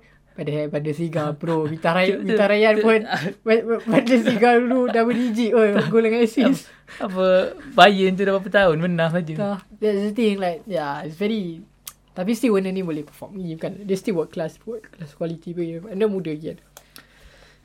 [0.40, 1.68] pada pada Siga bro.
[1.68, 3.00] Mita Ryan, Mita Ryan pun
[3.84, 6.70] pada Siga dulu double digit oi gol dengan assist.
[6.96, 9.60] apa Bayern tu dah berapa tahun menang saja.
[9.76, 11.60] That's the thing like yeah, it's very
[12.10, 13.84] tapi still Werner ni boleh perform ni bukan.
[13.84, 15.92] Dia still world class world class quality pun.
[15.92, 16.58] Anda muda lagi kan.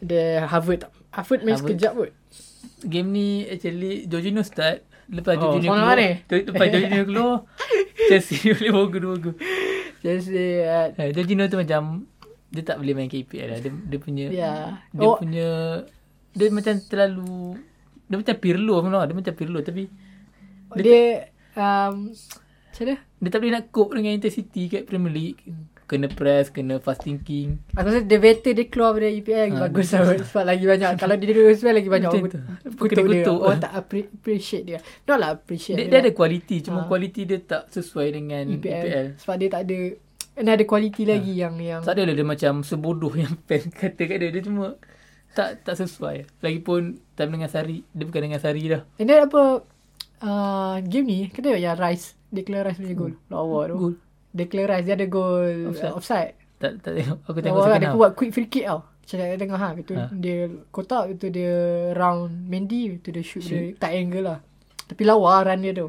[0.04, 0.92] Ada Harvard tak?
[1.16, 2.10] Harvard main sekejap pun.
[2.86, 6.14] Game ni actually Jorginho start Lepas Oh, Jorginho semangat keluar.
[6.26, 7.36] tu- Lepas Jorginho keluar
[8.08, 8.70] Chelsea boleh
[9.20, 9.36] gol
[10.00, 11.82] Just say uh, Eh, Jorginho tu macam
[12.48, 13.60] Dia tak boleh main KPL lah.
[13.60, 14.82] Dia, dia punya yeah.
[14.90, 15.50] Dia Oh, punya
[16.32, 17.58] Dia macam terlalu
[18.04, 19.84] Dia macam Pirlo pun lah Dia macam Pirlo Tapi
[20.76, 22.10] dia um,
[22.68, 22.96] macam mana?
[23.16, 25.40] Dia tak boleh nak cope dengan intensity kat Premier League
[25.86, 29.62] Kena press Kena fast thinking Aku rasa dia better dia keluar dari EPL lagi Ha,
[29.64, 32.40] bagus lah sebab lagi banyak kalau dia duduk EPL lagi banyak orang tu.
[32.74, 33.38] kutuk dia Kutuk-kutuk.
[33.40, 36.86] orang tak appre- appreciate dia not lah appreciate Dia, dia ada kualiti Cuma Ha.
[36.86, 39.78] kualiti dia tak sesuai dengan EPL, EPL, sebab dia tak ada
[40.36, 41.10] and ada kualiti Ha.
[41.12, 44.30] lagi yang yang Tak adalah dia macam sebodoh yang fan kata kat dia.
[44.30, 44.76] Dia cuma
[45.32, 46.40] tak tak sesuai.
[46.40, 46.82] Lagipun
[47.12, 48.82] time dengan Sari, dia bukan dengan Sari dah.
[48.96, 49.64] and then apa
[50.20, 53.94] uh, game ni tengok yang Rice declare Rice punya gol lawa tu Gol.
[54.36, 55.94] Declare Rice dia ada gol Offside.
[55.94, 56.32] offside, offside.
[56.56, 57.18] Tak tak tengok.
[57.24, 59.96] Aku tengok kan, second dia buat quick free kick tau macam kat tengah ha betul
[59.96, 60.06] Ha.
[60.12, 60.38] dia
[60.70, 61.54] kotak betul dia
[61.94, 63.54] round Mendy betul dia shoot, Shoot.
[63.54, 64.40] dia tight angle lah
[64.84, 65.88] tapi lawa run dia tu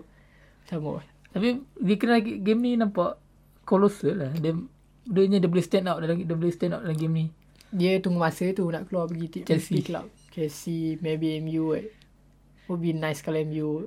[0.64, 3.16] sama Tapi dia kena game ni nampak
[3.62, 4.32] colossal lah.
[4.32, 4.52] Dia
[5.04, 7.26] dia dia boleh stand out dalam dia boleh stand out dalam game ni.
[7.68, 9.80] Dia tunggu masa tu nak keluar pergi ti- Chelsea.
[9.80, 10.08] club.
[10.28, 11.72] Chelsea, maybe MU.
[11.72, 11.88] eh.
[12.66, 13.86] Would be nice kalau MU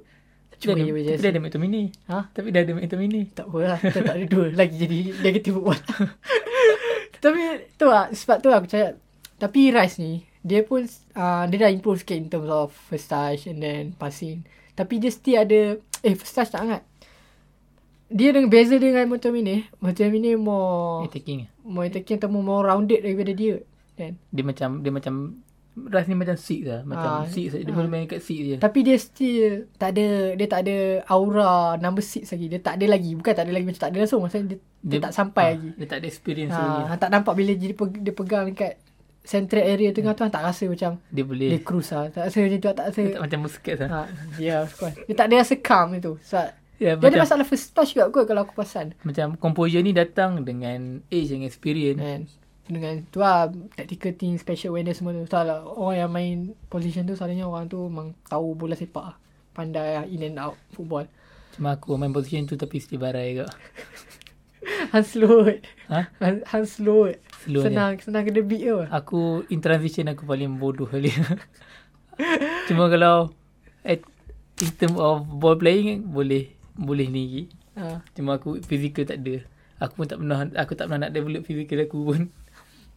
[0.60, 1.86] cuma dia, ada, tapi dia ada McTominay.
[2.12, 2.18] Ha?
[2.36, 3.24] Tapi dia ada McTominay.
[3.32, 3.80] Tak apa lah.
[3.80, 5.80] Kita tak ada dua lagi jadi negative football.
[7.24, 7.42] Tapi
[7.76, 8.08] tu lah.
[8.12, 8.96] Sebab tu aku cakap.
[9.36, 10.24] Tapi Rice ni.
[10.40, 10.88] Dia pun
[11.20, 14.48] uh, dia dah improve sikit in terms of first touch and then passing.
[14.72, 15.76] Tapi dia still ada.
[16.00, 16.82] Eh first touch tak sangat.
[18.08, 19.68] Dia dengan beza dengan McTominay.
[19.84, 21.46] McTominay more Attacking.
[21.62, 23.60] more attacking atau more rounded daripada dia.
[24.00, 24.16] Kan?
[24.32, 25.44] Dia macam dia macam
[25.88, 26.82] Ras ni macam six lah.
[26.84, 27.54] Macam Ah, six.
[27.54, 28.56] Dia boleh main kat six je.
[28.58, 30.76] Tapi dia still tak ada dia tak ada
[31.08, 32.46] aura number 6 lagi.
[32.52, 33.12] Dia tak ada lagi.
[33.16, 34.22] Bukan tak ada lagi macam tak ada langsung.
[34.22, 35.70] Maksudnya dia, dia, tak sampai ah, lagi.
[35.78, 36.82] Dia tak ada experience lagi.
[36.84, 38.74] Ha, tak nampak bila dia, dia pegang dekat
[39.20, 41.50] central area tengah tu tak rasa macam Dia boleh.
[41.54, 42.10] dia cruise lah.
[42.10, 43.02] Tak rasa macam tu tak rasa.
[43.02, 43.90] Dia tak macam Busquets lah.
[43.90, 44.00] Ha,
[44.42, 44.96] ya, of course.
[45.06, 46.14] Dia tak ada rasa calm itu.
[46.26, 46.50] Sebab
[46.80, 48.96] Ya, dia ada macam, masalah first touch juga kot kalau aku perasan.
[49.04, 52.00] macam composure ni datang dengan age and experience.
[52.00, 52.22] Kan?
[52.70, 55.26] Dengan tu lah tactical thing, special awareness semua tu.
[55.26, 56.38] Salah orang yang main
[56.70, 59.16] position tu selalunya orang tu memang tahu bola sepak lah.
[59.58, 61.10] Pandai lah in and out football.
[61.58, 63.50] Cuma aku main position tu tapi still barai juga.
[64.94, 65.66] Hans Lod.
[65.90, 66.14] Ha?
[66.22, 67.18] Han- Hans ni.
[67.66, 68.80] Senang, senang kena beat tu.
[68.86, 71.10] Aku in transition aku paling bodoh kali.
[72.70, 73.32] Cuma kalau
[73.82, 74.04] at,
[74.60, 77.48] in term of ball playing boleh boleh ni.
[77.80, 78.04] Ha.
[78.14, 79.42] Cuma aku physical tak ada.
[79.80, 82.22] Aku pun tak pernah aku tak pernah nak develop physical aku pun.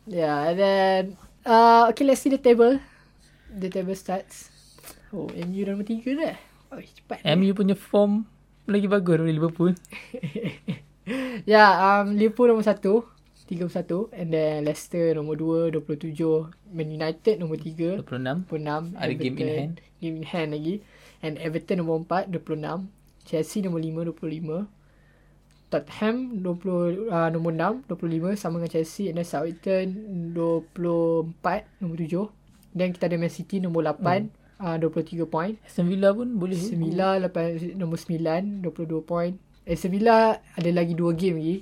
[0.06, 1.02] Yeah, and then
[1.46, 2.80] uh, okay, let's see the table.
[3.52, 4.50] The table starts.
[5.12, 6.36] Oh, MU nombor tiga dah.
[6.72, 7.20] Oh, cepat.
[7.36, 8.24] MU punya form
[8.64, 9.72] lagi bagus daripada Liverpool.
[11.52, 13.04] yeah, um, Liverpool nombor satu.
[13.52, 18.48] 31 and then Leicester nombor 2 27 Man United nombor 3 26.
[18.48, 19.74] 26 Ada game in hand.
[20.00, 20.80] game in hand lagi
[21.20, 22.88] and Everton nombor 4 26
[23.28, 24.64] Chelsea nombor 5 25
[25.72, 29.86] Tottenham 20 uh, nombor 6 25 sama dengan Chelsea and then Southampton
[30.36, 34.28] 24 nombor 7 dan kita ada Man City nombor 8
[34.60, 35.54] uh, 23 point.
[35.64, 36.56] Aston Villa pun boleh.
[36.56, 39.34] Sevilla lepas nombor 9 22 point.
[39.64, 41.58] Eh Sevilla ada lagi 2 game lagi.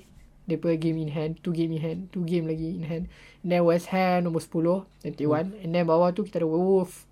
[0.50, 3.04] Daripada game in hand 2 game in hand 2 game lagi in hand.
[3.46, 7.06] And then West Ham nombor 10 21 and then bawah tu kita ada Wolves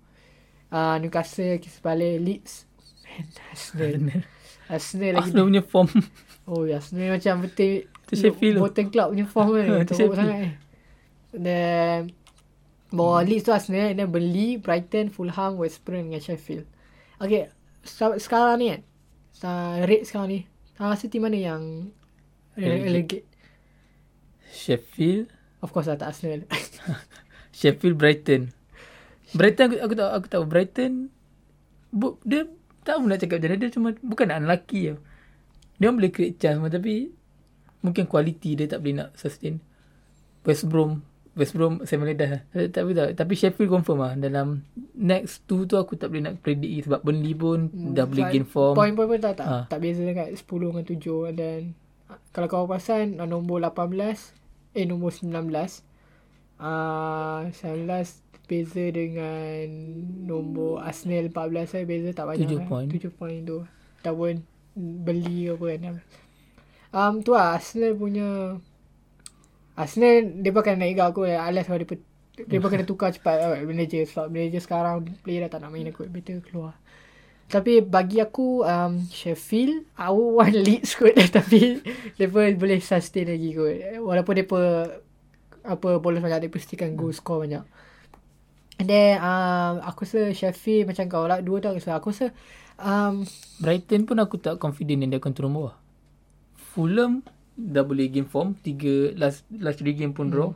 [0.71, 2.53] uh, Newcastle Palace Leeds.
[3.19, 4.21] And Arsenal.
[4.69, 5.89] Arsenal lagi Arsenal punya form.
[6.49, 8.61] Oh ya, Arsenal macam betul Tu Sheffield tu.
[8.65, 9.65] Bottom club punya form kan.
[9.87, 10.17] Teruk Sheffield.
[10.17, 10.53] sangat eh.
[11.29, 11.99] Then
[12.89, 16.65] bawah Leeds tu Arsenal and then Burnley, Brighton, Fulham, West Brom dengan Sheffield.
[17.21, 17.53] Okay,
[18.17, 18.81] sekarang ni kan
[19.45, 20.39] uh, rate sekarang ni.
[20.79, 21.93] Uh, rasa team mana yang
[22.57, 23.23] Relegate.
[24.49, 25.31] Sheffield.
[25.61, 26.43] Of course lah tak Arsenal.
[27.59, 28.51] Sheffield Brighton.
[29.37, 31.13] Brighton aku, aku tahu aku tahu Brighton
[31.93, 32.49] bu, dia
[32.81, 34.97] tahu nak cakap macam mana dia cuma bukan unlucky tau.
[35.79, 37.09] Dia orang boleh create chance tapi
[37.79, 39.63] mungkin quality dia tak boleh nak sustain.
[40.43, 40.99] West Brom
[41.39, 42.43] West Brom saya boleh dah.
[42.51, 43.15] Eh, Tak.
[43.15, 44.11] Tapi Sheffield confirm lah.
[44.19, 48.43] Dalam next two tu aku tak boleh nak predict sebab Burnley pun dah boleh gain
[48.43, 48.75] form.
[48.75, 49.63] Point-point pun tak, tak, Ah.
[49.71, 51.31] tak beza dekat 10 dengan 7.
[51.31, 51.61] And then,
[52.11, 54.35] ah, kalau kau perasan, ah, nombor 18,
[54.75, 55.79] eh nombor 19.
[56.59, 59.63] Uh, 19 beza dengan
[60.27, 62.43] nombor Arsenal 14 saya beza tak banyak.
[62.43, 62.67] Tujuh kan.
[62.67, 62.89] point.
[62.91, 63.59] 7 point tu.
[64.03, 64.43] Tak pun
[64.77, 65.97] beli apa kan.
[66.89, 68.57] Um, tu lah Arsenal punya
[69.77, 72.01] Arsenal dia bukan naik gak aku Alas kalau dia
[72.47, 76.07] dia kena tukar cepat uh, manager sebab manager sekarang player dah tak nak main aku
[76.07, 76.75] better keluar.
[77.49, 81.81] Tapi bagi aku um, Sheffield I would want Leeds kot tapi
[82.15, 84.61] mereka boleh sustain lagi kot walaupun mereka
[85.59, 87.65] apa bolos banyak dia pastikan goal score banyak.
[88.79, 92.31] And then um, aku rasa Sheffield macam kau lah dua tu aku rasa aku rasa
[92.79, 93.27] um,
[93.59, 95.75] Brighton pun aku tak confident yang dia akan turun bawah.
[96.55, 97.21] Fulham
[97.53, 98.55] dah boleh gain form.
[98.55, 100.51] Tiga last last three game pun draw.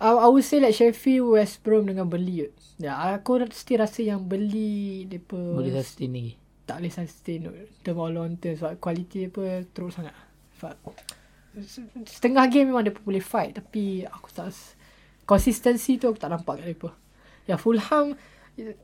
[0.00, 2.48] I, I would say like Sheffield, West Brom dengan Burnley.
[2.80, 6.32] Ya, aku still rasa yang Burnley mereka Boleh sustain lagi.
[6.64, 7.40] tak boleh sustain
[7.82, 10.14] term or long term sebab quality apa teruk sangat.
[10.56, 10.78] Sebab
[12.06, 14.54] setengah game memang dia boleh fight tapi aku tak
[15.26, 16.94] consistency tu aku tak nampak kat mereka.
[17.44, 18.14] Ya Fulham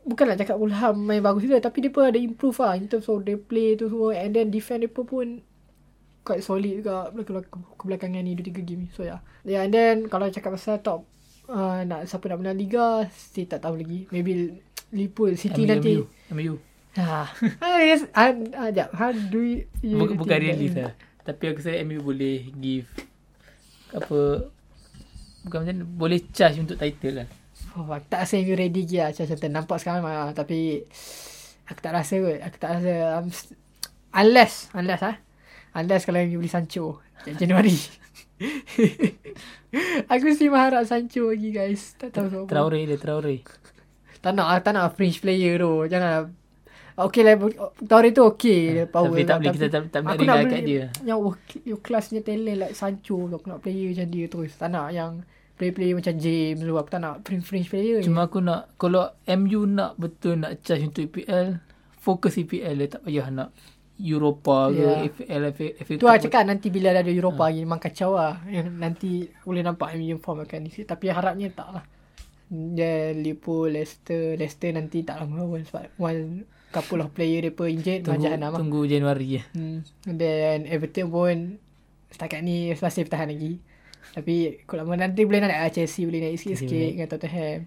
[0.04, 3.06] bukan nak cakap Fulham main bagus juga tapi dia pun ada improve lah in terms
[3.06, 5.40] of they play tu semua and then defend dia pun
[6.26, 8.88] quite solid juga belakang- kebelakangan ni 2-3 game ni.
[8.90, 9.22] So yeah.
[9.46, 11.06] Yeah and then kalau cakap pasal top
[11.46, 14.10] uh, nak siapa nak menang Liga still tak tahu lagi.
[14.10, 14.58] Maybe
[14.90, 15.92] Liverpool City MU, nanti.
[15.94, 16.04] MU.
[16.34, 16.54] MU.
[16.96, 17.28] Ah,
[17.84, 18.88] yes, ah, ah, jap.
[18.96, 20.94] How do you, you Bukan, that- lah.
[21.28, 22.88] Tapi aku rasa MU boleh give
[23.92, 24.48] apa
[25.46, 27.28] bukan macam boleh charge untuk title lah.
[27.76, 29.08] Oh, aku tak rasa MU ready lagi lah.
[29.12, 30.32] Macam macam nampak sekarang lah.
[30.32, 30.80] Tapi
[31.68, 32.38] aku tak rasa kot.
[32.40, 32.92] Aku tak rasa.
[33.20, 33.26] Um,
[34.16, 35.16] unless, unless ah.
[35.76, 37.04] Unless kalau MU beli Sancho.
[37.28, 37.76] Jan- Januari.
[40.10, 42.00] aku mesti mengharap Sancho lagi guys.
[42.00, 42.52] Tak tahu sebab apa.
[42.52, 43.36] Traore dia Traore.
[44.24, 45.84] Tak nak, ah, tak nak fringe player tu.
[45.86, 46.32] Jangan
[46.96, 47.36] Okay lah.
[47.84, 48.72] Tauri tu okay.
[48.72, 49.12] dia power.
[49.12, 50.84] Tapi tak boleh kita tak, tak nak rely kat dia.
[51.04, 51.36] Yang
[51.68, 53.28] your classnya talent like Sancho.
[53.28, 54.56] Aku nak player macam dia terus.
[54.56, 55.20] Tak nak yang
[55.56, 56.72] player-player macam James tu.
[56.72, 57.98] Aku tak nak fringe-fringe player.
[58.00, 61.58] Cuma aku nak kalau MU nak betul nak charge untuk EPL,
[61.96, 63.50] fokus EPL dia tak payah nak
[63.96, 65.08] Europa ke Ya.
[65.08, 68.44] FL FA, FA Tu lah cakap nanti bila ada Europa lagi memang kacau lah.
[68.44, 70.84] Yang nanti boleh nampak MU form akan isi.
[70.84, 71.84] Tapi harapnya tak lah.
[72.46, 74.36] Then Liverpool, Leicester.
[74.36, 78.04] Leicester nanti tak lama pun sebab one couple of player dia pun injured.
[78.04, 78.56] tunggu, Macam nama.
[78.60, 79.42] tunggu Januari ya.
[79.50, 79.80] Hmm.
[80.04, 81.36] Then Everton pun
[82.06, 83.58] setakat ni masih bertahan lagi.
[84.14, 87.58] Tapi kalau lama nanti boleh naik lah Chelsea boleh naik sikit-sikit Chelsea dengan Tottenham.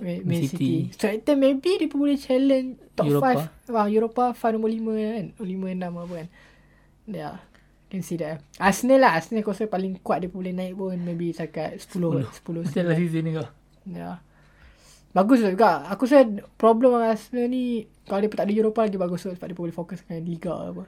[0.00, 0.48] Man City.
[0.48, 0.72] City.
[0.96, 3.52] So then maybe dia pun boleh challenge top Europa.
[3.68, 3.74] 5.
[3.74, 5.26] Wah, Europa 5 nombor 5 kan.
[5.38, 6.28] 5 6 apa kan.
[7.04, 7.36] Yeah.
[7.92, 8.42] Can see that.
[8.58, 9.20] Arsenal lah.
[9.20, 10.96] Arsenal aku rasa paling kuat dia boleh naik pun.
[10.98, 12.26] Maybe setakat 10.
[12.26, 12.26] 10.
[12.42, 13.48] 10 Macam last season ni kau.
[13.92, 14.10] Ya.
[15.14, 15.86] Bagus juga.
[15.92, 16.26] Aku rasa
[16.58, 19.74] problem dengan Arsenal ni kalau dia tak ada Europa lagi bagus kot sebab dia boleh
[19.76, 20.84] fokus dengan Liga apa.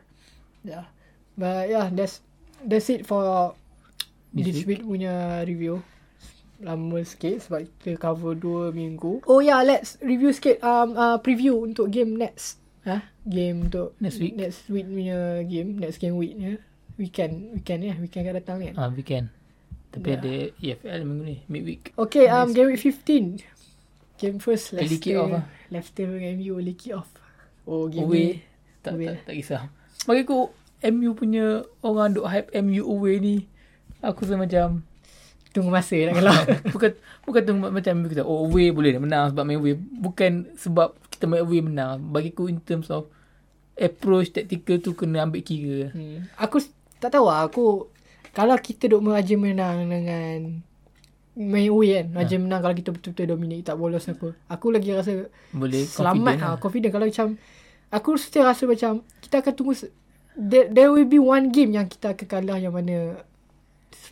[0.67, 0.91] Ya.
[1.37, 2.25] But yeah, that's
[2.65, 3.55] that's it for
[4.37, 4.85] This week.
[4.85, 5.81] punya review.
[6.57, 9.21] Lama sikit sebab kita cover 2 minggu.
[9.29, 12.61] Oh yeah, let's review sikit um uh, preview untuk game next.
[12.85, 13.05] Ha?
[13.25, 14.37] Game untuk Next week.
[14.37, 16.57] Next week punya game, next game week ni.
[16.97, 18.75] Weekend, weekend ya, weekend akan datang kan.
[18.79, 19.29] Ah, weekend.
[19.93, 20.17] Tapi Ya.
[20.17, 21.93] ada EFL minggu ni, midweek.
[21.93, 23.45] Okay, um, game week 15.
[24.17, 24.97] Game first, Leicester.
[24.97, 25.45] kick off lah.
[25.69, 27.13] Leicester dengan MU early kick off.
[27.69, 28.25] Oh, game Away.
[28.25, 28.33] ni.
[28.81, 29.07] Tak, Away.
[29.13, 29.63] tak, tak kisah.
[30.09, 30.49] Bagi aku,
[30.89, 31.47] MU punya
[31.85, 33.37] orang duk hype MU away ni,
[34.07, 34.87] aku rasa macam,
[35.57, 36.41] Tunggu masa nak kalah.
[36.77, 36.91] bukan
[37.25, 39.73] bukan tunggu macam MU kata, oh away boleh nak menang sebab main away.
[39.73, 41.97] Bukan sebab kita main away menang.
[42.13, 43.09] Bagi aku in terms of
[43.73, 45.97] approach tactical tu kena ambil kira.
[45.97, 46.29] hmm.
[46.37, 46.61] Aku
[47.01, 47.49] tak tahu lah.
[47.49, 47.89] Aku,
[48.37, 50.61] kalau kita duk meraja menang dengan
[51.41, 52.07] main away kan.
[52.13, 53.65] Meraja menang kalau kita betul-betul dominate.
[53.65, 54.37] Tak bolos apa.
[54.53, 56.57] Aku lagi rasa Boleh selamat confident lah.
[56.61, 56.93] Confident.
[56.93, 57.27] Kalau macam,
[57.89, 59.93] aku still rasa macam, kita akan tunggu, se-
[60.37, 63.25] there, there will be one game yang kita akan kalah yang mana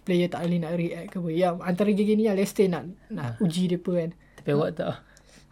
[0.04, 1.30] player tak boleh nak react ke apa.
[1.32, 4.10] Ya, antara game ni lah Leicester nak nak uji dia kan.
[4.40, 5.00] Tapi awak tak.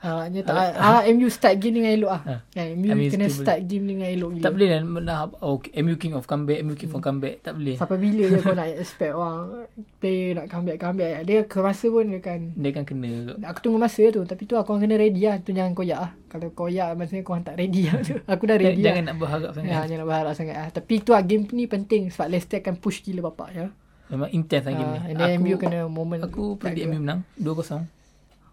[0.02, 2.22] Ah, uh, tak ah, MU start game dengan elok ah.
[2.26, 2.40] Ah.
[2.58, 2.74] Uh.
[2.74, 4.42] MU, MU kena still start game dengan elok gila.
[4.42, 7.38] Tak boleh lah nak oh, MU king of comeback, MU king of comeback.
[7.46, 7.78] Tak boleh.
[7.78, 9.70] Sampai bila je kau nak expect orang
[10.02, 11.22] player nak comeback comeback.
[11.22, 13.38] Dia ke masa pun dia kan Dia kan kena.
[13.46, 16.50] Aku tunggu masa tu Tapi tu aku kena ready lah Tu jangan koyak lah Kalau
[16.50, 19.70] koyak Maksudnya kau tak ready lah tu Aku dah ready Jangan lah nak berharap sangat.
[19.70, 20.68] Ya, jangan berharap sangat lah.
[20.74, 23.66] Tapi tu lah game ni penting Sebab Leicester akan push gila bapak ya.
[24.12, 25.08] Memang intense lah game Ah, ni.
[25.08, 27.88] and then MU kena moment Aku predict MU menang 2-0.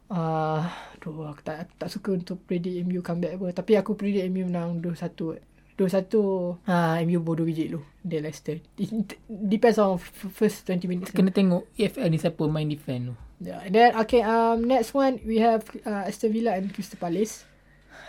[0.10, 0.64] Uh,
[0.96, 4.48] Aduh aku tak, aku tak suka untuk predict MU comeback apa Tapi aku predict MU
[4.48, 5.46] menang 2-1
[5.78, 8.90] 2-1 ah, MU bodoh biji dulu Dia Leicester It
[9.28, 10.00] Depends on
[10.34, 13.16] first 20 minutes Kena tengok EFL ni siapa main defend tu.
[13.40, 13.62] yeah.
[13.62, 17.44] And then okay um, Next one We have uh, Aston Villa and Crystal Palace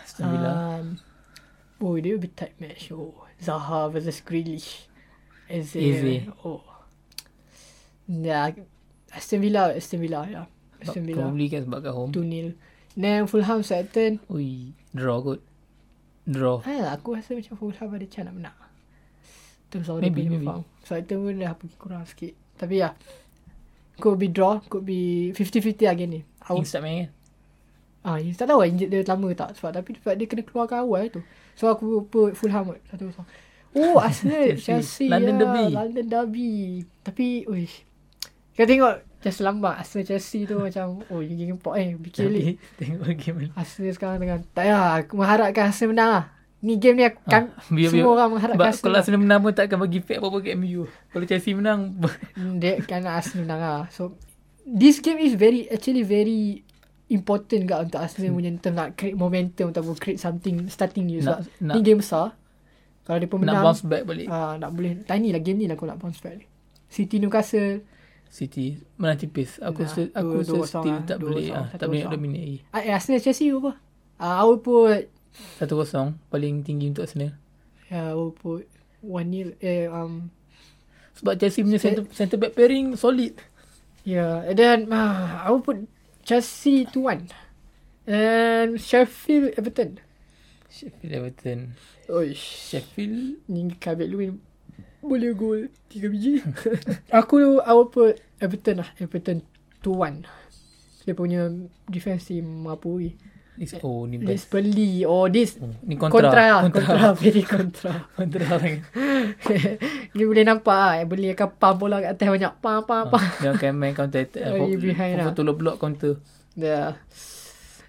[0.01, 0.51] Aston Villa.
[0.81, 0.85] Um,
[1.79, 2.91] oh, dia be tight match.
[2.91, 4.85] Oh, Zaha versus Grealish.
[5.47, 5.79] Eze.
[5.79, 6.27] Eze.
[6.43, 6.59] Oh.
[8.11, 8.51] Yeah,
[9.15, 10.47] Aston Villa, Aston Villa, yeah.
[10.83, 11.23] Aston Villa.
[11.23, 12.11] Probably kan sebab kat home.
[12.11, 12.51] 2-0.
[12.99, 14.19] Then Fulham Southampton.
[14.27, 15.39] Ui, draw kot.
[16.27, 16.67] Draw.
[16.67, 18.57] Ah, aku rasa macam Fulham ada chance nak menang.
[19.71, 20.43] Tu sorry Maybe, maybe.
[20.43, 20.67] Fulham.
[20.83, 22.33] Southampton pun dah pergi kurang sikit.
[22.59, 22.91] Tapi ya.
[24.01, 26.21] Could be draw, could be 50-50 again ni.
[26.41, 27.11] I King would, start main kan?
[28.01, 30.89] ah, you tak tahu lah injet dia lama tak sebab tapi sebab dia kena keluarkan
[30.89, 31.21] awal tu.
[31.53, 33.27] So aku put Fulham kot satu kosong.
[33.77, 35.05] Oh Arsenal Chelsea.
[35.05, 35.65] Chelsea London ya, derby.
[35.69, 36.51] London derby.
[37.05, 37.85] Tapi uish.
[38.61, 42.41] Kau tengok just lambat Arsenal Chelsea tu macam oh you game pot eh fikir Tapi
[42.77, 43.47] tengok game ni.
[43.51, 46.25] Arsenal sekarang tengah tak payah aku mengharapkan Arsenal menang lah.
[46.59, 48.97] Ni game ni aku kan Ah, biar- semua biar- orang mengharapkan Sebab kalau Arsenal.
[48.99, 50.81] Arsenal menang pun takkan bagi fact apa-apa kat MU.
[51.09, 51.79] Kalau Chelsea menang,
[52.33, 53.81] Hmm, Dia kan Arsenal menang lah.
[53.89, 54.13] So
[54.63, 56.61] this game is very actually very
[57.07, 61.41] important kat untuk Arsenal punya term nak create momentum ataupun create something starting new sebab
[61.41, 62.37] Nak- nak- ni game besar.
[63.01, 64.27] Kalau dia pun nak menang bounce back balik.
[64.27, 66.45] Ah, nak boleh tiny lah game ni lah kau nak bounce back.
[66.87, 67.81] City Newcastle
[68.31, 69.59] City menang tipis.
[69.59, 71.03] Aku Nah, rasa aku dua- rasa dua still lah.
[71.03, 72.57] tak boleh ah, tak boleh nak dominate lagi.
[72.71, 73.71] ah, eh, Arsenal Chelsea apa?
[74.15, 75.11] Ah, I will put
[75.59, 77.35] 1-0 paling tinggi untuk Arsenal.
[77.87, 78.71] yeah, I will put
[79.01, 80.31] 1-0 eh um
[81.11, 83.35] Sebab Chelsea punya center, center back pairing solid.
[84.01, 85.83] yeah and then ah, I will put
[86.23, 87.27] Chelsea 2-1
[88.07, 89.99] and Sheffield Everton.
[90.67, 91.59] Sheffield Everton.
[92.07, 92.71] Oish.
[92.71, 94.39] Sheffield Ni Kabel Luin
[95.01, 96.39] boleh gol 3 biji.
[97.19, 98.89] Aku I will put Everton lah.
[98.97, 99.41] Everton
[99.81, 100.25] 2-1.
[101.03, 101.49] Dia punya
[101.89, 103.17] defense team apa weh.
[103.59, 104.53] is oh ni This best.
[104.53, 105.05] beli.
[105.05, 106.29] Oh this Oh, ni kontra.
[106.31, 106.43] kontra.
[106.65, 106.81] Kontra.
[106.81, 107.07] kontra.
[107.21, 107.93] Very kontra.
[108.17, 108.81] Kontra sangat.
[110.13, 110.93] Dia boleh nampak lah.
[111.05, 112.53] Beli akan pump bola kat atas banyak.
[112.57, 113.21] Pam, pam, pam.
[113.41, 114.49] Dia akan main counter attack.
[114.49, 115.33] Oh, you behind lah.
[115.33, 116.17] Tolong block counter.
[116.57, 116.97] Yeah.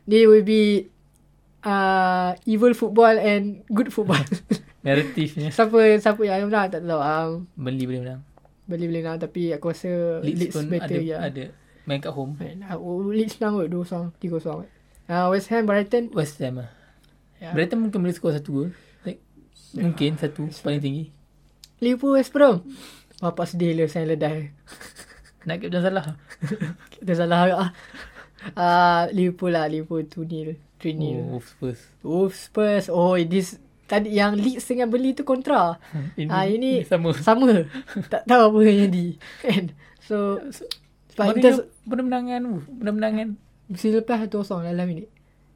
[0.04, 0.92] They will be
[1.62, 4.20] uh, evil football and good football.
[4.82, 5.48] Narratifnya.
[5.54, 7.00] siapa siapa yang menang tak tahu.
[7.00, 8.20] Um, Beli boleh menang.
[8.62, 11.16] beli boleh menang tapi aku rasa Leeds, Leeds, pun better ada, ya.
[11.22, 11.44] ada.
[11.86, 12.34] Main kat home.
[12.38, 14.66] Uh, Leeds menang kot 2-0, 3-0.
[15.10, 16.04] Uh, West Ham Brighton.
[16.14, 16.70] West Ham lah.
[17.42, 17.54] Yeah.
[17.54, 18.70] Brighton mungkin boleh skor satu gol.
[19.02, 19.18] Like,
[19.74, 21.04] Mungkin satu paling tinggi.
[21.82, 22.62] Liverpool West Brom.
[23.18, 24.50] Bapak sedih lah saya ledai.
[25.46, 26.06] Nak captain salah.
[26.94, 27.60] Kita salah agak.
[28.54, 29.66] Uh, Liverpool lah.
[29.66, 30.54] Liverpool 2-0.
[30.78, 31.34] 3-0.
[31.34, 31.80] Oh, Spurs.
[32.02, 32.86] Oh, Spurs.
[32.90, 33.58] Oh, this
[33.92, 35.76] tadi yang Leeds dengan beli tu kontra.
[36.16, 37.12] Ini, Ah ini sama.
[37.12, 37.68] Sama.
[38.08, 39.06] tak tahu apa yang jadi.
[39.44, 39.64] Kan?
[40.00, 40.40] So,
[41.12, 42.42] sebab Mourinho pernah menangan.
[42.80, 42.92] Pernah
[43.68, 45.08] mesti lepas 1-0 dalam minit.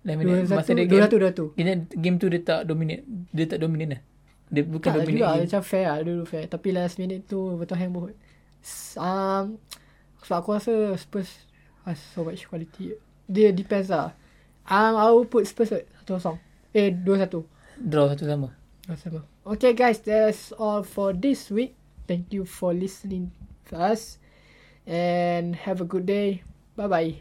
[0.05, 0.47] Lain minit.
[0.47, 1.09] 2-1, Masa dia game.
[1.09, 1.57] 2-1, 2-1.
[1.57, 3.03] Kena game tu dia tak dominate.
[3.33, 4.03] Dia tak dominate lah.
[4.47, 5.43] Dia bukan Tak dominate juga game.
[5.49, 6.45] macam fair lah dulu fair.
[6.47, 8.15] Tapi last minute tu betul hang bohot.
[9.01, 9.45] Um,
[10.23, 11.31] sebab aku rasa Spurs
[11.89, 12.95] has so much quality.
[13.27, 14.13] Dia depends lah.
[14.69, 16.37] Um, I will put Spurs at 1-0.
[16.77, 17.56] Eh, 2-1.
[17.81, 18.49] Draw satu sama.
[18.97, 19.21] Sama.
[19.45, 21.75] Okay guys, that's all for this week.
[22.07, 23.35] Thank you for listening
[23.71, 24.19] to us.
[24.87, 26.47] And have a good day.
[26.79, 27.19] Bye-bye.